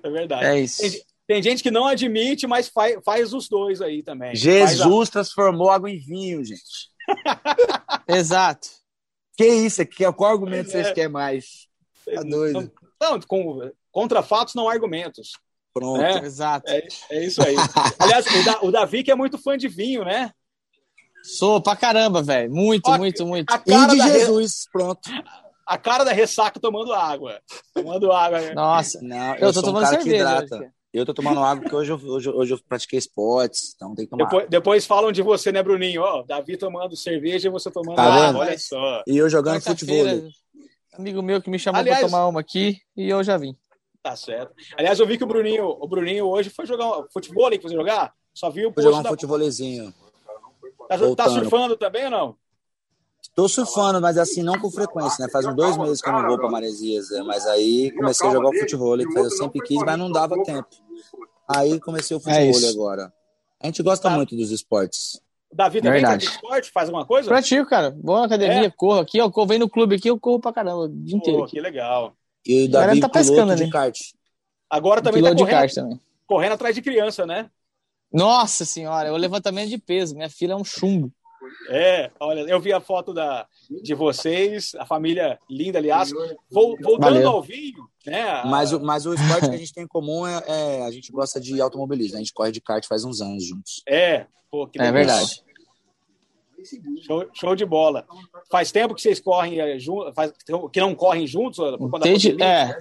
É 0.02 0.10
verdade. 0.10 0.44
É 0.44 0.60
isso. 0.60 0.80
Tem, 0.80 1.02
tem 1.26 1.42
gente 1.42 1.62
que 1.62 1.70
não 1.70 1.86
admite, 1.86 2.46
mas 2.46 2.68
faz, 2.68 2.98
faz 3.04 3.32
os 3.32 3.48
dois 3.48 3.80
aí 3.80 4.02
também. 4.02 4.34
Jesus 4.34 5.08
a... 5.08 5.12
transformou 5.12 5.70
água 5.70 5.90
em 5.90 5.98
vinho, 5.98 6.44
gente. 6.44 6.90
Exato. 8.08 8.68
Que 9.36 9.46
isso? 9.46 9.84
Que, 9.86 10.10
qual 10.12 10.32
argumento 10.32 10.68
é. 10.68 10.72
vocês 10.72 10.92
querem 10.92 11.10
mais? 11.10 11.66
Tá 12.04 12.22
doido. 12.22 12.72
Não, 13.00 13.12
não 13.12 13.20
com, 13.22 13.70
contra 13.90 14.22
fatos 14.22 14.54
não 14.54 14.68
argumentos. 14.68 15.32
Pronto. 15.72 16.02
É, 16.02 16.18
Exato. 16.18 16.70
É, 16.70 16.86
é, 17.10 17.24
isso 17.24 17.42
aí. 17.42 17.54
Aliás, 17.98 18.26
o, 18.26 18.44
da, 18.44 18.62
o 18.62 18.70
Davi 18.70 19.02
que 19.02 19.10
é 19.10 19.14
muito 19.14 19.38
fã 19.38 19.56
de 19.56 19.68
vinho, 19.68 20.04
né? 20.04 20.32
Sou 21.22 21.60
pra 21.60 21.76
caramba, 21.76 22.22
velho. 22.22 22.50
Muito, 22.52 22.90
a, 22.90 22.98
muito, 22.98 23.26
muito. 23.26 23.50
A 23.52 23.62
e 23.66 23.86
de 23.88 23.96
Jesus, 24.00 24.64
re... 24.64 24.72
pronto. 24.72 25.10
A 25.66 25.78
cara 25.78 26.04
da 26.04 26.12
ressaca 26.12 26.58
tomando 26.58 26.92
água. 26.92 27.40
Tomando 27.74 28.10
água. 28.10 28.52
Nossa, 28.54 28.98
não, 29.02 29.34
eu, 29.36 29.48
eu 29.48 29.52
tô 29.52 29.62
tomando 29.62 29.84
um 29.84 29.86
cerveja. 29.86 30.46
Eu 30.92 31.06
tô 31.06 31.14
tomando 31.14 31.40
água 31.40 31.62
porque 31.62 31.76
hoje 31.76 31.92
eu, 31.92 31.96
hoje, 31.98 32.28
hoje 32.28 32.54
eu 32.54 32.58
pratiquei 32.68 32.98
esportes, 32.98 33.74
então 33.76 33.94
tem 33.94 34.04
que 34.04 34.10
tomar. 34.10 34.24
Depois, 34.24 34.48
depois 34.48 34.86
falam 34.86 35.12
de 35.12 35.22
você, 35.22 35.52
né, 35.52 35.62
Bruninho? 35.62 36.02
Ó, 36.02 36.24
Davi 36.24 36.56
tomando 36.56 36.96
cerveja 36.96 37.46
e 37.46 37.50
você 37.50 37.70
tomando 37.70 37.94
tá 37.94 38.02
água, 38.02 38.40
olha 38.40 38.58
só. 38.58 39.02
E 39.06 39.16
eu 39.16 39.28
jogando 39.30 39.60
futebol. 39.60 40.04
Amigo 40.92 41.22
meu 41.22 41.40
que 41.40 41.48
me 41.48 41.58
chamou 41.58 41.80
Aliás, 41.80 42.00
pra 42.00 42.08
tomar 42.08 42.26
uma 42.26 42.40
aqui 42.40 42.78
e 42.96 43.08
eu 43.08 43.22
já 43.22 43.36
vim. 43.36 43.56
Tá 44.02 44.16
certo. 44.16 44.52
Aliás, 44.76 44.98
eu 44.98 45.06
vi 45.06 45.16
que 45.16 45.24
o 45.24 45.26
Bruninho, 45.26 45.64
o 45.64 45.86
Bruninho 45.86 46.26
hoje 46.26 46.50
foi 46.50 46.66
jogar 46.66 46.98
um 46.98 47.04
futebol 47.12 47.50
que 47.50 47.62
você 47.62 47.74
jogar? 47.74 48.12
Só 48.34 48.48
viu 48.48 48.70
o 48.70 48.72
Foi 48.72 48.82
jogar 48.82 48.98
um 48.98 49.02
da... 49.02 49.10
futebolzinho. 49.10 49.92
Tá, 50.98 51.24
tá, 51.24 51.28
surfando 51.30 51.76
também 51.76 52.06
ou 52.06 52.10
não? 52.10 52.36
Tô 53.32 53.48
surfando, 53.48 54.00
mas 54.00 54.18
assim, 54.18 54.42
não 54.42 54.58
com 54.58 54.68
frequência, 54.70 55.24
né? 55.24 55.30
Faz 55.30 55.46
uns 55.46 55.54
dois 55.54 55.76
meses 55.76 56.02
que 56.02 56.08
eu 56.08 56.12
não 56.12 56.26
vou 56.26 56.36
para 56.36 56.50
Maresias, 56.50 57.10
né? 57.10 57.22
mas 57.22 57.46
aí 57.46 57.92
comecei 57.92 58.28
a 58.28 58.32
jogar 58.32 58.48
o 58.48 58.58
futebol, 58.58 58.98
que 58.98 59.18
eu 59.18 59.30
sempre 59.30 59.60
quis, 59.60 59.78
mas 59.84 59.96
não 59.96 60.10
dava 60.10 60.42
tempo. 60.42 60.68
Aí 61.48 61.78
comecei 61.78 62.16
o 62.16 62.20
futebol 62.20 62.68
é 62.68 62.70
agora. 62.70 63.12
A 63.62 63.66
gente 63.66 63.82
gosta 63.84 64.08
tá. 64.08 64.16
muito 64.16 64.34
dos 64.34 64.50
esportes. 64.50 65.20
Davi 65.52 65.80
também 65.80 66.00
Verdade. 66.00 66.24
esporte? 66.24 66.72
Faz 66.72 66.88
alguma 66.88 67.06
coisa? 67.06 67.28
Pratico, 67.28 67.68
cara. 67.68 67.96
Vou 68.02 68.18
na 68.18 68.26
academia, 68.26 68.66
é. 68.66 68.70
corro 68.70 68.98
aqui, 68.98 69.18
eu 69.18 69.30
venho 69.46 69.60
no 69.60 69.70
clube 69.70 69.94
aqui, 69.94 70.08
eu 70.08 70.18
corro 70.18 70.40
pra 70.40 70.52
caramba 70.52 70.82
o 70.82 70.88
dia 70.88 71.16
inteiro. 71.16 71.40
Pô, 71.40 71.46
que 71.46 71.60
legal. 71.60 72.14
E 72.44 72.64
o 72.64 72.70
Davi 72.70 72.98
tá 72.98 73.08
pescando 73.08 73.54
de 73.54 73.70
kart. 73.70 73.96
Agora 74.68 75.00
também 75.00 75.22
tá 75.22 75.34
correndo, 75.34 75.74
também. 75.74 76.00
correndo 76.26 76.52
atrás 76.52 76.74
de 76.74 76.82
criança, 76.82 77.26
né? 77.26 77.48
Nossa 78.12 78.64
senhora, 78.64 79.08
é 79.08 79.12
o 79.12 79.16
levantamento 79.16 79.68
de 79.68 79.78
peso. 79.78 80.14
Minha 80.14 80.30
filha 80.30 80.52
é 80.52 80.56
um 80.56 80.64
chumbo. 80.64 81.12
É, 81.68 82.10
olha, 82.18 82.40
eu 82.40 82.60
vi 82.60 82.72
a 82.72 82.80
foto 82.80 83.12
da, 83.12 83.46
de 83.82 83.94
vocês, 83.94 84.74
a 84.76 84.84
família 84.84 85.38
linda, 85.48 85.78
aliás. 85.78 86.10
voltando 86.50 87.00
Valeu. 87.00 87.30
ao 87.30 87.42
vinho, 87.42 87.88
né? 88.06 88.42
Mas, 88.44 88.72
mas 88.72 89.06
o 89.06 89.14
esporte 89.14 89.48
que 89.48 89.54
a 89.54 89.58
gente 89.58 89.72
tem 89.72 89.84
em 89.84 89.88
comum 89.88 90.26
é, 90.26 90.42
é, 90.46 90.82
a 90.82 90.90
gente 90.90 91.12
gosta 91.12 91.40
de 91.40 91.60
automobilismo. 91.60 92.14
Né? 92.14 92.18
A 92.18 92.22
gente 92.22 92.32
corre 92.32 92.52
de 92.52 92.60
kart 92.60 92.84
faz 92.86 93.04
uns 93.04 93.20
anos 93.20 93.44
juntos. 93.44 93.82
É, 93.86 94.26
pô, 94.50 94.66
que 94.66 94.80
É 94.80 94.90
verdade. 94.90 95.42
Show, 97.06 97.26
show, 97.32 97.56
de 97.56 97.64
bola. 97.64 98.06
Faz 98.50 98.70
tempo 98.70 98.94
que 98.94 99.00
vocês 99.00 99.18
correm 99.18 99.58
é, 99.60 99.78
juntos, 99.78 100.12
que 100.70 100.80
não 100.80 100.94
correm 100.94 101.26
juntos? 101.26 101.58
Desde, 102.02 102.42
é, 102.42 102.78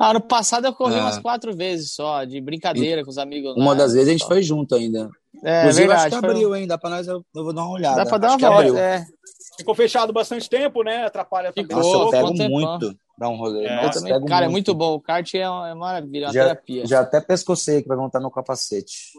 ah, 0.00 0.10
ano 0.10 0.20
passado 0.22 0.66
eu 0.66 0.72
corri 0.72 0.94
é. 0.94 1.00
umas 1.00 1.18
quatro 1.18 1.54
vezes 1.54 1.92
só, 1.92 2.24
de 2.24 2.40
brincadeira 2.40 3.02
e, 3.02 3.04
com 3.04 3.10
os 3.10 3.18
amigos. 3.18 3.54
Uma 3.54 3.74
das 3.76 3.92
vezes 3.92 4.08
a 4.08 4.12
gente 4.12 4.26
foi 4.26 4.42
junto 4.42 4.74
ainda. 4.74 5.10
É, 5.44 5.60
Inclusive, 5.60 5.88
verdade, 5.88 6.14
acho 6.14 6.20
que 6.20 6.26
abriu, 6.26 6.56
hein? 6.56 6.66
Dá 6.66 6.78
pra 6.78 6.88
nós, 6.88 7.06
eu, 7.06 7.22
eu 7.36 7.44
vou 7.44 7.52
dar 7.52 7.64
uma 7.64 7.74
olhada. 7.74 7.96
Dá 7.96 8.06
pra 8.06 8.16
dar 8.16 8.36
uma 8.36 8.50
volta, 8.50 8.78
é. 8.80 9.04
Ficou 9.58 9.74
fechado 9.74 10.10
bastante 10.10 10.48
tempo, 10.48 10.82
né? 10.82 11.04
Atrapalha 11.04 11.52
também. 11.52 11.76
Nossa, 11.76 11.96
eu 11.96 12.10
pego 12.10 12.48
muito 12.48 12.96
dar 13.18 13.28
um 13.28 13.36
rolê. 13.36 13.66
É, 13.66 13.82
Nossa, 13.82 13.98
também, 14.00 14.24
cara, 14.24 14.46
muito. 14.46 14.48
é 14.48 14.48
muito 14.48 14.74
bom. 14.74 14.94
O 14.94 15.00
kart 15.00 15.34
é, 15.34 15.48
uma, 15.48 15.68
é 15.68 15.74
maravilha, 15.74 16.24
é 16.24 16.28
uma 16.28 16.32
já, 16.32 16.42
terapia. 16.44 16.86
Já 16.86 17.00
até 17.00 17.20
pescocei 17.20 17.82
que 17.82 17.88
vai 17.88 17.98
montar 17.98 18.20
meu 18.20 18.30
capacete. 18.30 19.12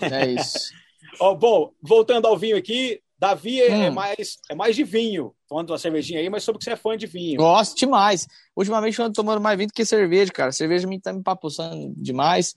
É 0.00 0.26
isso. 0.26 0.70
oh, 1.20 1.34
bom, 1.34 1.70
voltando 1.82 2.26
ao 2.26 2.38
vinho 2.38 2.56
aqui, 2.56 3.02
Davi 3.18 3.60
é, 3.60 3.70
hum. 3.70 3.82
é, 3.82 3.90
mais, 3.90 4.38
é 4.48 4.54
mais 4.54 4.74
de 4.74 4.82
vinho, 4.82 5.34
falando 5.48 5.68
da 5.68 5.78
cervejinha 5.78 6.20
aí, 6.20 6.28
mas 6.28 6.44
soube 6.44 6.58
que 6.58 6.64
você 6.64 6.72
é 6.72 6.76
fã 6.76 6.96
de 6.96 7.06
vinho. 7.06 7.38
Gosto 7.38 7.76
demais. 7.76 8.26
Ultimamente 8.56 8.98
eu 8.98 9.04
ando 9.04 9.14
tomando 9.14 9.40
mais 9.40 9.56
vinho 9.56 9.68
do 9.68 9.72
que 9.72 9.84
cerveja, 9.84 10.32
cara. 10.32 10.52
Cerveja 10.52 10.86
me 10.86 11.00
tá 11.00 11.12
me 11.12 11.22
papuçando 11.22 11.92
demais. 11.96 12.54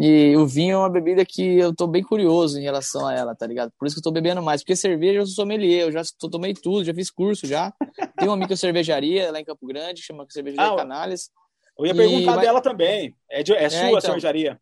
E 0.00 0.36
o 0.36 0.46
vinho 0.46 0.74
é 0.74 0.78
uma 0.78 0.90
bebida 0.90 1.24
que 1.24 1.58
eu 1.58 1.74
tô 1.74 1.86
bem 1.86 2.02
curioso 2.02 2.58
em 2.58 2.62
relação 2.62 3.06
a 3.06 3.14
ela, 3.14 3.34
tá 3.34 3.46
ligado? 3.46 3.72
Por 3.78 3.86
isso 3.86 3.94
que 3.94 4.00
eu 4.00 4.04
tô 4.04 4.10
bebendo 4.10 4.42
mais. 4.42 4.62
Porque 4.62 4.74
cerveja 4.74 5.20
eu 5.20 5.26
sou 5.26 5.36
sommelier, 5.36 5.82
eu 5.82 5.92
já 5.92 6.02
tomei 6.30 6.52
tudo, 6.52 6.84
já 6.84 6.92
fiz 6.92 7.10
curso 7.10 7.46
já. 7.46 7.72
Tem 8.18 8.28
uma 8.28 8.36
micro 8.36 8.56
cervejaria 8.56 9.30
lá 9.30 9.40
em 9.40 9.44
Campo 9.44 9.66
Grande, 9.66 10.02
chama 10.02 10.26
Cervejaria 10.28 10.72
ah, 10.72 10.76
Canales. 10.76 11.30
Eu 11.78 11.86
ia 11.86 11.94
perguntar 11.94 12.38
e... 12.38 12.40
dela 12.40 12.60
também. 12.60 13.14
É, 13.30 13.42
de, 13.42 13.52
é, 13.52 13.64
é 13.64 13.70
sua 13.70 13.88
então, 13.88 14.00
cervejaria? 14.00 14.60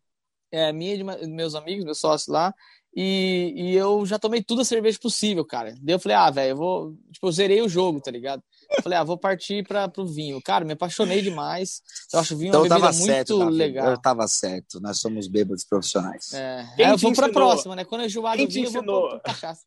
É 0.51 0.71
minha 0.71 0.97
de 0.97 1.03
meus 1.27 1.55
amigos, 1.55 1.83
meus 1.83 1.99
sócios 1.99 2.27
lá. 2.27 2.53
E, 2.95 3.53
e 3.55 3.75
eu 3.75 4.05
já 4.05 4.19
tomei 4.19 4.43
toda 4.43 4.61
a 4.61 4.65
cerveja 4.65 4.99
possível, 5.01 5.43
cara. 5.43 5.75
Daí 5.81 5.95
eu 5.95 5.99
falei, 5.99 6.15
ah, 6.15 6.29
velho, 6.29 6.51
eu 6.51 6.55
vou. 6.55 6.93
Tipo, 7.11 7.27
eu 7.27 7.31
zerei 7.31 7.61
o 7.61 7.69
jogo, 7.69 7.99
tá 7.99 8.11
ligado? 8.11 8.43
Eu 8.69 8.83
falei, 8.83 8.99
ah, 8.99 9.03
vou 9.03 9.17
partir 9.17 9.67
para 9.67 9.87
pro 9.87 10.05
vinho. 10.05 10.39
Cara, 10.41 10.63
me 10.63 10.73
apaixonei 10.73 11.21
demais. 11.21 11.81
Eu 12.13 12.19
acho 12.19 12.35
o 12.35 12.37
vinho 12.37 12.49
então, 12.49 12.61
uma 12.61 12.69
bebida 12.69 12.91
muito 12.91 13.05
certo, 13.05 13.43
legal. 13.45 13.89
Eu 13.89 14.01
tava 14.01 14.27
certo, 14.27 14.79
nós 14.79 14.99
somos 14.99 15.27
bêbados 15.27 15.63
profissionais. 15.63 16.33
É, 16.33 16.67
Quem 16.75 16.87
eu 16.87 16.97
vou 16.97 17.13
pra 17.13 17.29
próxima, 17.29 17.75
né? 17.75 17.83
Quando 17.83 18.01
eu 18.01 18.07
enjoar 18.07 18.37
do 18.37 18.47
vinho, 18.47 18.67
eu 18.67 18.83
vou 18.83 19.09
pra 19.09 19.19
cachaça. 19.19 19.63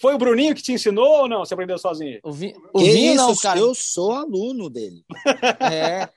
Foi 0.00 0.14
o 0.14 0.18
Bruninho 0.18 0.54
que 0.54 0.62
te 0.62 0.72
ensinou 0.72 1.22
ou 1.22 1.28
não? 1.28 1.40
Você 1.40 1.52
aprendeu 1.54 1.78
sozinho? 1.78 2.18
O, 2.24 2.32
vi... 2.32 2.54
o 2.72 2.80
vinho 2.80 3.14
isso? 3.14 3.16
não, 3.16 3.36
cara. 3.36 3.58
Eu 3.58 3.74
sou 3.74 4.12
aluno 4.12 4.70
dele. 4.70 5.04
É. 5.60 6.08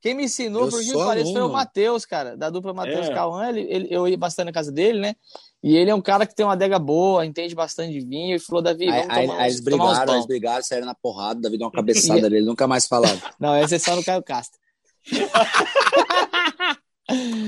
Quem 0.00 0.14
me 0.14 0.24
ensinou, 0.24 0.68
por 0.68 0.80
que 0.80 0.92
pareça, 0.94 1.30
foi 1.30 1.42
o 1.42 1.48
Matheus, 1.50 2.06
cara, 2.06 2.34
da 2.34 2.48
dupla 2.48 2.72
Matheus 2.72 3.08
é. 3.08 3.12
Cauã. 3.12 3.50
Ele, 3.50 3.66
ele, 3.68 3.88
eu 3.90 4.08
ia 4.08 4.16
bastante 4.16 4.46
na 4.46 4.52
casa 4.52 4.72
dele, 4.72 4.98
né? 4.98 5.14
E 5.62 5.76
ele 5.76 5.90
é 5.90 5.94
um 5.94 6.00
cara 6.00 6.24
que 6.26 6.34
tem 6.34 6.46
uma 6.46 6.54
adega 6.54 6.78
boa, 6.78 7.26
entende 7.26 7.54
bastante 7.54 7.92
de 7.92 8.00
vinho, 8.00 8.36
e 8.36 8.38
falou, 8.38 8.62
Davi, 8.62 8.86
vamos 8.86 9.06
aí, 9.10 9.26
tomar, 9.26 9.40
aí 9.40 9.50
eles 9.50 9.60
brigaram, 9.60 10.14
eles 10.14 10.26
brigaram, 10.26 10.62
saíram 10.62 10.86
na 10.86 10.94
porrada, 10.94 11.38
Davi 11.38 11.58
deu 11.58 11.66
uma 11.66 11.72
cabeçada 11.76 12.30
dele, 12.30 12.46
nunca 12.46 12.66
mais 12.66 12.86
falaram. 12.86 13.20
Não, 13.38 13.54
essa 13.54 13.76
é 13.76 13.78
só 13.78 13.94
no 13.94 14.02
Caio 14.02 14.22
Castro. 14.22 14.58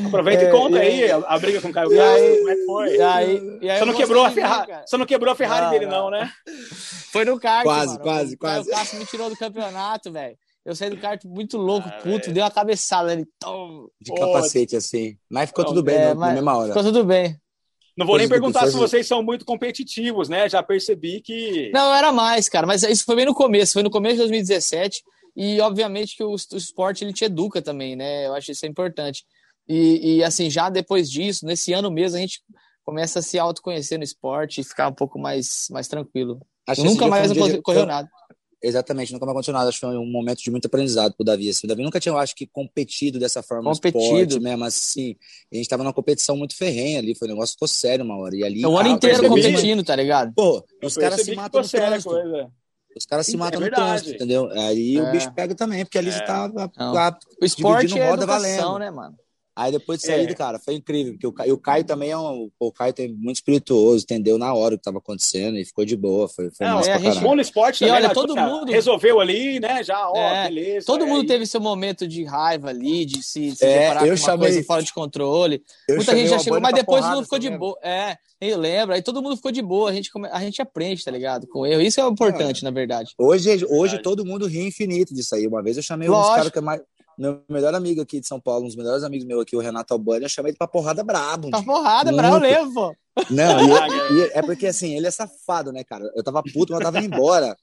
Aproveita 0.07 0.43
é, 0.43 0.49
e 0.49 0.51
conta 0.51 0.79
aí 0.79 1.11
a, 1.11 1.17
a, 1.19 1.39
briga 1.39 1.61
com 1.63 1.69
o 1.69 1.73
Caio 1.73 1.89
Castro, 1.89 2.37
como 2.37 2.51
é 2.51 2.55
que 2.57 2.65
foi? 2.65 2.97
E 2.97 3.01
aí, 3.01 3.59
e 3.63 3.71
aí 3.71 3.79
você, 3.79 3.85
não 3.85 3.95
quebrou 3.95 4.25
a 4.25 4.31
Ferrari, 4.31 4.73
você 4.85 4.97
não 4.97 5.07
quebrou 5.07 5.33
a 5.33 5.37
Ferrari 5.37 5.65
não, 5.65 5.71
dele, 5.71 5.87
não, 5.87 6.11
né? 6.11 6.31
Foi 7.13 7.25
no 7.25 7.39
kart, 7.39 7.63
Quase, 7.63 7.93
mano. 7.93 8.01
quase, 8.01 8.37
quase. 8.37 8.69
O 8.69 8.71
Caio 8.71 8.79
Castro 8.79 8.99
me 8.99 9.07
tirou 9.07 9.31
do 9.31 9.37
campeonato, 9.37 10.11
velho. 10.11 10.37
Eu 10.65 10.77
saí 10.77 10.91
do 10.91 10.97
kart 10.97 11.25
muito 11.25 11.57
louco, 11.57 11.89
ah, 11.89 11.99
puto, 12.03 12.33
deu 12.33 12.45
uma 12.45 12.51
cabeçada 12.51 13.11
ali. 13.11 13.27
Tom, 13.41 13.89
de 14.01 14.15
capacete, 14.15 14.77
assim. 14.77 15.17
Mas 15.29 15.49
ficou 15.49 15.65
tudo 15.65 15.83
bem 15.83 15.97
é, 15.97 16.15
na 16.15 16.33
mesma 16.33 16.57
hora. 16.57 16.69
Ficou 16.69 16.85
tudo 16.85 17.05
bem. 17.05 17.37
Não 17.97 18.07
vou 18.07 18.17
nem 18.17 18.29
perguntar 18.29 18.67
se 18.69 18.77
vocês 18.77 19.07
são 19.07 19.23
muito 19.23 19.45
competitivos, 19.45 20.29
né? 20.29 20.49
Já 20.49 20.63
percebi 20.63 21.21
que. 21.21 21.71
Não, 21.75 21.95
era 21.95 22.11
mais, 22.11 22.49
cara. 22.49 22.67
Mas 22.67 22.83
isso 22.85 23.05
foi 23.05 23.17
bem 23.17 23.27
no 23.27 23.35
começo. 23.35 23.75
Foi 23.75 23.83
no 23.83 23.91
começo 23.91 24.15
de 24.15 24.21
2017. 24.21 25.03
E, 25.37 25.61
obviamente, 25.61 26.17
que 26.17 26.23
o, 26.23 26.31
o 26.31 26.57
esporte 26.57 27.05
ele 27.05 27.13
te 27.13 27.25
educa 27.25 27.61
também, 27.61 27.97
né? 27.97 28.27
Eu 28.27 28.35
acho 28.35 28.53
isso 28.53 28.65
importante. 28.67 29.25
E, 29.69 30.17
e, 30.17 30.25
assim, 30.25 30.49
já 30.49 30.71
depois 30.71 31.11
disso, 31.11 31.45
nesse 31.45 31.73
ano 31.73 31.91
mesmo, 31.91 32.19
a 32.19 32.21
gente 32.21 32.41
começa 32.85 33.19
a 33.19 33.23
se 33.23 33.39
autoconhecer 33.39 33.99
no 33.99 34.05
esporte 34.05 34.61
e 34.61 34.65
ficar 34.65 34.89
um 34.89 34.95
pouco 34.95 35.19
mais, 35.19 35.67
mais 35.71 35.89
tranquilo. 35.89 36.41
Acho 36.67 36.85
nunca 36.85 37.07
mais 37.09 37.31
um 37.31 37.35
dia, 37.35 37.63
correu 37.63 37.87
nada. 37.87 38.09
Exatamente, 38.63 39.13
nunca 39.13 39.27
mais 39.27 39.35
aconteceu 39.35 39.55
nada. 39.55 39.69
Acho 39.69 39.81
que 39.81 39.87
foi 39.87 39.97
um 39.97 40.07
momento 40.07 40.41
de 40.41 40.51
muito 40.51 40.67
aprendizado 40.67 41.15
pro 41.15 41.25
Davi. 41.25 41.51
Assim. 41.51 41.67
O 41.67 41.69
Davi 41.69 41.83
nunca 41.83 41.99
tinha, 41.99 42.13
eu 42.13 42.19
acho 42.19 42.35
que, 42.35 42.47
competido 42.47 43.19
dessa 43.19 43.43
forma 43.43 43.73
competido. 43.73 43.99
no 43.99 44.23
esporte 44.23 44.41
mesmo, 44.41 44.65
assim. 44.65 45.17
A 45.53 45.57
gente 45.57 45.69
tava 45.69 45.83
numa 45.83 45.93
competição 45.93 46.37
muito 46.37 46.57
ferrenha 46.57 47.01
ali, 47.01 47.15
foi 47.15 47.27
um 47.27 47.33
negócio 47.33 47.55
ficou 47.55 47.67
sério 47.67 48.05
uma 48.05 48.17
hora. 48.17 48.37
E 48.37 48.45
ali, 48.45 48.63
é 48.63 48.69
o 48.69 48.79
ano 48.79 48.91
inteiro 48.91 49.29
competindo, 49.29 49.83
tá 49.83 49.97
ligado? 49.97 50.33
Pô, 50.35 50.65
os 50.83 50.97
caras 50.97 51.23
se 51.23 51.35
matam 51.35 51.61
no 51.61 51.69
trânsito. 51.69 52.53
Os 52.97 53.07
caras 53.07 53.27
se 53.27 53.37
matam 53.37 53.61
é 53.63 53.65
no 53.65 53.71
trânsito, 53.75 54.11
entendeu? 54.11 54.51
Aí 54.53 54.97
é. 54.97 55.03
o 55.03 55.11
bicho 55.11 55.33
pega 55.33 55.55
também, 55.55 55.85
porque 55.85 55.99
ali 55.99 56.11
é. 56.11 56.13
você 56.13 56.25
tá 56.25 56.51
a, 56.77 57.09
a, 57.09 57.19
o 57.41 57.45
esporte 57.45 57.99
é 57.99 58.11
roda 58.11 58.23
educação, 58.23 58.73
valendo. 58.73 58.79
né, 58.79 58.91
mano? 58.91 59.17
Aí 59.55 59.71
depois 59.71 60.01
de 60.01 60.07
sair, 60.07 60.31
é. 60.31 60.35
cara, 60.35 60.59
foi 60.59 60.75
incrível, 60.75 61.13
porque 61.13 61.27
o 61.27 61.33
Caio, 61.33 61.55
o 61.55 61.59
Caio 61.59 61.85
também 61.85 62.11
é 62.11 62.17
um. 62.17 62.51
O 62.59 62.73
Caio 62.73 62.95
tem 62.95 63.13
muito 63.13 63.37
espirituoso, 63.37 64.03
entendeu 64.03 64.39
na 64.39 64.55
hora 64.55 64.75
o 64.75 64.79
que 64.79 64.81
estava 64.81 64.97
acontecendo 64.97 65.59
e 65.59 65.65
ficou 65.65 65.85
de 65.85 65.95
boa. 65.95 66.27
Foi, 66.27 66.51
foi 66.51 66.67
Não, 66.67 66.81
é, 66.81 66.93
a 66.93 66.99
gente 66.99 67.21
bom 67.21 67.35
no 67.35 67.43
esporte 67.43 67.77
e 67.77 67.87
também, 67.87 67.95
olha, 67.95 68.09
né? 68.09 68.15
todo 68.15 68.35
mundo 68.35 68.73
resolveu 68.73 69.21
ali, 69.21 69.61
né? 69.61 69.85
Já, 69.85 70.09
ó, 70.09 70.17
é, 70.17 70.49
beleza. 70.49 70.87
Todo 70.87 71.07
mundo 71.07 71.21
aí. 71.21 71.27
teve 71.27 71.47
seu 71.47 71.61
momento 71.61 72.09
de 72.09 72.25
raiva 72.25 72.71
ali, 72.71 73.05
de 73.05 73.23
se, 73.23 73.55
se 73.55 73.65
é, 73.65 73.93
eu 74.03 74.11
com 74.11 74.17
chamei, 74.17 74.49
coisa 74.49 74.65
fora 74.65 74.83
de 74.83 74.93
controle. 74.93 75.63
Muita 75.87 76.17
gente 76.17 76.31
já 76.31 76.39
chegou, 76.39 76.59
mas 76.59 76.75
depois 76.75 77.05
todo 77.05 77.15
mundo 77.15 77.25
ficou 77.25 77.39
de 77.39 77.51
boa. 77.51 77.79
É, 77.83 78.17
eu 78.41 78.59
lembro. 78.59 78.95
Aí 78.95 79.03
todo 79.03 79.23
mundo 79.23 79.37
ficou 79.37 79.53
de 79.53 79.63
boa. 79.63 79.91
A 79.91 79.93
gente, 79.93 80.11
a 80.33 80.41
gente 80.41 80.61
aprende, 80.61 81.05
tá 81.05 81.11
ligado? 81.11 81.47
Com 81.47 81.65
erro. 81.65 81.81
Isso 81.81 82.01
é 82.01 82.07
importante, 82.09 82.65
na 82.65 82.71
verdade. 82.71 83.13
Hoje, 83.17 83.65
hoje 83.69 84.03
todo 84.03 84.25
mundo 84.25 84.47
ri 84.47 84.67
infinito 84.67 85.15
disso 85.15 85.35
aí. 85.35 85.47
Uma 85.47 85.63
vez 85.63 85.77
eu 85.77 85.83
chamei 85.83 86.09
Lógico. 86.09 86.31
uns 86.31 86.37
caras 86.37 86.51
que 86.51 86.59
é 86.59 86.63
mais 86.63 86.81
meu 87.19 87.43
melhor 87.49 87.75
amigo 87.75 88.01
aqui 88.01 88.21
de 88.21 88.27
São 88.27 88.41
Paulo, 88.41 88.65
um 88.65 88.67
dos 88.67 88.77
melhores 88.77 89.03
amigos 89.05 89.27
meus 89.27 89.43
aqui, 89.43 89.57
o 89.57 89.61
Renato 89.61 89.93
Albani, 89.93 90.25
eu 90.25 90.29
chamei 90.29 90.51
ele 90.51 90.59
pra 90.59 90.67
porrada 90.67 91.03
brabo. 91.03 91.51
Pra 91.51 91.63
porrada, 91.63 92.13
brabo 92.13 92.41
mesmo, 92.41 92.75
pô. 92.75 92.97
Não, 93.31 93.61
e, 93.61 93.69
e, 94.19 94.31
é 94.33 94.43
porque 94.43 94.67
assim, 94.67 94.97
ele 94.97 95.07
é 95.07 95.11
safado, 95.11 95.73
né, 95.73 95.85
cara? 95.85 96.11
Eu 96.15 96.23
tava 96.23 96.43
puto, 96.43 96.73
mas 96.73 96.81
eu 96.81 96.85
tava 96.85 96.99
indo 96.99 97.15
embora. 97.15 97.57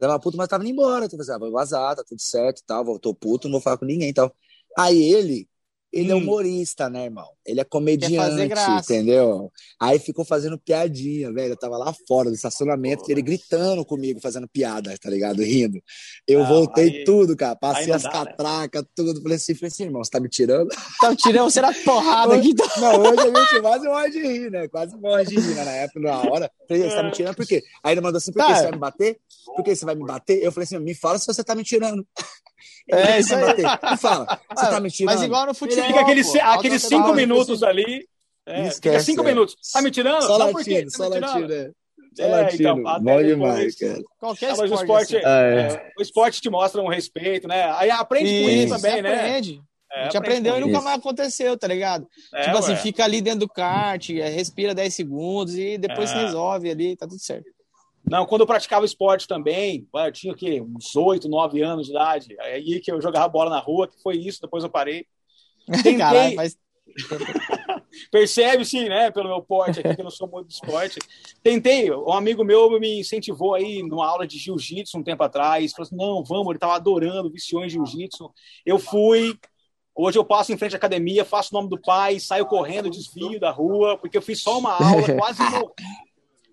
Eu 0.00 0.08
tava 0.08 0.18
puto, 0.20 0.36
mas 0.36 0.48
tava 0.48 0.62
indo 0.64 0.72
embora. 0.72 1.04
Eu 1.04 1.10
falei 1.10 1.22
assim, 1.22 1.32
ah, 1.32 1.38
vou 1.38 1.52
vazar, 1.52 1.96
tá 1.96 2.04
tudo 2.06 2.20
certo 2.20 2.60
e 2.60 2.64
tal, 2.64 2.84
voltou 2.84 3.14
puto, 3.14 3.48
não 3.48 3.52
vou 3.52 3.60
falar 3.60 3.76
com 3.76 3.84
ninguém 3.84 4.08
e 4.08 4.14
tal. 4.14 4.32
Aí 4.78 5.00
ele, 5.12 5.48
ele 5.92 6.12
é 6.12 6.14
hum. 6.14 6.18
é 6.18 6.22
humorista, 6.22 6.88
né, 6.88 7.04
irmão? 7.04 7.28
Ele 7.44 7.60
é 7.60 7.64
comediante, 7.64 8.70
entendeu? 8.80 9.50
Aí 9.80 9.98
ficou 9.98 10.24
fazendo 10.24 10.56
piadinha, 10.56 11.32
velho. 11.32 11.52
Eu 11.52 11.56
tava 11.56 11.76
lá 11.76 11.92
fora 12.06 12.28
do 12.28 12.34
estacionamento, 12.34 13.04
ele 13.08 13.22
gritando 13.22 13.84
comigo, 13.84 14.20
fazendo 14.20 14.48
piada, 14.48 14.96
tá 14.98 15.10
ligado? 15.10 15.42
Rindo. 15.42 15.82
Eu 16.28 16.46
voltei 16.46 16.98
aí, 16.98 17.04
tudo, 17.04 17.36
cara. 17.36 17.56
Passei 17.56 17.92
as 17.92 18.04
dá, 18.04 18.08
né? 18.08 18.14
catracas, 18.14 18.82
né? 18.82 18.88
tudo. 18.94 19.20
Falei 19.20 19.36
assim, 19.36 19.54
falei 19.54 19.68
assim, 19.68 19.84
irmão, 19.84 20.04
você 20.04 20.10
tá 20.10 20.20
me 20.20 20.28
tirando? 20.28 20.68
Tá 21.00 21.10
me 21.10 21.16
tirando, 21.16 21.58
era 21.58 21.74
porrada 21.84 22.36
aqui. 22.36 22.54
Tá? 22.54 22.64
Não, 22.78 23.00
hoje 23.00 23.20
a 23.20 23.40
gente 23.40 23.60
quase 23.60 23.86
morre 23.86 24.10
de 24.10 24.20
rir, 24.20 24.50
né? 24.50 24.68
Quase 24.68 24.96
morre 24.96 25.24
de 25.24 25.40
rir, 25.40 25.54
né? 25.54 25.64
Na 25.64 25.72
época, 25.72 26.00
na 26.00 26.18
hora. 26.20 26.50
Falei, 26.68 26.82
você 26.84 26.96
tá 26.96 27.02
me 27.02 27.10
tirando 27.10 27.34
por 27.34 27.46
quê? 27.46 27.62
Aí 27.82 27.94
ele 27.94 28.00
mandou 28.00 28.18
assim, 28.18 28.32
por 28.32 28.44
que 28.44 28.48
tá. 28.48 28.56
você 28.56 28.62
vai 28.62 28.72
me 28.72 28.78
bater? 28.78 29.18
Por 29.56 29.64
que 29.64 29.74
você 29.74 29.84
vai 29.84 29.94
me 29.94 30.06
bater? 30.06 30.42
Eu 30.42 30.52
falei 30.52 30.64
assim, 30.64 30.78
me 30.78 30.94
fala 30.94 31.18
se 31.18 31.26
você 31.26 31.42
tá 31.42 31.54
me 31.54 31.64
tirando. 31.64 32.06
É, 32.90 33.20
isso 33.20 33.34
aí. 33.34 33.56
Me 33.90 33.96
fala, 33.96 34.40
você 34.54 34.66
tá 34.66 34.80
me 34.80 34.90
tirando? 34.90 35.14
Mas 35.14 35.22
igual 35.22 35.46
no 35.46 35.54
futebol. 35.54 35.84
Fica 35.84 36.00
aqueles, 36.00 36.34
aqueles 36.36 36.82
cinco 36.82 37.14
minutos 37.14 37.62
ali. 37.62 38.06
É, 38.46 38.66
Esquece, 38.66 38.76
fica 38.76 39.00
cinco 39.00 39.22
é. 39.22 39.24
minutos. 39.26 39.56
Tá 39.72 39.82
me 39.82 39.90
tirando? 39.90 40.22
Só 40.22 40.36
latindo, 40.36 40.90
tá 40.90 40.96
só 40.96 41.08
latindo, 41.08 41.52
é. 41.52 41.70
Só 42.14 42.22
é, 42.22 42.26
latindo. 42.28 42.62
Então, 42.62 43.00
Bom 43.00 43.22
demais, 43.22 43.76
cara. 43.76 44.00
Qualquer 44.18 44.50
ah, 44.50 44.56
mas 44.56 44.70
esporte, 44.70 44.70
o 44.70 44.82
esporte, 44.82 45.16
assim. 45.16 45.26
é. 45.26 45.92
o 45.98 46.02
esporte 46.02 46.40
te 46.40 46.50
mostra 46.50 46.80
um 46.80 46.88
respeito, 46.88 47.46
né? 47.46 47.70
Aí 47.76 47.90
aprende 47.90 48.28
isso, 48.28 48.44
com 48.44 48.50
isso 48.50 48.82
também, 48.82 49.02
né? 49.02 49.14
Aprende. 49.14 49.62
É, 49.92 50.00
a 50.00 50.04
gente 50.04 50.16
aprendeu 50.16 50.56
e 50.56 50.60
nunca 50.60 50.80
mais 50.80 50.98
aconteceu, 50.98 51.56
tá 51.58 51.66
ligado? 51.66 52.06
É, 52.32 52.44
tipo 52.44 52.58
assim, 52.58 52.76
fica 52.76 53.04
ali 53.04 53.20
dentro 53.20 53.40
do 53.40 53.48
kart, 53.48 54.08
respira 54.08 54.72
10 54.72 54.94
segundos 54.94 55.56
e 55.56 55.76
depois 55.78 56.10
se 56.10 56.16
resolve 56.16 56.70
ali, 56.70 56.96
tá 56.96 57.08
tudo 57.08 57.20
certo. 57.20 57.44
Não, 58.10 58.26
quando 58.26 58.40
eu 58.40 58.46
praticava 58.46 58.84
esporte 58.84 59.28
também, 59.28 59.86
eu 59.94 60.12
tinha 60.12 60.34
que 60.34 60.60
uns 60.60 60.96
8, 60.96 61.28
9 61.28 61.62
anos 61.62 61.86
de 61.86 61.92
idade. 61.92 62.36
Aí 62.40 62.80
que 62.80 62.90
eu 62.90 63.00
jogava 63.00 63.28
bola 63.28 63.48
na 63.48 63.60
rua, 63.60 63.86
que 63.86 64.02
foi 64.02 64.16
isso, 64.16 64.40
depois 64.42 64.64
eu 64.64 64.68
parei. 64.68 65.06
Tentei... 65.64 65.94
Caralho, 65.96 66.34
mas... 66.34 66.58
Percebe 68.10 68.64
sim, 68.64 68.88
né? 68.88 69.12
Pelo 69.12 69.28
meu 69.28 69.40
porte 69.40 69.78
aqui, 69.78 69.94
que 69.94 70.00
eu 70.00 70.04
não 70.04 70.10
sou 70.10 70.26
muito 70.26 70.48
de 70.48 70.54
esporte. 70.54 70.98
Tentei, 71.40 71.88
um 71.92 72.12
amigo 72.12 72.42
meu 72.42 72.80
me 72.80 72.98
incentivou 72.98 73.54
aí 73.54 73.80
numa 73.84 74.08
aula 74.08 74.26
de 74.26 74.38
jiu-jitsu 74.38 74.98
um 74.98 75.02
tempo 75.04 75.22
atrás. 75.22 75.70
Falou 75.70 75.86
assim: 75.86 75.96
não, 75.96 76.24
vamos, 76.24 76.48
ele 76.48 76.56
estava 76.56 76.74
adorando, 76.74 77.30
viciou 77.30 77.64
em 77.64 77.68
jiu-jitsu. 77.68 78.32
Eu 78.66 78.78
fui. 78.80 79.38
Hoje 79.94 80.18
eu 80.18 80.24
passo 80.24 80.52
em 80.52 80.56
frente 80.56 80.74
à 80.74 80.78
academia, 80.78 81.24
faço 81.24 81.50
o 81.52 81.58
nome 81.58 81.68
do 81.68 81.80
pai, 81.80 82.18
saio 82.18 82.46
correndo, 82.46 82.90
desvio 82.90 83.38
da 83.38 83.50
rua, 83.50 83.98
porque 83.98 84.16
eu 84.16 84.22
fiz 84.22 84.40
só 84.40 84.58
uma 84.58 84.72
aula, 84.72 85.02
quase 85.16 85.42
morri 85.42 86.09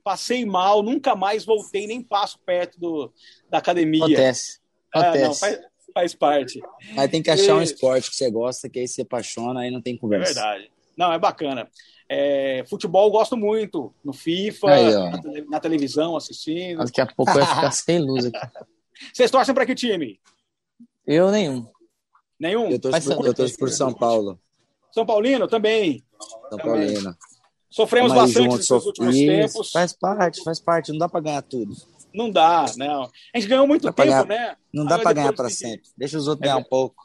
passei 0.07 0.45
mal, 0.45 0.81
nunca 0.81 1.17
mais 1.17 1.43
voltei, 1.43 1.85
nem 1.85 2.01
passo 2.01 2.39
perto 2.45 2.79
do, 2.79 3.11
da 3.49 3.57
academia. 3.57 4.05
Acontece. 4.05 4.59
Acontece. 4.89 5.17
É, 5.17 5.27
não, 5.27 5.33
faz, 5.33 5.59
faz, 5.93 6.15
parte. 6.15 6.61
Mas 6.95 7.11
tem 7.11 7.21
que 7.21 7.29
achar 7.29 7.51
e... 7.51 7.59
um 7.59 7.61
esporte 7.61 8.09
que 8.09 8.15
você 8.15 8.31
gosta, 8.31 8.69
que 8.69 8.79
aí 8.79 8.87
você 8.87 9.01
apaixona, 9.01 9.59
aí 9.59 9.69
não 9.69 9.81
tem 9.81 9.97
conversa. 9.97 10.31
É 10.31 10.33
verdade. 10.33 10.71
Não, 10.95 11.11
é 11.11 11.19
bacana. 11.19 11.69
É, 12.07 12.63
futebol 12.69 13.07
eu 13.07 13.11
gosto 13.11 13.35
muito. 13.35 13.93
No 14.01 14.13
FIFA, 14.13 14.69
aí, 14.69 14.93
na, 14.93 15.21
na, 15.49 15.59
televisão, 15.59 16.15
assistindo. 16.15 16.77
Daqui 16.77 17.01
a 17.01 17.05
pouco 17.05 17.33
vai 17.33 17.45
ficar 17.45 17.71
sem 17.75 17.99
luz 17.99 18.23
aqui. 18.23 18.39
Vocês 19.13 19.29
torcem 19.29 19.53
para 19.53 19.65
que 19.65 19.75
time? 19.75 20.21
Eu 21.05 21.31
nenhum. 21.31 21.67
Nenhum? 22.39 22.69
Eu 22.69 22.79
torço, 22.79 23.13
por, 23.13 23.25
eu 23.25 23.33
torço 23.33 23.57
por 23.57 23.69
São 23.69 23.93
Paulo. 23.93 24.39
São 24.89 25.05
Paulino 25.05 25.49
também? 25.49 26.01
São 26.49 26.57
também. 26.57 26.95
Sofremos 27.69 28.13
bastante 28.13 28.55
nesses 28.55 28.69
últimos 28.69 29.15
Isso, 29.15 29.27
tempos. 29.27 29.71
Faz 29.71 29.93
parte, 29.93 30.43
faz 30.43 30.59
parte. 30.59 30.91
Não 30.91 30.97
dá 30.97 31.09
para 31.09 31.19
ganhar 31.19 31.41
tudo. 31.41 31.75
Não 32.13 32.31
dá, 32.31 32.65
não. 32.77 33.03
A 33.03 33.39
gente 33.39 33.47
ganhou 33.47 33.67
muito 33.67 33.83
tempo, 33.83 33.97
ganhar, 33.97 34.25
né? 34.25 34.55
Não 34.73 34.85
dá 34.85 34.97
para 34.97 35.13
ganhar 35.13 35.33
para 35.33 35.49
sempre. 35.49 35.87
Deixa 35.95 36.17
os 36.17 36.27
outros 36.27 36.47
é 36.47 36.51
ganhar 36.51 36.57
um 36.57 36.63
pouco. 36.63 37.03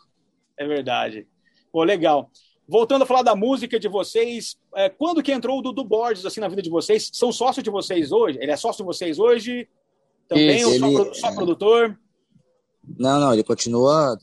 É 0.56 0.66
verdade. 0.66 1.26
Pô, 1.72 1.82
legal. 1.82 2.30
Voltando 2.66 3.02
a 3.02 3.06
falar 3.06 3.22
da 3.22 3.34
música 3.34 3.78
de 3.78 3.88
vocês, 3.88 4.56
é, 4.74 4.88
quando 4.88 5.22
que 5.22 5.32
entrou 5.32 5.58
o 5.58 5.62
Dudu 5.62 5.84
Borges 5.84 6.24
assim 6.24 6.40
na 6.40 6.48
vida 6.48 6.62
de 6.62 6.70
vocês? 6.70 7.10
São 7.12 7.32
sócios 7.32 7.62
de 7.62 7.70
vocês 7.70 8.12
hoje? 8.12 8.38
Ele 8.40 8.52
é 8.52 8.56
sócio 8.56 8.84
de 8.84 8.86
vocês 8.86 9.18
hoje? 9.18 9.68
Também 10.28 10.56
Isso, 10.56 10.68
ou 10.68 10.74
ele, 10.74 10.96
só, 10.96 11.14
só 11.14 11.28
é... 11.28 11.34
produtor? 11.34 11.98
Não, 12.98 13.20
não, 13.20 13.32
ele 13.32 13.42
continua. 13.42 14.16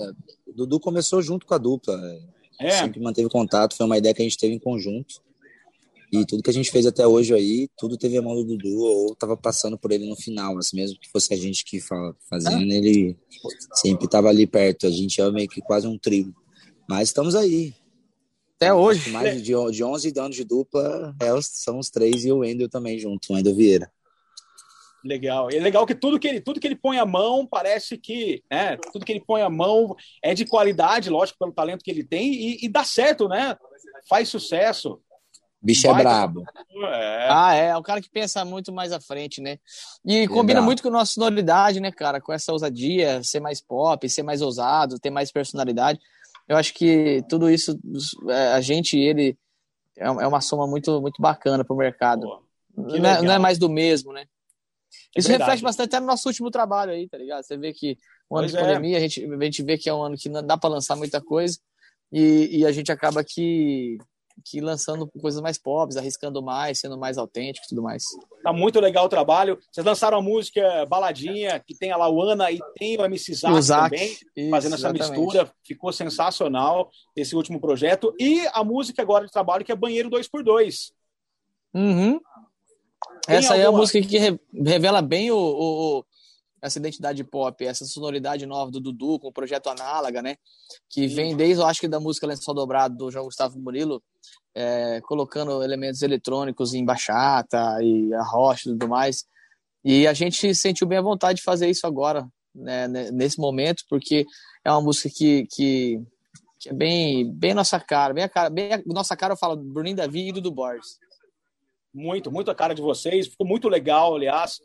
O 0.48 0.54
Dudu 0.54 0.80
começou 0.80 1.22
junto 1.22 1.46
com 1.46 1.54
a 1.54 1.58
dupla. 1.58 2.00
É. 2.60 2.72
Sempre 2.72 3.00
manteve 3.00 3.30
contato, 3.30 3.76
foi 3.76 3.86
uma 3.86 3.98
ideia 3.98 4.14
que 4.14 4.22
a 4.22 4.26
gente 4.26 4.38
teve 4.38 4.54
em 4.54 4.60
conjunto. 4.60 5.22
E 6.12 6.26
tudo 6.26 6.42
que 6.42 6.50
a 6.50 6.54
gente 6.54 6.72
fez 6.72 6.88
até 6.88 7.06
hoje 7.06 7.34
aí, 7.34 7.70
tudo 7.78 7.98
teve 7.98 8.18
a 8.18 8.22
mão 8.22 8.36
do 8.36 8.44
Dudu 8.44 8.80
ou 8.80 9.16
tava 9.16 9.38
passando 9.38 9.78
por 9.78 9.92
ele 9.92 10.10
no 10.10 10.16
final, 10.16 10.58
assim, 10.58 10.76
mesmo 10.76 11.00
que 11.00 11.10
fosse 11.10 11.34
a 11.34 11.38
gente 11.38 11.64
que 11.64 11.80
fazendo, 11.80 12.72
ah. 12.72 12.76
ele 12.76 13.16
sempre 13.76 14.08
tava 14.08 14.30
ali 14.30 14.48
perto. 14.48 14.88
A 14.88 14.90
gente 14.90 15.22
é 15.22 15.32
meio 15.32 15.48
que 15.48 15.62
quase 15.62 15.88
um 15.88 15.98
trio. 15.98 16.34
Mas 16.90 17.10
estamos 17.10 17.36
aí. 17.36 17.76
Até 18.56 18.74
hoje. 18.74 19.12
Mais 19.12 19.42
de, 19.42 19.54
de 19.72 19.84
11 19.84 20.14
anos 20.18 20.36
de 20.36 20.44
dupla, 20.44 21.16
é, 21.22 21.28
são 21.42 21.78
os 21.78 21.90
três 21.90 22.26
e 22.26 22.32
o 22.32 22.40
Wendel 22.40 22.68
também 22.68 22.98
junto, 22.98 23.32
o 23.32 23.36
Wendel 23.36 23.56
Vieira. 23.56 23.92
Legal. 25.04 25.50
E 25.52 25.58
é 25.58 25.62
legal 25.62 25.86
que 25.86 25.96
tudo 25.96 26.20
que 26.20 26.28
ele, 26.28 26.42
tudo 26.42 26.60
que 26.60 26.68
ele 26.68 26.76
põe 26.76 26.98
a 26.98 27.06
mão 27.06 27.46
parece 27.46 27.98
que, 27.98 28.44
né, 28.52 28.76
tudo 28.92 29.06
que 29.06 29.12
ele 29.12 29.24
põe 29.26 29.42
a 29.42 29.50
mão 29.50 29.96
é 30.22 30.34
de 30.34 30.46
qualidade, 30.46 31.10
lógico, 31.10 31.40
pelo 31.40 31.54
talento 31.54 31.84
que 31.84 31.92
ele 31.92 32.04
tem 32.04 32.34
e, 32.34 32.66
e 32.66 32.68
dá 32.68 32.84
certo, 32.84 33.28
né? 33.30 33.56
Faz 34.10 34.28
sucesso. 34.28 35.00
Bicho 35.62 35.88
é 35.88 35.94
brabo. 35.94 36.46
É. 36.94 37.28
Ah, 37.30 37.54
é. 37.54 37.68
É 37.68 37.78
o 37.78 37.84
cara 37.84 38.02
que 38.02 38.10
pensa 38.10 38.46
muito 38.46 38.72
mais 38.72 38.94
à 38.94 39.00
frente, 39.00 39.42
né? 39.42 39.60
E 40.06 40.20
é 40.20 40.28
combina 40.28 40.62
muito 40.62 40.82
com 40.82 40.88
a 40.88 40.92
nossa 40.92 41.14
sonoridade, 41.14 41.82
né, 41.82 41.92
cara? 41.92 42.22
Com 42.22 42.32
essa 42.32 42.54
ousadia, 42.54 43.22
ser 43.24 43.42
mais 43.42 43.60
pop, 43.60 44.08
ser 44.10 44.24
mais 44.24 44.42
ousado, 44.42 45.00
ter 45.00 45.10
mais 45.10 45.32
personalidade. 45.32 46.00
eu 46.48 46.56
acho 46.56 46.74
que 46.74 47.24
tudo 47.30 47.50
isso, 47.50 47.78
é, 48.30 48.54
a 48.54 48.62
gente 48.62 48.98
e 48.98 49.04
ele, 49.04 49.38
é, 49.98 50.06
é 50.06 50.28
uma 50.28 50.40
soma 50.40 50.66
muito, 50.66 51.02
muito 51.02 51.22
bacana 51.22 51.66
para 51.66 51.74
o 51.74 51.78
mercado. 51.78 52.42
Não 52.76 53.10
é, 53.10 53.22
não 53.22 53.34
é, 53.34 53.38
mais 53.38 53.58
do 53.58 53.68
mesmo, 53.68 54.14
né? 54.14 54.26
É 55.16 55.20
isso 55.20 55.30
reflete 55.30 55.62
bastante 55.62 55.88
até 55.88 56.00
no 56.00 56.06
nosso 56.06 56.30
último 56.30 56.50
trabalho 56.50 56.94
aí, 56.94 57.08
tá 57.10 57.18
ligado? 57.18 57.44
Você 57.44 57.58
vê 57.58 57.74
que 57.74 57.98
o 58.30 58.38
ano 58.38 58.48
pois 58.48 58.52
de 58.52 58.58
é. 58.58 58.62
pandemia, 58.62 58.98
a 58.98 59.02
gente, 59.02 59.26
a 59.26 59.44
gente 59.44 59.64
vê 59.64 59.78
que 59.78 59.90
é 59.90 59.94
um 59.94 60.04
ano 60.04 60.16
que 60.18 60.30
não 60.30 60.42
dá 60.42 60.58
para 60.58 60.70
lançar 60.70 60.96
muita 60.96 61.20
coisa 61.20 61.60
e, 62.12 62.60
e 62.60 62.66
a 62.66 62.72
gente 62.72 62.92
acaba 62.92 63.24
que 63.24 63.98
que 64.44 64.62
lançando 64.62 65.08
coisas 65.22 65.42
mais 65.42 65.58
pop, 65.58 65.98
arriscando 65.98 66.42
mais, 66.42 66.80
sendo 66.80 66.98
mais 66.98 67.18
autêntico 67.18 67.66
e 67.66 67.70
tudo 67.70 67.82
mais. 67.82 68.04
Tá 68.44 68.54
muito 68.54 68.80
legal 68.80 69.06
o 69.06 69.10
trabalho. 69.10 69.58
Vocês 69.72 69.86
lançaram 69.86 70.18
a 70.18 70.22
música 70.22 70.86
Baladinha, 70.86 71.60
que 71.60 71.76
tem 71.76 71.92
a 71.92 71.98
Lauana 71.98 72.52
e 72.52 72.60
tem 72.78 72.98
o 72.98 73.06
MC 73.06 73.34
Zack, 73.34 73.90
também, 73.90 74.18
Isso, 74.36 74.50
fazendo 74.50 74.76
essa 74.76 74.90
exatamente. 74.90 75.20
mistura. 75.20 75.52
Ficou 75.64 75.92
sensacional 75.92 76.90
esse 77.16 77.36
último 77.36 77.60
projeto. 77.60 78.14
E 78.20 78.48
a 78.54 78.64
música 78.64 79.02
agora 79.02 79.26
de 79.26 79.32
trabalho, 79.32 79.66
que 79.66 79.72
é 79.72 79.76
Banheiro 79.76 80.10
2x2. 80.10 80.92
Uhum. 81.74 82.20
Essa 83.28 83.54
aí 83.54 83.62
é 83.62 83.66
a 83.66 83.72
música 83.72 84.02
que 84.02 84.40
revela 84.54 85.02
bem 85.02 85.32
o, 85.32 85.38
o, 85.38 86.06
essa 86.62 86.80
identidade 86.80 87.24
pop, 87.24 87.66
essa 87.66 87.86
sonoridade 87.86 88.46
nova 88.46 88.72
do 88.72 88.80
Dudu 88.80 89.20
com 89.20 89.28
o 89.28 89.34
projeto 89.34 89.68
Análaga, 89.70 90.22
né? 90.22 90.36
Que 90.90 91.08
vem 91.08 91.36
desde, 91.36 91.62
eu 91.62 91.68
acho 91.68 91.80
que 91.80 91.88
da 91.88 92.00
música 92.00 92.28
Lençol 92.28 92.54
Dobrado 92.54 92.96
do 92.96 93.12
João 93.12 93.26
Gustavo 93.26 93.60
Murilo, 93.60 94.04
é, 94.54 95.00
colocando 95.02 95.64
elementos 95.64 96.02
eletrônicos 96.02 96.74
em 96.74 96.84
bachata 96.84 97.78
e 97.82 98.14
a 98.14 98.24
rocha 98.24 98.70
e 98.70 98.72
tudo 98.74 98.88
mais. 98.88 99.26
E 99.84 100.06
a 100.08 100.14
gente 100.14 100.54
sentiu 100.54 100.86
bem 100.88 100.98
a 100.98 101.04
vontade 101.04 101.38
de 101.38 101.44
fazer 101.44 101.70
isso 101.70 101.88
agora, 101.88 102.28
né, 102.54 102.88
nesse 102.88 103.40
momento, 103.40 103.84
porque 103.90 104.26
é 104.64 104.72
uma 104.72 104.82
música 104.82 105.10
que, 105.10 105.46
que, 105.50 106.02
que, 106.60 106.70
é 106.70 106.74
bem, 106.74 107.32
bem 107.32 107.54
nossa 107.54 107.80
cara, 107.80 108.14
bem 108.14 108.26
a 108.26 108.30
cara, 108.30 108.50
bem 108.50 108.74
a 108.74 108.82
nossa 108.88 109.16
cara, 109.16 109.34
eu 109.34 109.38
falo 109.38 109.56
Bruninho 109.56 109.96
Davi 109.96 110.28
e 110.28 110.32
Dudu 110.34 110.52
Borges. 110.52 111.00
Muito, 111.94 112.32
muito 112.32 112.52
a 112.52 112.56
cara 112.56 112.76
de 112.76 112.82
vocês, 112.82 113.28
ficou 113.28 113.48
muito 113.48 113.70
legal, 113.70 114.16
aliás. 114.16 114.60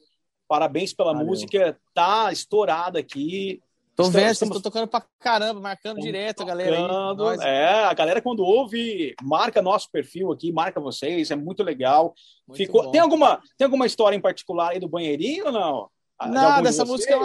Parabéns 0.48 0.92
pela 0.92 1.12
Valeu. 1.12 1.26
música, 1.26 1.78
tá 1.94 2.32
estourada 2.32 2.98
aqui. 2.98 3.60
Tô 3.96 4.10
vendo, 4.10 4.32
estamos... 4.32 4.60
tocando 4.60 4.88
pra 4.88 5.04
caramba, 5.20 5.60
marcando 5.60 5.98
Estamos 5.98 6.04
direto 6.04 6.42
a 6.42 6.46
galera 6.46 6.76
aí. 6.76 7.38
É, 7.48 7.84
a 7.84 7.94
galera 7.94 8.20
quando 8.20 8.42
ouve, 8.42 9.14
marca 9.22 9.62
nosso 9.62 9.88
perfil 9.90 10.32
aqui, 10.32 10.50
marca 10.52 10.80
vocês, 10.80 11.30
é 11.30 11.36
muito 11.36 11.62
legal. 11.62 12.12
Muito 12.46 12.58
Ficou... 12.58 12.90
Tem, 12.90 13.00
alguma, 13.00 13.40
tem 13.56 13.64
alguma 13.64 13.86
história 13.86 14.16
em 14.16 14.20
particular 14.20 14.72
aí 14.72 14.80
do 14.80 14.88
banheirinho 14.88 15.46
ou 15.46 15.52
não? 15.52 15.90
Nada, 16.20 16.68
essa 16.68 16.84
música, 16.84 17.12
é 17.12 17.16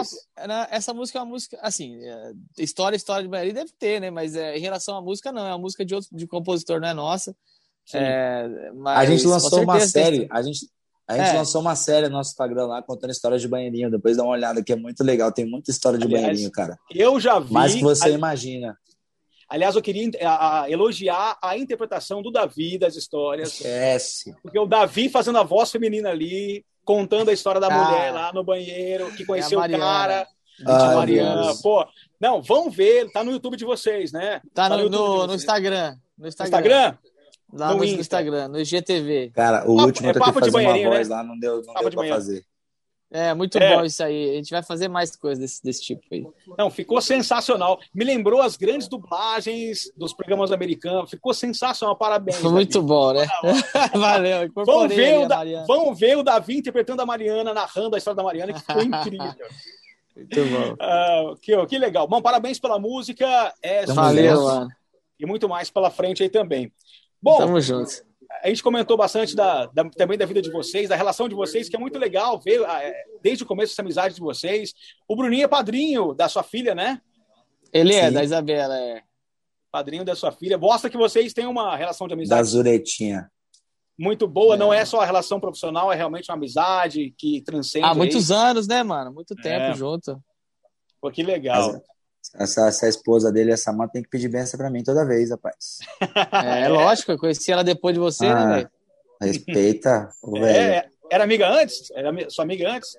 uma, 0.44 0.68
essa 0.70 0.92
música 0.92 1.18
é 1.18 1.22
uma 1.22 1.28
música, 1.28 1.58
assim, 1.62 1.96
é, 2.04 2.32
história, 2.58 2.96
história 2.96 3.22
de 3.22 3.28
banheirinho 3.28 3.54
deve 3.54 3.72
ter, 3.78 4.00
né? 4.00 4.10
Mas 4.10 4.34
é, 4.34 4.56
em 4.56 4.60
relação 4.60 4.96
à 4.96 5.02
música, 5.02 5.30
não, 5.32 5.46
é 5.46 5.50
uma 5.50 5.58
música 5.58 5.84
de 5.84 5.94
outro 5.94 6.10
de 6.12 6.26
compositor, 6.26 6.80
não 6.80 6.88
é 6.88 6.94
nossa. 6.94 7.34
É, 7.94 8.48
a 8.86 9.04
gente 9.04 9.26
lançou 9.26 9.62
uma 9.62 9.80
série, 9.80 10.28
a 10.30 10.42
gente, 10.42 10.68
a 11.10 11.16
gente 11.16 11.34
é. 11.34 11.38
lançou 11.38 11.60
uma 11.60 11.74
série 11.74 12.08
no 12.08 12.12
nosso 12.12 12.30
Instagram 12.30 12.66
lá 12.66 12.82
contando 12.82 13.10
histórias 13.10 13.42
de 13.42 13.48
banheirinho. 13.48 13.90
Depois 13.90 14.16
dá 14.16 14.22
uma 14.22 14.32
olhada 14.32 14.62
que 14.62 14.72
é 14.72 14.76
muito 14.76 15.02
legal. 15.02 15.32
Tem 15.32 15.44
muita 15.44 15.70
história 15.70 15.98
de 15.98 16.04
Aliás, 16.04 16.22
banheirinho, 16.22 16.50
cara. 16.52 16.78
Eu 16.94 17.18
já 17.18 17.40
vi. 17.40 17.52
Mais 17.52 17.74
que 17.74 17.82
você 17.82 18.10
imagina. 18.12 18.78
Aliás, 19.48 19.74
eu 19.74 19.82
queria 19.82 20.08
a, 20.22 20.62
a, 20.62 20.70
elogiar 20.70 21.36
a 21.42 21.58
interpretação 21.58 22.22
do 22.22 22.30
Davi 22.30 22.78
das 22.78 22.94
histórias. 22.94 23.54
Esquece. 23.54 24.32
Porque 24.40 24.58
o 24.58 24.66
Davi 24.66 25.08
fazendo 25.08 25.38
a 25.38 25.42
voz 25.42 25.72
feminina 25.72 26.10
ali, 26.10 26.64
contando 26.84 27.30
a 27.30 27.32
história 27.32 27.60
da 27.60 27.66
ah, 27.66 27.84
mulher 27.84 28.12
lá 28.12 28.32
no 28.32 28.44
banheiro, 28.44 29.10
que 29.16 29.24
conheceu 29.24 29.60
é 29.60 29.66
o 29.66 29.78
cara. 29.78 30.28
Ah, 30.64 30.94
Mariana. 30.94 31.54
Pô, 31.60 31.84
não, 32.20 32.40
vão 32.40 32.70
ver, 32.70 33.10
tá 33.10 33.24
no 33.24 33.32
YouTube 33.32 33.56
de 33.56 33.64
vocês, 33.64 34.12
né? 34.12 34.40
Tá, 34.54 34.68
tá 34.68 34.76
no, 34.76 34.88
no, 34.88 35.26
no, 35.26 35.34
Instagram. 35.34 35.96
No 36.16 36.28
Instagram. 36.28 36.58
Instagram? 36.58 36.98
Lá 37.52 37.72
no, 37.72 37.78
no 37.78 37.84
Instagram, 37.84 38.48
no 38.48 38.60
IGTV. 38.60 39.32
Cara, 39.34 39.68
o 39.68 39.72
último 39.72 40.08
é 40.10 40.14
fazer 40.14 40.50
uma 40.50 40.90
voz 40.90 41.08
né? 41.08 41.16
lá, 41.16 41.22
não 41.22 41.38
deu, 41.38 41.62
não 41.62 41.74
deu 41.74 41.90
pra 41.90 42.08
fazer. 42.08 42.44
É, 43.12 43.34
muito 43.34 43.58
é. 43.58 43.76
bom 43.76 43.84
isso 43.84 44.02
aí. 44.04 44.30
A 44.30 44.34
gente 44.34 44.50
vai 44.50 44.62
fazer 44.62 44.86
mais 44.86 45.16
coisas 45.16 45.40
desse, 45.40 45.62
desse 45.64 45.82
tipo 45.82 46.02
aí. 46.12 46.24
Não, 46.56 46.70
ficou 46.70 47.00
sensacional. 47.00 47.80
Me 47.92 48.04
lembrou 48.04 48.40
as 48.40 48.56
grandes 48.56 48.86
dublagens 48.86 49.90
dos 49.96 50.14
programas 50.14 50.52
americanos. 50.52 51.10
Ficou 51.10 51.34
sensacional. 51.34 51.96
Parabéns. 51.96 52.36
Foi 52.36 52.52
muito 52.52 52.80
Davi. 52.80 52.86
bom, 52.86 53.12
né? 53.12 53.26
Valeu. 53.98 54.50
Vamos 54.54 54.94
ver, 54.94 55.18
o 55.18 55.26
da... 55.26 55.42
Vamos 55.66 55.98
ver 55.98 56.16
o 56.18 56.22
Davi 56.22 56.58
interpretando 56.58 57.02
a 57.02 57.06
Mariana, 57.06 57.52
narrando 57.52 57.96
a 57.96 57.98
história 57.98 58.16
da 58.16 58.22
Mariana, 58.22 58.52
que 58.52 58.60
ficou 58.60 58.82
incrível. 58.82 59.34
muito 60.14 60.44
bom. 60.44 61.32
Uh, 61.32 61.36
que, 61.38 61.66
que 61.66 61.78
legal. 61.78 62.06
Bom, 62.06 62.22
parabéns 62.22 62.60
pela 62.60 62.78
música. 62.78 63.52
É, 63.60 63.86
Valeu, 63.86 64.44
mano. 64.44 64.68
E 65.18 65.26
muito 65.26 65.48
mais 65.48 65.68
pela 65.68 65.90
frente 65.90 66.22
aí 66.22 66.28
também. 66.28 66.72
Bom, 67.22 67.38
Tamo 67.38 67.60
junto. 67.60 67.90
A 68.42 68.48
gente 68.48 68.62
comentou 68.62 68.96
bastante 68.96 69.34
da, 69.36 69.66
da, 69.66 69.84
também 69.90 70.16
da 70.16 70.24
vida 70.24 70.40
de 70.40 70.50
vocês, 70.50 70.88
da 70.88 70.96
relação 70.96 71.28
de 71.28 71.34
vocês, 71.34 71.68
que 71.68 71.76
é 71.76 71.78
muito 71.78 71.98
legal 71.98 72.40
ver 72.40 72.62
é, 72.62 73.04
desde 73.22 73.44
o 73.44 73.46
começo 73.46 73.72
essa 73.72 73.82
amizade 73.82 74.14
de 74.14 74.20
vocês. 74.20 74.72
O 75.06 75.14
Bruninho 75.14 75.44
é 75.44 75.48
padrinho 75.48 76.14
da 76.14 76.28
sua 76.28 76.42
filha, 76.42 76.74
né? 76.74 77.00
Ele 77.72 77.94
é, 77.94 78.00
Sim. 78.00 78.06
é, 78.06 78.10
da 78.10 78.24
Isabela, 78.24 78.78
é. 78.78 79.02
Padrinho 79.70 80.04
da 80.04 80.16
sua 80.16 80.32
filha. 80.32 80.56
Mostra 80.56 80.88
que 80.88 80.96
vocês 80.96 81.32
têm 81.32 81.46
uma 81.46 81.76
relação 81.76 82.08
de 82.08 82.14
amizade. 82.14 82.40
Da 82.40 82.44
Zuretinha. 82.44 83.30
Muito 83.98 84.26
boa, 84.26 84.54
é. 84.54 84.58
não 84.58 84.72
é 84.72 84.84
só 84.84 85.00
a 85.00 85.04
relação 85.04 85.38
profissional, 85.38 85.92
é 85.92 85.96
realmente 85.96 86.30
uma 86.30 86.36
amizade 86.36 87.14
que 87.18 87.42
transcende. 87.42 87.84
Há 87.84 87.94
muitos 87.94 88.30
aí. 88.30 88.38
anos, 88.38 88.66
né, 88.66 88.82
mano? 88.82 89.12
Muito 89.12 89.34
tempo 89.34 89.66
é. 89.66 89.74
junto. 89.74 90.18
Pô, 91.00 91.10
que 91.10 91.22
legal. 91.22 91.80
Essa, 92.34 92.68
essa 92.68 92.88
esposa 92.88 93.32
dele, 93.32 93.52
essa 93.52 93.72
mãe, 93.72 93.88
tem 93.88 94.02
que 94.02 94.08
pedir 94.08 94.28
benção 94.28 94.58
pra 94.58 94.70
mim 94.70 94.82
toda 94.82 95.04
vez, 95.04 95.30
rapaz. 95.30 95.78
É, 96.32 96.62
é 96.64 96.68
lógico, 96.68 97.12
eu 97.12 97.18
conheci 97.18 97.50
ela 97.50 97.64
depois 97.64 97.94
de 97.94 98.00
você, 98.00 98.26
né, 98.26 98.32
ah, 98.32 98.46
né, 98.46 98.56
velho? 98.56 98.70
Respeita, 99.20 100.08
o 100.22 100.36
é, 100.38 100.40
velho. 100.40 100.90
Era 101.10 101.24
amiga 101.24 101.48
antes? 101.48 101.90
Era 101.92 102.12
sua 102.30 102.44
amiga 102.44 102.70
antes? 102.70 102.90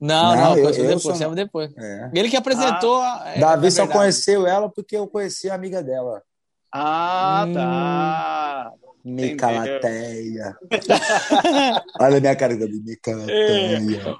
Não, 0.00 0.36
não, 0.36 0.42
não 0.42 0.58
eu, 0.58 0.70
eu 0.70 0.96
depois, 0.96 1.18
sou... 1.18 1.34
depois. 1.34 1.76
É. 1.76 2.10
Ele 2.14 2.28
que 2.28 2.36
apresentou. 2.36 3.00
Ah, 3.00 3.32
é, 3.34 3.40
Davi 3.40 3.70
só 3.70 3.86
conheceu 3.86 4.46
ela 4.46 4.68
porque 4.68 4.96
eu 4.96 5.08
conheci 5.08 5.50
a 5.50 5.54
amiga 5.54 5.82
dela. 5.82 6.22
Ah, 6.72 7.44
hum, 7.48 7.54
tá. 7.54 8.72
Micalateia. 9.04 10.56
Olha 11.98 12.18
a 12.18 12.20
minha 12.20 12.36
cara 12.36 12.56
de 12.56 12.80
Micalateia. 12.80 14.16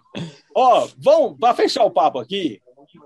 Ó, 0.55 0.85
oh, 0.85 0.89
vamos, 0.99 1.39
para 1.39 1.55
fechar 1.55 1.85
o 1.85 1.91
papo 1.91 2.19
aqui, 2.19 2.61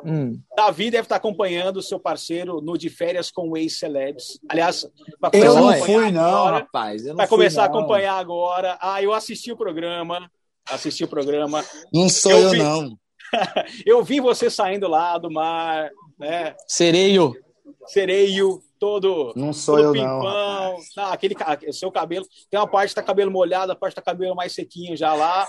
Hum. 0.05 0.41
Davi 0.57 0.91
deve 0.91 1.05
estar 1.05 1.17
acompanhando 1.17 1.79
o 1.79 1.83
seu 1.83 1.99
parceiro 1.99 2.61
no 2.61 2.79
de 2.79 2.89
férias 2.89 3.31
com 3.31 3.51
o 3.51 3.57
ex-celebs. 3.57 4.39
Aliás, 4.49 4.87
eu 5.33 5.55
não 5.55 5.75
fui, 5.75 6.11
não, 6.11 6.23
agora, 6.23 6.59
rapaz. 6.59 7.05
vai 7.05 7.27
começar 7.27 7.69
não. 7.69 7.75
a 7.75 7.79
acompanhar 7.79 8.15
agora. 8.15 8.79
Ah, 8.81 9.03
eu 9.03 9.13
assisti 9.13 9.51
o 9.51 9.57
programa. 9.57 10.31
Assisti 10.65 11.05
o 11.05 11.09
programa. 11.09 11.65
Não 11.93 12.09
sou 12.09 12.31
eu, 12.31 12.39
eu 12.39 12.51
vi, 12.51 12.59
não. 12.59 12.99
eu 13.85 14.05
vi 14.05 14.21
você 14.21 14.49
saindo 14.49 14.87
lá 14.89 15.19
do 15.19 15.31
mar, 15.31 15.91
né? 16.19 16.55
Sereio. 16.69 17.35
Sereio, 17.87 18.63
todo. 18.79 19.33
Não 19.35 19.53
sou 19.53 19.77
todo 19.77 19.87
eu, 19.87 19.93
pimpão. 19.93 20.23
não. 20.23 20.77
não 20.97 21.05
aquele, 21.07 21.35
seu 21.73 21.91
cabelo. 21.91 22.27
Tem 22.49 22.59
uma 22.61 22.69
parte 22.69 22.91
que 22.91 22.95
tá 22.95 23.03
cabelo 23.03 23.31
molhado, 23.31 23.73
a 23.73 23.77
parte 23.77 23.95
tá 23.95 24.03
cabelo 24.03 24.37
mais 24.37 24.53
sequinho 24.53 24.97
já 24.97 25.13
lá. 25.15 25.47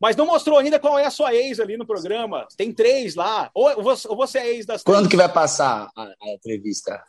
Mas 0.00 0.14
não 0.14 0.26
mostrou 0.26 0.58
ainda 0.58 0.78
qual 0.78 0.98
é 0.98 1.04
a 1.04 1.10
sua 1.10 1.34
ex 1.34 1.58
ali 1.58 1.76
no 1.76 1.86
programa. 1.86 2.46
Tem 2.56 2.72
três 2.72 3.14
lá. 3.14 3.50
Ou 3.52 3.82
você, 3.82 4.08
ou 4.08 4.16
você 4.16 4.38
é 4.38 4.54
ex 4.54 4.64
das 4.64 4.82
Quando 4.82 4.96
três? 4.98 5.10
que 5.10 5.16
vai 5.16 5.28
passar 5.28 5.90
a, 5.96 6.02
a 6.02 6.32
entrevista? 6.32 7.02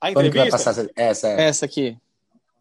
A 0.00 0.10
entrevista? 0.10 0.14
Quando 0.14 0.32
que 0.32 0.38
vai 0.38 0.50
passar 0.50 0.86
essa? 0.96 1.28
É. 1.28 1.42
Essa 1.48 1.66
aqui. 1.66 1.98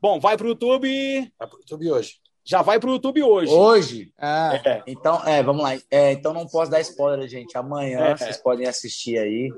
Bom, 0.02 0.20
vai 0.20 0.36
pro 0.36 0.50
YouTube. 0.50 1.32
Vai 1.40 1.48
pro 1.48 1.60
YouTube 1.60 1.92
hoje. 1.92 2.16
Já 2.44 2.62
vai 2.62 2.80
pro 2.80 2.92
YouTube 2.92 3.24
hoje. 3.24 3.52
Hoje? 3.52 4.14
Ah. 4.18 4.60
É. 4.64 4.84
Então, 4.88 5.22
é, 5.26 5.42
vamos 5.44 5.64
lá. 5.64 5.78
É, 5.92 6.12
então 6.14 6.34
não 6.34 6.48
posso 6.48 6.72
dar 6.72 6.82
spoiler, 6.82 7.28
gente. 7.28 7.58
Amanhã 7.58 8.00
é. 8.00 8.18
vocês 8.18 8.38
podem 8.38 8.68
assistir 8.68 9.18
aí. 9.18 9.52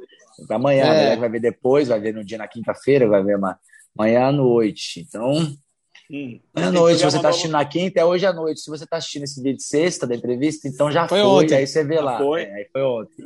Amanhã, 0.49 0.85
é. 0.85 1.15
vai 1.15 1.29
ver 1.29 1.39
depois, 1.39 1.87
vai 1.87 1.99
ver 1.99 2.13
no 2.13 2.23
dia 2.23 2.37
na 2.37 2.47
quinta-feira, 2.47 3.07
vai 3.07 3.23
ver 3.23 3.37
amanhã 3.95 4.27
à 4.27 4.31
noite. 4.31 5.05
Então, 5.07 5.33
Hum. 6.11 6.39
À 6.55 6.71
noite, 6.71 6.97
se 6.97 7.05
você 7.05 7.17
está 7.17 7.29
assistindo 7.29 7.51
na 7.51 7.63
quinta, 7.63 7.99
é 7.99 8.05
hoje 8.05 8.25
à 8.25 8.33
noite. 8.33 8.61
Se 8.61 8.69
você 8.69 8.83
está 8.83 8.97
assistindo 8.97 9.23
esse 9.23 9.41
vídeo 9.41 9.57
de 9.57 9.63
sexta 9.63 10.07
da 10.07 10.15
entrevista, 10.15 10.67
então 10.67 10.91
já 10.91 11.07
foi. 11.07 11.19
foi 11.19 11.27
ontem. 11.27 11.55
Aí 11.55 11.67
você 11.67 11.83
vê 11.83 11.95
já 11.95 12.01
lá. 12.01 12.17
Foi. 12.17 12.41
É, 12.41 12.53
aí 12.55 12.67
foi 12.71 12.81
ontem. 12.81 13.25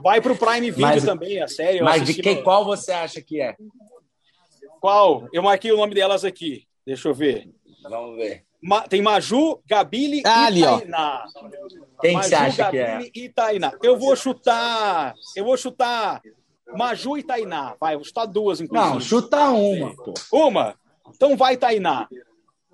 Vai 0.00 0.20
para 0.20 0.32
o 0.32 0.36
Prime 0.36 0.70
Video 0.70 0.82
mas, 0.86 1.04
também, 1.04 1.42
a 1.42 1.48
série. 1.48 1.82
Mas 1.82 2.04
de 2.04 2.14
quem, 2.14 2.36
no... 2.36 2.42
qual 2.44 2.64
você 2.64 2.92
acha 2.92 3.20
que 3.20 3.40
é? 3.40 3.56
Qual? 4.80 5.26
Eu 5.32 5.42
marquei 5.42 5.72
o 5.72 5.76
nome 5.76 5.92
delas 5.92 6.24
aqui. 6.24 6.64
Deixa 6.86 7.08
eu 7.08 7.14
ver. 7.14 7.48
Vamos 7.82 8.16
ver. 8.16 8.44
Ma... 8.62 8.82
tem 8.82 9.02
Maju, 9.02 9.60
Gabile 9.66 10.22
ah, 10.24 10.50
e 10.52 10.60
Tainá. 10.62 11.24
Quem 12.00 12.14
Maju, 12.14 12.28
você 12.28 12.34
acha 12.36 12.62
Gabile 12.70 13.10
que 13.10 13.20
é? 13.20 13.24
e 13.24 13.28
Tainá. 13.28 13.72
Eu 13.82 13.98
vou 13.98 14.14
chutar. 14.14 15.14
Eu 15.34 15.44
vou 15.44 15.56
chutar 15.56 16.22
Maju 16.76 17.18
e 17.18 17.24
Tainá. 17.24 17.74
Vai, 17.80 17.96
vou 17.96 18.04
chutar 18.04 18.26
duas, 18.26 18.60
inclusive. 18.60 18.92
Não, 18.92 19.00
chuta 19.00 19.50
uma, 19.50 19.96
pô. 19.96 20.14
Uma? 20.30 20.76
Então 21.14 21.36
vai, 21.36 21.56
Tainá. 21.56 22.08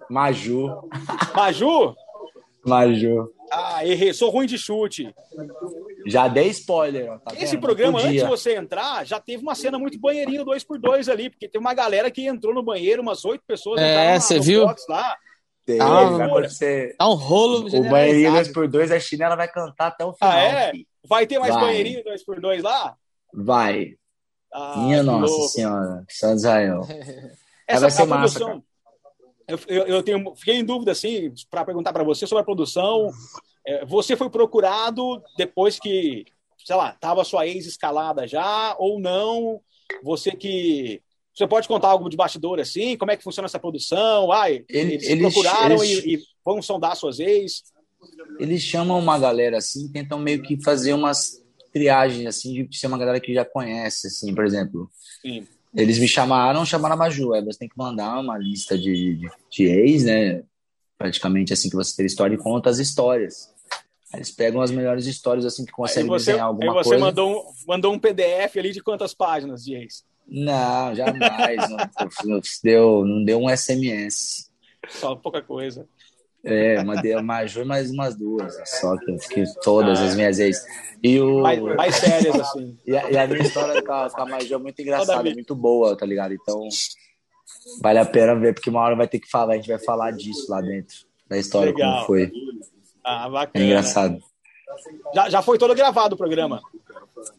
Maju. 0.09 0.89
Maju? 1.35 1.95
Maju. 2.65 3.33
Ah, 3.51 3.87
errei. 3.87 4.13
Sou 4.13 4.31
ruim 4.31 4.47
de 4.47 4.59
chute. 4.59 5.15
Já 6.07 6.29
dei 6.29 6.49
spoiler. 6.49 7.19
Tá 7.21 7.35
Esse 7.39 7.59
programa, 7.59 8.01
antes 8.01 8.23
de 8.23 8.29
você 8.29 8.57
entrar, 8.57 9.05
já 9.05 9.21
teve 9.21 9.43
uma 9.43 9.55
cena 9.55 9.79
muito 9.79 9.99
banheirinho 9.99 10.45
2x2 10.45 11.11
ali, 11.11 11.31
porque 11.31 11.49
tem 11.49 11.61
uma 11.61 11.75
galera 11.75 12.11
que 12.11 12.27
entrou 12.27 12.55
no 12.55 12.63
banheiro, 12.63 13.03
umas 13.03 13.25
oito 13.25 13.43
pessoas. 13.47 13.81
É, 13.81 14.19
você 14.19 14.39
viu? 14.39 14.67
Lá. 14.89 15.17
Tem, 15.65 15.81
ah, 15.81 16.05
vai 16.05 16.27
acontecer. 16.27 16.95
Tá 16.97 17.09
um 17.09 17.15
rolo. 17.15 17.67
O 17.67 17.89
banheirinho 17.89 18.33
2x2, 18.33 18.95
a 18.95 19.01
chinela 19.01 19.35
vai 19.37 19.49
cantar 19.49 19.89
até 19.89 20.05
o 20.05 20.13
final. 20.13 20.33
Ah, 20.33 20.41
é? 20.41 20.73
Vai 21.09 21.27
ter 21.27 21.39
mais 21.39 21.55
vai. 21.55 21.65
banheirinho 21.65 22.03
2x2 22.05 22.63
lá? 22.63 22.95
Vai. 23.35 23.95
Ah, 24.53 24.75
Minha 24.79 25.03
nossa 25.03 25.27
louco. 25.27 25.49
senhora, 25.49 26.05
São 26.09 26.35
Israel. 26.35 26.83
Essa 27.67 27.81
vai 27.81 27.91
ser 27.91 28.07
produção, 28.07 28.49
massa, 28.49 28.63
eu, 29.49 29.59
eu, 29.69 29.87
eu, 29.87 30.03
tenho, 30.03 30.35
fiquei 30.35 30.57
em 30.57 30.65
dúvida, 30.65 30.93
assim, 30.93 31.33
para 31.51 31.65
perguntar 31.65 31.93
para 31.93 32.03
você 32.03 32.27
sobre 32.27 32.43
a 32.43 32.45
produção. 32.45 33.11
É, 33.65 33.85
você 33.85 34.17
foi 34.17 34.29
procurado 34.29 35.23
depois 35.37 35.79
que, 35.79 36.25
sei 36.65 36.77
lá, 36.77 36.91
estava 36.91 37.25
sua 37.25 37.47
ex 37.47 37.67
escalada 37.67 38.27
já 38.27 38.75
ou 38.79 38.99
não? 39.01 39.61
Você 40.03 40.33
que. 40.33 41.01
Você 41.33 41.47
pode 41.47 41.69
contar 41.69 41.89
algo 41.89 42.09
de 42.09 42.17
bastidor 42.17 42.59
assim? 42.59 42.97
Como 42.97 43.11
é 43.11 43.17
que 43.17 43.23
funciona 43.23 43.45
essa 43.45 43.59
produção? 43.59 44.33
Ai, 44.33 44.65
eles, 44.71 45.05
eles 45.05 45.35
procuraram 45.35 45.85
eles, 45.85 46.05
e, 46.05 46.15
e 46.15 46.23
vão 46.43 46.63
sondar 46.63 46.97
suas 46.97 47.21
ex? 47.21 47.63
Eles 48.41 48.63
chamam 48.63 48.99
uma 48.99 49.19
galera 49.19 49.59
assim, 49.59 49.87
tentam 49.93 50.19
meio 50.19 50.43
que 50.43 50.63
fazer 50.65 50.95
umas 50.95 51.43
triagens 51.75 52.27
assim, 52.27 52.65
de 52.65 52.79
ser 52.79 52.87
uma 52.87 52.97
galera 52.97 53.21
que 53.21 53.35
já 53.35 53.45
conhece, 53.45 54.07
assim, 54.07 54.35
por 54.35 54.47
exemplo. 54.47 54.91
Sim 55.21 55.47
eles 55.77 55.99
me 55.99 56.09
chamaram, 56.09 56.65
chamaram 56.65 56.95
a 56.95 56.99
Maju. 56.99 57.35
Aí 57.35 57.45
você 57.45 57.59
tem 57.59 57.69
que 57.69 57.77
mandar 57.77 58.19
uma 58.19 58.39
lista 58.39 58.79
de, 58.79 59.17
de, 59.17 59.31
de 59.51 59.65
ex, 59.67 60.05
né? 60.05 60.43
Praticamente 60.97 61.53
assim 61.53 61.69
que 61.69 61.77
você 61.77 61.95
tem 61.95 62.07
história 62.07 62.35
e 62.35 62.39
conta 62.39 62.71
as 62.71 62.79
histórias. 62.79 63.55
Aí 64.13 64.19
eles 64.19 64.31
pegam 64.31 64.63
as 64.63 64.71
melhores 64.71 65.05
histórias 65.07 65.45
assim 65.45 65.67
que 65.67 65.73
conseguem 65.73 66.09
você, 66.09 66.31
desenhar 66.31 66.47
alguma 66.47 66.73
coisa. 66.73 66.95
Aí 66.95 66.99
você 66.99 67.05
mandou 67.05 67.41
um, 67.41 67.53
mandou 67.69 67.93
um 67.93 67.99
PDF 67.99 68.57
ali 68.57 68.73
de 68.73 68.83
quantas 68.83 69.13
páginas 69.13 69.63
de 69.63 69.75
ex? 69.75 70.03
Não, 70.27 70.95
jamais. 70.95 71.69
não, 72.25 72.41
deu, 72.65 73.05
não 73.05 73.23
deu 73.23 73.39
um 73.39 73.55
SMS. 73.55 74.51
Só 74.89 75.15
pouca 75.15 75.43
coisa. 75.43 75.87
É, 76.49 76.85
mandei 76.85 77.13
a 77.13 77.21
Major 77.21 77.67
mais 77.67 77.91
umas 77.91 78.15
duas, 78.15 78.57
só 78.81 78.97
que, 78.97 79.17
que 79.29 79.45
todas 79.63 80.01
ah, 80.01 80.05
as 80.05 80.15
minhas 80.15 80.39
ex. 80.39 80.65
E 81.03 81.21
o... 81.21 81.41
mais, 81.41 81.61
mais 81.61 81.95
sérias, 81.97 82.37
assim. 82.39 82.79
E 82.87 82.97
a, 82.97 83.11
e 83.11 83.19
a 83.19 83.27
minha 83.27 83.43
história 83.43 83.83
com 83.83 83.93
a, 83.93 84.09
com 84.09 84.23
a 84.23 84.27
Major 84.27 84.61
é 84.61 84.63
muito 84.63 84.81
engraçada, 84.81 85.29
é 85.29 85.35
muito 85.35 85.57
boa, 85.57 85.97
tá 85.97 86.07
ligado? 86.07 86.33
Então, 86.33 86.69
vale 87.83 87.99
a 87.99 88.05
pena 88.05 88.37
ver, 88.37 88.55
porque 88.55 88.71
uma 88.71 88.81
hora 88.81 88.95
vai 88.95 89.09
ter 89.09 89.19
que 89.19 89.29
falar, 89.29 89.55
a 89.55 89.57
gente 89.57 89.69
vai 89.69 89.79
falar 89.79 90.13
disso 90.13 90.49
lá 90.49 90.61
dentro, 90.61 90.99
da 91.29 91.37
história, 91.37 91.73
Legal. 91.73 91.95
como 91.95 92.07
foi. 92.07 92.31
Ah, 93.03 93.29
bacana. 93.29 93.65
É 93.65 93.67
engraçado. 93.67 94.19
Já, 95.13 95.29
já 95.29 95.43
foi 95.43 95.59
todo 95.59 95.75
gravado 95.75 96.15
o 96.15 96.19
programa? 96.19 96.63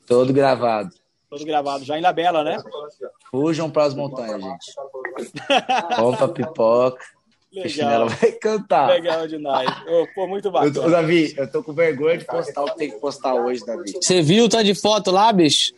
Todo 0.05 0.33
gravado. 0.33 0.89
Todo 1.29 1.45
gravado, 1.45 1.85
já 1.85 1.97
em 1.97 2.01
La 2.01 2.11
Bela, 2.11 2.43
né? 2.43 2.57
Fujam 3.31 3.69
para 3.69 3.83
as 3.83 3.93
montanhas, 3.93 4.41
gente. 4.41 4.73
Opa, 6.01 6.27
pipoca. 6.27 7.16
Legal. 7.51 8.09
vai 8.09 8.31
cantar. 8.33 8.87
Legal 8.87 9.27
demais. 9.27 9.69
Oh, 9.87 10.05
pô, 10.13 10.27
muito 10.27 10.51
bacana. 10.51 10.69
Eu 10.69 10.83
tô, 10.83 10.89
Davi, 10.89 11.33
eu 11.37 11.51
tô 11.51 11.63
com 11.63 11.73
vergonha 11.73 12.17
de 12.17 12.25
postar 12.25 12.63
o 12.63 12.65
que 12.65 12.77
tem 12.77 12.91
que 12.91 12.99
postar 12.99 13.35
hoje, 13.35 13.65
Davi. 13.65 13.93
Você 13.93 14.21
viu 14.21 14.45
o 14.45 14.49
tanto 14.49 14.65
de 14.65 14.75
foto 14.75 15.11
lá, 15.11 15.31
bicho? 15.31 15.73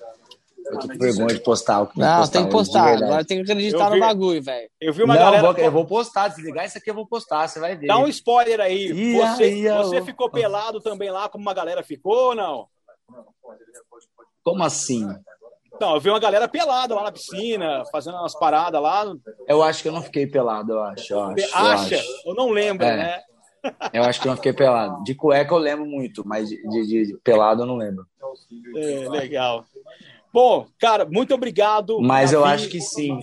Eu 0.65 0.79
tô 0.79 0.87
com 0.87 0.97
vergonha 0.97 1.27
de 1.27 1.39
postar 1.39 1.81
o 1.81 1.87
que 1.87 1.99
Não, 1.99 2.27
tem 2.27 2.45
que 2.45 2.51
postar. 2.51 2.95
Agora 2.95 3.25
tem 3.25 3.43
que 3.43 3.51
acreditar 3.51 3.89
no 3.89 3.99
bagulho, 3.99 4.41
velho. 4.41 4.69
Eu 4.79 4.93
vi 4.93 5.03
uma 5.03 5.15
Não, 5.15 5.21
galera. 5.21 5.53
Vou, 5.53 5.57
eu 5.57 5.71
vou 5.71 5.85
postar, 5.85 6.27
desligar 6.27 6.65
isso 6.65 6.77
aqui 6.77 6.89
eu 6.89 6.95
vou 6.95 7.07
postar, 7.07 7.47
você 7.47 7.59
vai 7.59 7.75
ver. 7.75 7.87
Dá 7.87 7.97
um 7.97 8.07
spoiler 8.07 8.59
aí. 8.59 8.91
Ia, 8.91 9.35
você, 9.35 9.55
ia, 9.55 9.77
você 9.77 10.01
ficou 10.01 10.29
pelado 10.29 10.79
também 10.79 11.09
lá, 11.09 11.29
como 11.29 11.41
uma 11.41 11.53
galera 11.53 11.83
ficou 11.83 12.29
ou 12.29 12.35
não? 12.35 12.67
Como 14.43 14.63
assim? 14.63 15.07
Não, 15.79 15.95
eu 15.95 16.01
vi 16.01 16.09
uma 16.09 16.19
galera 16.19 16.47
pelada 16.47 16.93
lá 16.93 17.03
na 17.03 17.11
piscina, 17.11 17.83
fazendo 17.91 18.17
umas 18.17 18.37
paradas 18.37 18.81
lá. 18.81 19.05
Eu 19.47 19.63
acho 19.63 19.81
que 19.81 19.87
eu 19.87 19.93
não 19.93 20.01
fiquei 20.01 20.27
pelado, 20.27 20.73
eu 20.73 20.83
acho. 20.83 21.13
Eu 21.13 21.21
acho 21.21 21.55
Acha? 21.55 21.95
Eu, 21.95 21.99
acho. 21.99 22.27
eu 22.27 22.35
não 22.35 22.49
lembro, 22.49 22.85
é. 22.85 22.97
né? 22.97 23.21
Eu 23.93 24.03
acho 24.03 24.21
que 24.21 24.27
eu 24.27 24.31
não 24.31 24.37
fiquei 24.37 24.53
pelado. 24.53 25.03
De 25.03 25.15
cueca 25.15 25.53
eu 25.53 25.57
lembro 25.57 25.85
muito, 25.85 26.25
mas 26.25 26.49
de, 26.49 26.61
de, 26.61 27.07
de 27.07 27.17
pelado 27.23 27.63
eu 27.63 27.65
não 27.65 27.77
lembro. 27.77 28.05
É, 28.75 29.09
legal. 29.09 29.65
Bom, 30.31 30.67
cara, 30.79 31.05
muito 31.05 31.33
obrigado. 31.33 31.99
Mas 31.99 32.31
eu 32.31 32.45
acho 32.45 32.69
que 32.69 32.79
sim. 32.79 33.19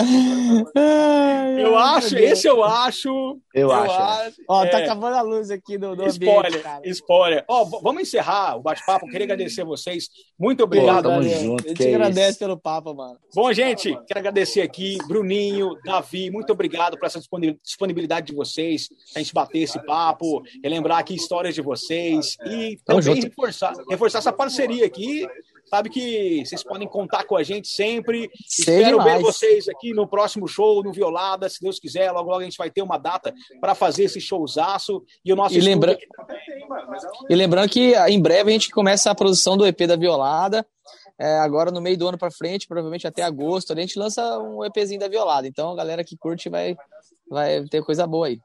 eu 1.58 1.78
acho, 1.78 2.16
esse 2.16 2.46
eu 2.46 2.62
acho. 2.62 3.08
Eu, 3.54 3.68
eu 3.68 3.72
acho. 3.72 3.94
acho 3.94 4.36
Ó, 4.48 4.62
tá 4.62 4.66
é. 4.66 4.70
tá 4.70 4.78
acabando 4.78 5.16
a 5.16 5.22
luz 5.22 5.50
aqui 5.50 5.78
do, 5.78 5.94
do 5.94 6.06
spoiler, 6.06 6.46
ambiente, 6.46 6.62
cara. 6.62 6.88
Spoiler. 6.88 7.44
Ó, 7.48 7.64
vamos 7.64 8.02
encerrar 8.02 8.56
o 8.56 8.62
bate-papo. 8.62 9.06
Queria 9.06 9.24
agradecer 9.24 9.62
a 9.62 9.64
vocês. 9.64 10.08
Muito 10.38 10.62
obrigado. 10.64 11.04
Pô, 11.04 11.10
tamo 11.10 11.22
junto, 11.22 11.64
a 11.64 11.68
gente 11.68 11.86
agradece 11.86 12.30
isso. 12.30 12.38
pelo 12.38 12.58
papo, 12.58 12.94
mano. 12.94 13.18
Bom, 13.34 13.52
gente, 13.52 13.96
quero 14.06 14.20
agradecer 14.20 14.60
aqui, 14.60 14.98
Bruninho, 15.06 15.76
Davi, 15.84 16.30
muito 16.30 16.52
obrigado 16.52 16.98
por 16.98 17.06
essa 17.06 17.20
disponibilidade 17.62 18.26
de 18.26 18.34
vocês, 18.34 18.88
a 19.14 19.18
gente 19.18 19.32
bater 19.32 19.60
esse 19.60 19.84
papo, 19.84 20.42
relembrar 20.62 20.98
aqui 20.98 21.14
histórias 21.14 21.54
de 21.54 21.62
vocês 21.62 22.36
e 22.46 22.78
também 22.84 23.20
reforçar, 23.22 23.74
reforçar 23.88 24.18
essa 24.18 24.32
parceria 24.32 24.86
aqui 24.86 25.26
Sabe 25.74 25.88
que 25.88 26.44
vocês 26.44 26.62
podem 26.62 26.86
contar 26.86 27.24
com 27.24 27.34
a 27.34 27.42
gente 27.42 27.66
sempre. 27.66 28.30
Sei 28.46 28.76
Espero 28.76 28.98
demais. 28.98 29.16
ver 29.16 29.22
vocês 29.22 29.68
aqui 29.70 29.94
no 29.94 30.06
próximo 30.06 30.46
show, 30.46 30.82
no 30.82 30.92
Violada, 30.92 31.48
se 31.48 31.62
Deus 31.62 31.80
quiser. 31.80 32.10
Logo, 32.12 32.28
logo 32.28 32.42
a 32.42 32.44
gente 32.44 32.58
vai 32.58 32.70
ter 32.70 32.82
uma 32.82 32.98
data 32.98 33.32
para 33.58 33.74
fazer 33.74 34.04
esse 34.04 34.20
showzaço. 34.20 35.02
E 35.24 35.32
o 35.32 35.36
nosso 35.36 35.56
e, 35.56 35.60
lembra... 35.62 35.92
Aqui... 35.92 36.06
e 37.30 37.34
lembrando 37.34 37.70
que 37.70 37.94
em 37.94 38.20
breve 38.20 38.50
a 38.50 38.52
gente 38.52 38.68
começa 38.68 39.10
a 39.10 39.14
produção 39.14 39.56
do 39.56 39.66
EP 39.66 39.86
da 39.86 39.96
Violada. 39.96 40.66
É, 41.18 41.38
agora 41.38 41.70
no 41.70 41.80
meio 41.80 41.96
do 41.96 42.06
ano 42.06 42.18
para 42.18 42.30
frente, 42.30 42.66
provavelmente 42.66 43.06
até 43.06 43.22
agosto, 43.22 43.72
a 43.72 43.76
gente 43.76 43.98
lança 43.98 44.38
um 44.40 44.62
EPzinho 44.62 45.00
da 45.00 45.08
Violada. 45.08 45.48
Então 45.48 45.70
a 45.70 45.74
galera 45.74 46.04
que 46.04 46.18
curte 46.18 46.50
vai, 46.50 46.76
vai 47.30 47.64
ter 47.70 47.82
coisa 47.82 48.06
boa 48.06 48.26
aí. 48.26 48.38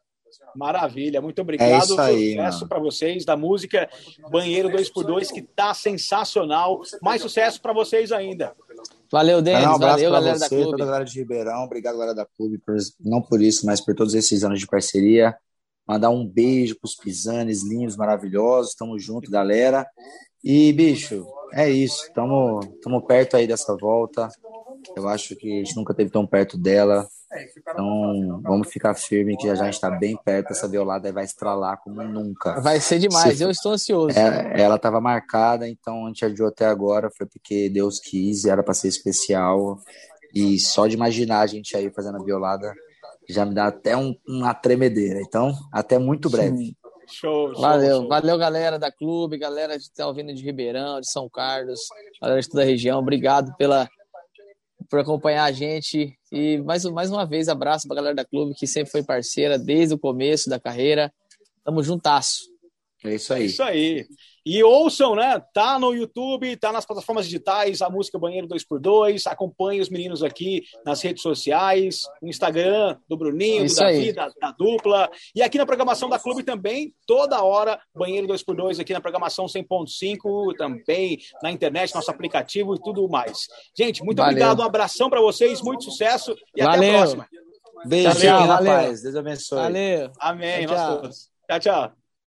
Maravilha, 0.56 1.22
muito 1.22 1.42
obrigado. 1.42 1.70
É 1.70 1.78
isso 1.78 2.00
aí, 2.00 2.32
sucesso 2.32 2.68
para 2.68 2.80
vocês 2.80 3.26
da 3.26 3.38
música 3.38 3.90
Banheiro 4.30 4.70
2x2, 4.70 5.32
que 5.32 5.42
tá 5.42 5.74
sensacional. 5.74 6.82
Mais 7.02 7.22
sucesso 7.22 7.62
para 7.62 7.74
vocês 7.74 8.12
ainda. 8.12 8.56
Valeu, 9.12 9.42
Denis. 9.42 9.66
Um 9.66 9.76
abraço 9.76 9.96
Valeu, 9.96 10.12
galera 10.12 10.38
você, 10.38 10.44
da 10.44 10.50
Clube. 10.50 10.72
toda 10.72 10.84
a 10.84 10.86
galera 10.86 11.06
de 11.06 11.20
Ribeirão. 11.20 11.64
Obrigado, 11.64 11.94
galera 11.96 12.16
da 12.16 12.26
Clube, 12.26 12.58
por, 12.58 12.76
não 13.00 13.22
por 13.22 13.42
isso, 13.42 13.66
mas 13.66 13.80
por 13.80 13.96
todos 13.96 14.14
esses 14.14 14.44
anos 14.44 14.60
de 14.60 14.68
parceria. 14.68 15.36
Mandar 15.88 16.10
um 16.10 16.28
beijo 16.28 16.76
para 16.76 16.88
os 16.88 16.96
Pisanes, 16.96 17.64
lindos, 17.64 17.96
maravilhosos. 17.96 18.76
Tamo 18.76 19.00
junto, 19.00 19.32
galera. 19.32 19.88
E, 20.44 20.74
bicho, 20.74 21.26
é 21.54 21.70
isso. 21.70 22.12
Tamo, 22.14 22.60
tamo 22.82 23.02
perto 23.02 23.38
aí 23.38 23.48
dessa 23.48 23.76
volta. 23.78 24.28
Eu 24.96 25.08
acho 25.08 25.36
que 25.36 25.52
a 25.52 25.64
gente 25.64 25.76
nunca 25.76 25.94
teve 25.94 26.10
tão 26.10 26.26
perto 26.26 26.58
dela. 26.58 27.08
Então, 27.58 28.42
vamos 28.42 28.70
ficar 28.70 28.94
firme 28.94 29.36
que 29.36 29.48
já, 29.48 29.56
já 29.56 29.64
a 29.64 29.66
gente 29.66 29.76
está 29.76 29.92
bem 29.92 30.18
perto. 30.24 30.52
Essa 30.52 30.68
violada 30.68 31.12
vai 31.12 31.26
estralar 31.26 31.80
como 31.84 32.02
nunca. 32.04 32.60
Vai 32.62 32.80
ser 32.80 33.00
demais, 33.00 33.38
Se, 33.38 33.44
eu 33.44 33.52
estou 33.52 33.74
ansioso. 33.74 34.18
É, 34.18 34.62
ela 34.62 34.76
estava 34.76 35.02
marcada, 35.02 35.68
então 35.68 36.06
a 36.06 36.08
gente 36.08 36.26
adiou 36.26 36.48
até 36.48 36.66
agora. 36.66 37.10
Foi 37.16 37.28
porque 37.28 37.70
Deus 37.70 38.00
quis, 38.00 38.46
era 38.46 38.64
para 38.64 38.74
ser 38.74 38.88
especial. 38.88 39.80
E 40.34 40.60
só 40.60 40.88
de 40.88 40.96
imaginar 40.96 41.42
a 41.42 41.48
gente 41.48 41.76
aí 41.76 41.92
fazendo 41.92 42.18
a 42.18 42.24
violada 42.24 42.74
já 43.30 43.46
me 43.46 43.54
dá 43.54 43.68
até 43.68 43.96
um, 43.96 44.16
uma 44.28 44.54
tremedeira. 44.54 45.20
Então, 45.22 45.54
até 45.72 46.00
muito 46.00 46.30
breve. 46.30 46.76
Show, 47.10 47.54
show, 47.54 47.62
valeu, 47.62 47.98
show. 48.02 48.08
valeu, 48.08 48.38
galera 48.38 48.78
da 48.78 48.92
clube, 48.92 49.38
galera 49.38 49.76
que 49.78 49.84
está 49.84 50.06
ouvindo 50.08 50.34
de 50.34 50.44
Ribeirão, 50.44 51.00
de 51.00 51.10
São 51.10 51.30
Carlos, 51.30 51.80
galera 52.22 52.42
de 52.42 52.50
toda 52.50 52.64
a 52.64 52.66
região. 52.66 53.00
Obrigado 53.00 53.56
pela 53.58 53.88
por 54.90 55.00
acompanhar 55.00 55.46
a 55.46 55.52
gente. 55.52 56.18
E 56.32 56.58
mais, 56.60 56.84
mais 56.86 57.10
uma 57.10 57.26
vez, 57.26 57.48
abraço 57.48 57.88
para 57.88 57.96
a 57.96 58.00
galera 58.02 58.16
da 58.16 58.26
clube 58.26 58.56
que 58.56 58.68
sempre 58.68 58.92
foi 58.92 59.04
parceira 59.04 59.58
desde 59.58 59.94
o 59.94 60.00
começo 60.00 60.50
da 60.50 60.60
carreira. 60.60 61.14
Tamo 61.64 61.84
juntasso. 61.84 62.57
É 63.08 63.16
isso 63.16 63.34
aí. 63.34 63.44
É 63.44 63.46
isso 63.46 63.64
aí. 63.64 64.08
E 64.50 64.64
ouçam, 64.64 65.14
né? 65.14 65.44
Tá 65.54 65.78
no 65.78 65.94
YouTube, 65.94 66.56
tá 66.56 66.72
nas 66.72 66.86
plataformas 66.86 67.26
digitais, 67.26 67.82
a 67.82 67.90
música 67.90 68.18
Banheiro 68.18 68.48
2x2. 68.48 69.30
Acompanhe 69.30 69.82
os 69.82 69.90
meninos 69.90 70.24
aqui 70.24 70.64
nas 70.86 71.02
redes 71.02 71.22
sociais, 71.22 72.04
no 72.22 72.30
Instagram 72.30 72.98
do 73.10 73.18
Bruninho, 73.18 73.66
Isso 73.66 73.76
do 73.76 73.82
Davi, 73.82 74.14
da, 74.14 74.32
da, 74.40 74.52
dupla. 74.52 75.12
E 75.36 75.42
aqui 75.42 75.58
na 75.58 75.66
programação 75.66 76.08
da 76.08 76.18
Clube 76.18 76.44
também, 76.44 76.94
toda 77.06 77.44
hora, 77.44 77.78
Banheiro 77.94 78.26
2x2 78.26 78.80
aqui 78.80 78.94
na 78.94 79.02
programação 79.02 79.48
100.5, 79.48 80.56
também 80.56 81.20
na 81.44 81.52
internet, 81.52 81.94
nosso 81.94 82.10
aplicativo 82.10 82.74
e 82.74 82.80
tudo 82.82 83.10
mais. 83.10 83.48
Gente, 83.78 84.02
muito 84.02 84.20
Valeu. 84.20 84.32
obrigado, 84.32 84.62
um 84.62 84.64
abração 84.64 85.10
para 85.10 85.20
vocês, 85.20 85.62
muito 85.62 85.84
sucesso 85.84 86.34
e 86.56 86.64
Valeu. 86.64 86.80
até 86.80 86.90
a 86.90 87.00
próxima. 87.00 87.28
Beijo, 87.86 88.20
tchau, 88.22 88.48
rapaz. 88.48 89.02
Deus 89.02 89.16
abençoe. 89.18 89.60
Valeu. 89.60 90.12
Amém. 90.22 90.66
Tchau, 90.66 91.02
tchau. 91.02 91.10
tchau, 91.50 91.60
tchau. 91.60 91.97